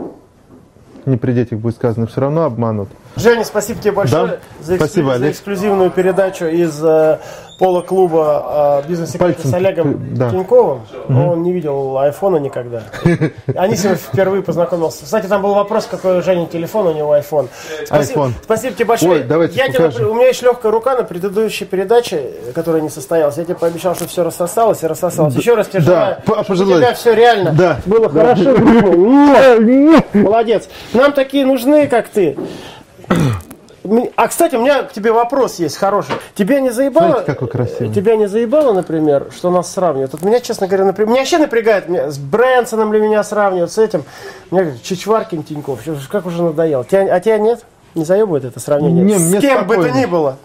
не 1.05 1.17
при 1.17 1.33
детях 1.33 1.59
будет 1.59 1.75
сказано, 1.75 2.07
все 2.07 2.21
равно 2.21 2.45
обманут. 2.45 2.89
Женя, 3.17 3.45
спасибо 3.45 3.81
тебе 3.81 3.93
большое 3.93 4.27
Да. 4.27 4.37
за, 4.61 4.75
эксклю- 4.75 4.79
Спасибо, 4.79 5.09
за 5.11 5.15
Олег. 5.15 5.33
эксклюзивную 5.33 5.91
передачу 5.91 6.47
из 6.47 6.83
э, 6.85 7.19
пола-клуба 7.61 8.83
э, 8.85 8.89
бизнес-секреты 8.89 9.35
Пальцем 9.35 9.51
с 9.51 9.55
Олегом 9.55 9.93
ты- 9.95 9.99
да. 10.17 10.31
Тиньковым. 10.31 10.81
Он 11.09 11.43
не 11.45 11.53
видел 11.53 11.97
айфона 11.99 12.39
никогда. 12.39 12.83
Они 13.57 13.77
с 13.77 13.85
ним 13.85 13.95
впервые 13.95 14.43
познакомился. 14.43 15.05
Кстати, 15.05 15.27
там 15.27 15.43
был 15.43 15.55
вопрос, 15.55 15.87
какой 15.89 16.19
у 16.19 16.23
Жени 16.23 16.47
телефон, 16.49 16.89
у 16.89 16.93
него 16.93 17.13
айфон. 17.13 17.49
Спасибо, 17.87 18.33
спасибо 18.43 18.75
тебе 18.75 18.85
большое. 18.87 19.13
Ой, 19.13 19.23
давайте 19.23 19.57
Я 19.59 19.69
тебе 19.69 20.07
у 20.07 20.15
меня 20.15 20.27
есть 20.27 20.43
легкая 20.43 20.73
рука 20.73 20.97
на 20.97 21.05
предыдущей 21.05 21.65
передаче, 21.67 22.31
которая 22.55 22.83
не 22.83 22.91
состоялась. 22.91 23.37
Я 23.37 23.45
тебе 23.45 23.55
пообещал, 23.55 23.95
что 23.95 24.09
все 24.09 24.25
рассосалось 24.25 24.83
и 24.83 24.87
рассосалось. 24.89 25.35
Еще 25.37 25.55
раз 25.55 25.69
тебе 25.69 25.83
Да, 25.83 26.19
желаю, 26.49 26.79
у 26.79 26.81
тебя 26.81 26.95
все 26.95 27.15
реально 27.15 27.53
Да. 27.53 27.81
было 27.87 28.09
хорошо. 28.09 28.57
Молодец. 30.15 30.69
Нам 30.93 31.13
такие 31.13 31.47
нужны, 31.47 31.87
как 31.87 32.09
ты. 32.09 32.37
А, 34.17 34.29
кстати, 34.29 34.55
у 34.55 34.63
меня 34.63 34.83
к 34.85 34.93
тебе 34.93 35.13
вопрос 35.13 35.59
есть 35.59 35.77
хороший. 35.77 36.15
Тебя 36.35 36.61
не 36.61 36.71
заебало? 36.71 37.07
Смотрите, 37.09 37.27
какой 37.33 37.49
красивый. 37.49 37.93
Тебя 37.93 38.17
не 38.17 38.27
заебало, 38.29 38.73
например, 38.73 39.27
что 39.31 39.51
нас 39.51 39.71
сравнивают? 39.71 40.13
Вот 40.13 40.23
меня, 40.23 40.41
честно 40.41 40.67
говоря, 40.67 40.87
например, 40.87 41.11
меня 41.11 41.21
вообще 41.21 41.37
напрягает, 41.37 41.89
меня, 41.89 42.11
с 42.11 42.17
Брэнсоном 42.17 42.95
ли 42.95 43.01
меня 43.01 43.23
сравнивают, 43.23 43.71
с 43.71 43.77
этим. 43.77 44.05
Меня 44.51 44.63
говорят, 44.63 44.83
Чичваркин, 44.83 45.43
Тиньков, 45.43 45.81
как 46.11 46.25
уже 46.25 46.43
надоело. 46.43 46.83
Тебя- 46.85 47.15
а 47.15 47.21
тебя 47.21 47.37
нет? 47.37 47.63
Не 47.95 48.05
заебывает 48.07 48.47
это 48.47 48.59
сравнение? 48.59 49.05
Не, 49.05 49.19
с 49.19 49.21
мне 49.21 49.41
кем 49.41 49.67
бы 49.67 49.75
то 49.77 49.83
спокойно. 49.83 50.01
ни 50.03 50.07
было? 50.07 50.37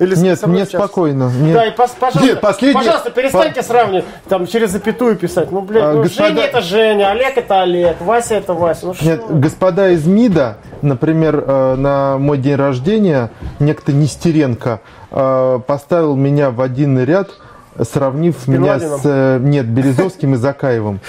Или 0.00 0.14
с- 0.14 0.20
Нет, 0.22 0.38
сейчас? 0.40 0.68
спокойно. 0.68 1.28
Мне- 1.28 1.52
Да, 1.54 1.66
и 1.66 1.70
пос- 1.70 1.90
пожалуйста, 1.98 2.24
Нет, 2.24 2.40
последний- 2.40 2.74
пожалуйста, 2.80 3.10
перестаньте 3.10 3.62
сравнивать, 3.62 4.04
там, 4.28 4.46
через 4.46 4.70
запятую 4.70 5.16
писать. 5.16 5.52
Ну, 5.52 5.60
блядь, 5.60 5.84
А, 5.84 5.92
ну, 5.92 6.02
господа- 6.02 6.28
Женя 6.28 6.42
это 6.42 6.60
Женя, 6.60 7.10
Олег 7.12 7.36
это 7.38 7.62
Олег, 7.62 8.00
Вася 8.00 8.34
это 8.34 8.54
Вася. 8.54 8.86
Ну, 8.86 8.94
Нет, 9.02 9.22
что? 9.24 9.34
господа 9.34 9.90
из 9.90 10.04
МИДа, 10.06 10.56
например, 10.82 11.44
э, 11.46 11.74
на 11.76 12.18
мой 12.18 12.38
день 12.38 12.56
рождения 12.56 13.30
некто 13.60 13.92
Нестеренко 13.92 14.80
э, 15.12 15.60
поставил 15.66 16.16
меня 16.16 16.50
в 16.50 16.60
один 16.60 16.98
ряд, 17.04 17.30
сравнив 17.80 18.36
Бен 18.48 18.62
меня 18.62 18.80
с 18.80 19.00
э, 19.04 19.38
нет 19.40 19.66
Березовским 19.66 20.34
и 20.34 20.36
Закаевым. 20.36 21.00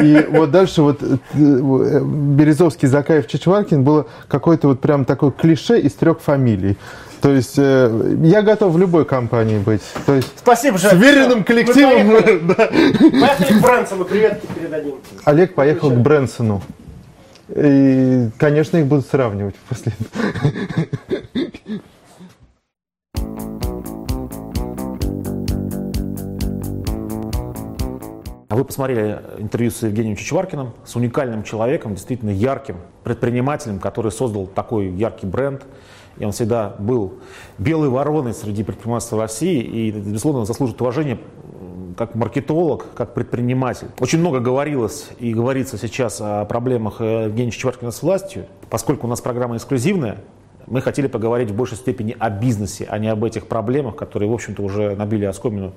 И 0.00 0.26
вот 0.30 0.50
дальше 0.50 0.82
вот 0.82 1.00
Березовский, 1.34 2.88
Закаев, 2.88 3.26
Чичваркин 3.26 3.84
было 3.84 4.06
какое-то 4.28 4.68
вот 4.68 4.80
прям 4.80 5.04
такое 5.04 5.30
клише 5.30 5.78
из 5.78 5.92
трех 5.92 6.20
фамилий. 6.20 6.76
То 7.22 7.30
есть 7.30 7.54
э, 7.56 8.16
я 8.24 8.42
готов 8.42 8.74
в 8.74 8.78
любой 8.78 9.04
компании 9.04 9.58
быть. 9.58 9.82
То 10.06 10.14
есть 10.14 10.32
Спасибо, 10.36 10.76
с 10.76 10.80
Жень. 10.82 10.98
уверенным 10.98 11.28
Всё, 11.28 11.36
мы 11.38 11.44
коллективом. 11.44 11.92
поехали. 11.92 12.38
да. 12.40 12.66
Поехали 13.26 13.58
к 13.58 13.62
Брэнсону, 13.62 14.04
приветки 14.04 14.46
передадим. 14.52 14.94
Олег 15.24 15.54
поехал 15.54 15.90
к 15.90 15.94
Брэнсону. 15.94 16.62
И, 17.48 18.28
конечно, 18.38 18.78
их 18.78 18.86
будут 18.86 19.06
сравнивать 19.06 19.54
после. 19.68 19.92
А 28.48 28.54
Вы 28.54 28.66
посмотрели 28.66 29.18
интервью 29.38 29.70
с 29.70 29.82
Евгением 29.82 30.16
Чичваркиным, 30.16 30.72
с 30.84 30.94
уникальным 30.94 31.42
человеком, 31.42 31.94
действительно 31.94 32.30
ярким 32.30 32.76
предпринимателем, 33.02 33.78
который 33.78 34.12
создал 34.12 34.46
такой 34.46 34.88
яркий 34.88 35.26
бренд. 35.26 35.62
И 36.22 36.24
он 36.24 36.30
всегда 36.30 36.76
был 36.78 37.14
белой 37.58 37.88
вороной 37.88 38.32
среди 38.32 38.62
предпринимательства 38.62 39.20
России 39.20 39.60
и, 39.60 39.90
безусловно, 39.90 40.44
заслуживает 40.44 40.80
уважения 40.80 41.18
м, 41.18 41.96
как 41.98 42.14
маркетолог, 42.14 42.86
как 42.94 43.12
предприниматель. 43.12 43.88
Очень 43.98 44.20
много 44.20 44.38
говорилось 44.38 45.08
и 45.18 45.34
говорится 45.34 45.76
сейчас 45.78 46.20
о 46.20 46.44
проблемах 46.44 47.00
э, 47.00 47.24
Евгения 47.24 47.50
Чичваркина 47.50 47.90
с 47.90 48.02
властью. 48.02 48.46
Поскольку 48.70 49.08
у 49.08 49.10
нас 49.10 49.20
программа 49.20 49.56
эксклюзивная, 49.56 50.18
мы 50.68 50.80
хотели 50.80 51.08
поговорить 51.08 51.50
в 51.50 51.56
большей 51.56 51.76
степени 51.76 52.14
о 52.16 52.30
бизнесе, 52.30 52.86
а 52.88 53.00
не 53.00 53.08
об 53.08 53.24
этих 53.24 53.48
проблемах, 53.48 53.96
которые, 53.96 54.30
в 54.30 54.32
общем-то, 54.32 54.62
уже 54.62 54.94
набили 54.94 55.24
оскомину 55.24 55.72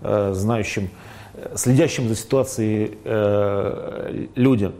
э, 0.00 0.30
знающим, 0.32 0.90
э, 1.34 1.56
следящим 1.56 2.06
за 2.06 2.14
ситуацией 2.14 2.98
э, 3.02 4.26
людям. 4.36 4.74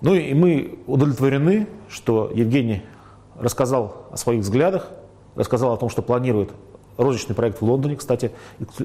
Ну 0.00 0.14
и 0.14 0.32
мы 0.32 0.78
удовлетворены, 0.86 1.66
что 1.88 2.30
Евгений 2.32 2.82
рассказал 3.40 4.06
о 4.10 4.16
своих 4.16 4.42
взглядах, 4.42 4.90
рассказал 5.34 5.72
о 5.72 5.76
том, 5.76 5.88
что 5.88 6.02
планирует 6.02 6.50
розничный 6.96 7.34
проект 7.34 7.60
в 7.60 7.64
Лондоне, 7.64 7.96
кстати, 7.96 8.30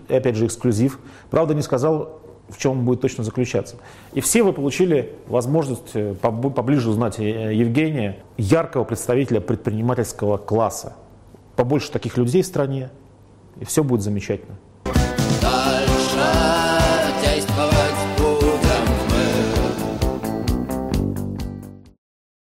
опять 0.07 0.35
же 0.35 0.45
эксклюзив. 0.45 0.99
Правда, 1.29 1.53
не 1.53 1.61
сказал, 1.61 2.21
в 2.49 2.57
чем 2.57 2.73
он 2.73 2.85
будет 2.85 3.01
точно 3.01 3.23
заключаться. 3.23 3.75
И 4.13 4.21
все 4.21 4.43
вы 4.43 4.53
получили 4.53 5.15
возможность 5.27 5.91
э, 5.95 6.13
поближе 6.13 6.89
узнать 6.89 7.19
э, 7.19 7.53
Евгения, 7.53 8.19
яркого 8.37 8.83
представителя 8.83 9.41
предпринимательского 9.41 10.37
класса. 10.37 10.95
Побольше 11.55 11.91
таких 11.91 12.17
людей 12.17 12.41
в 12.41 12.45
стране, 12.45 12.89
и 13.59 13.65
все 13.65 13.83
будет 13.83 14.01
замечательно. 14.01 14.57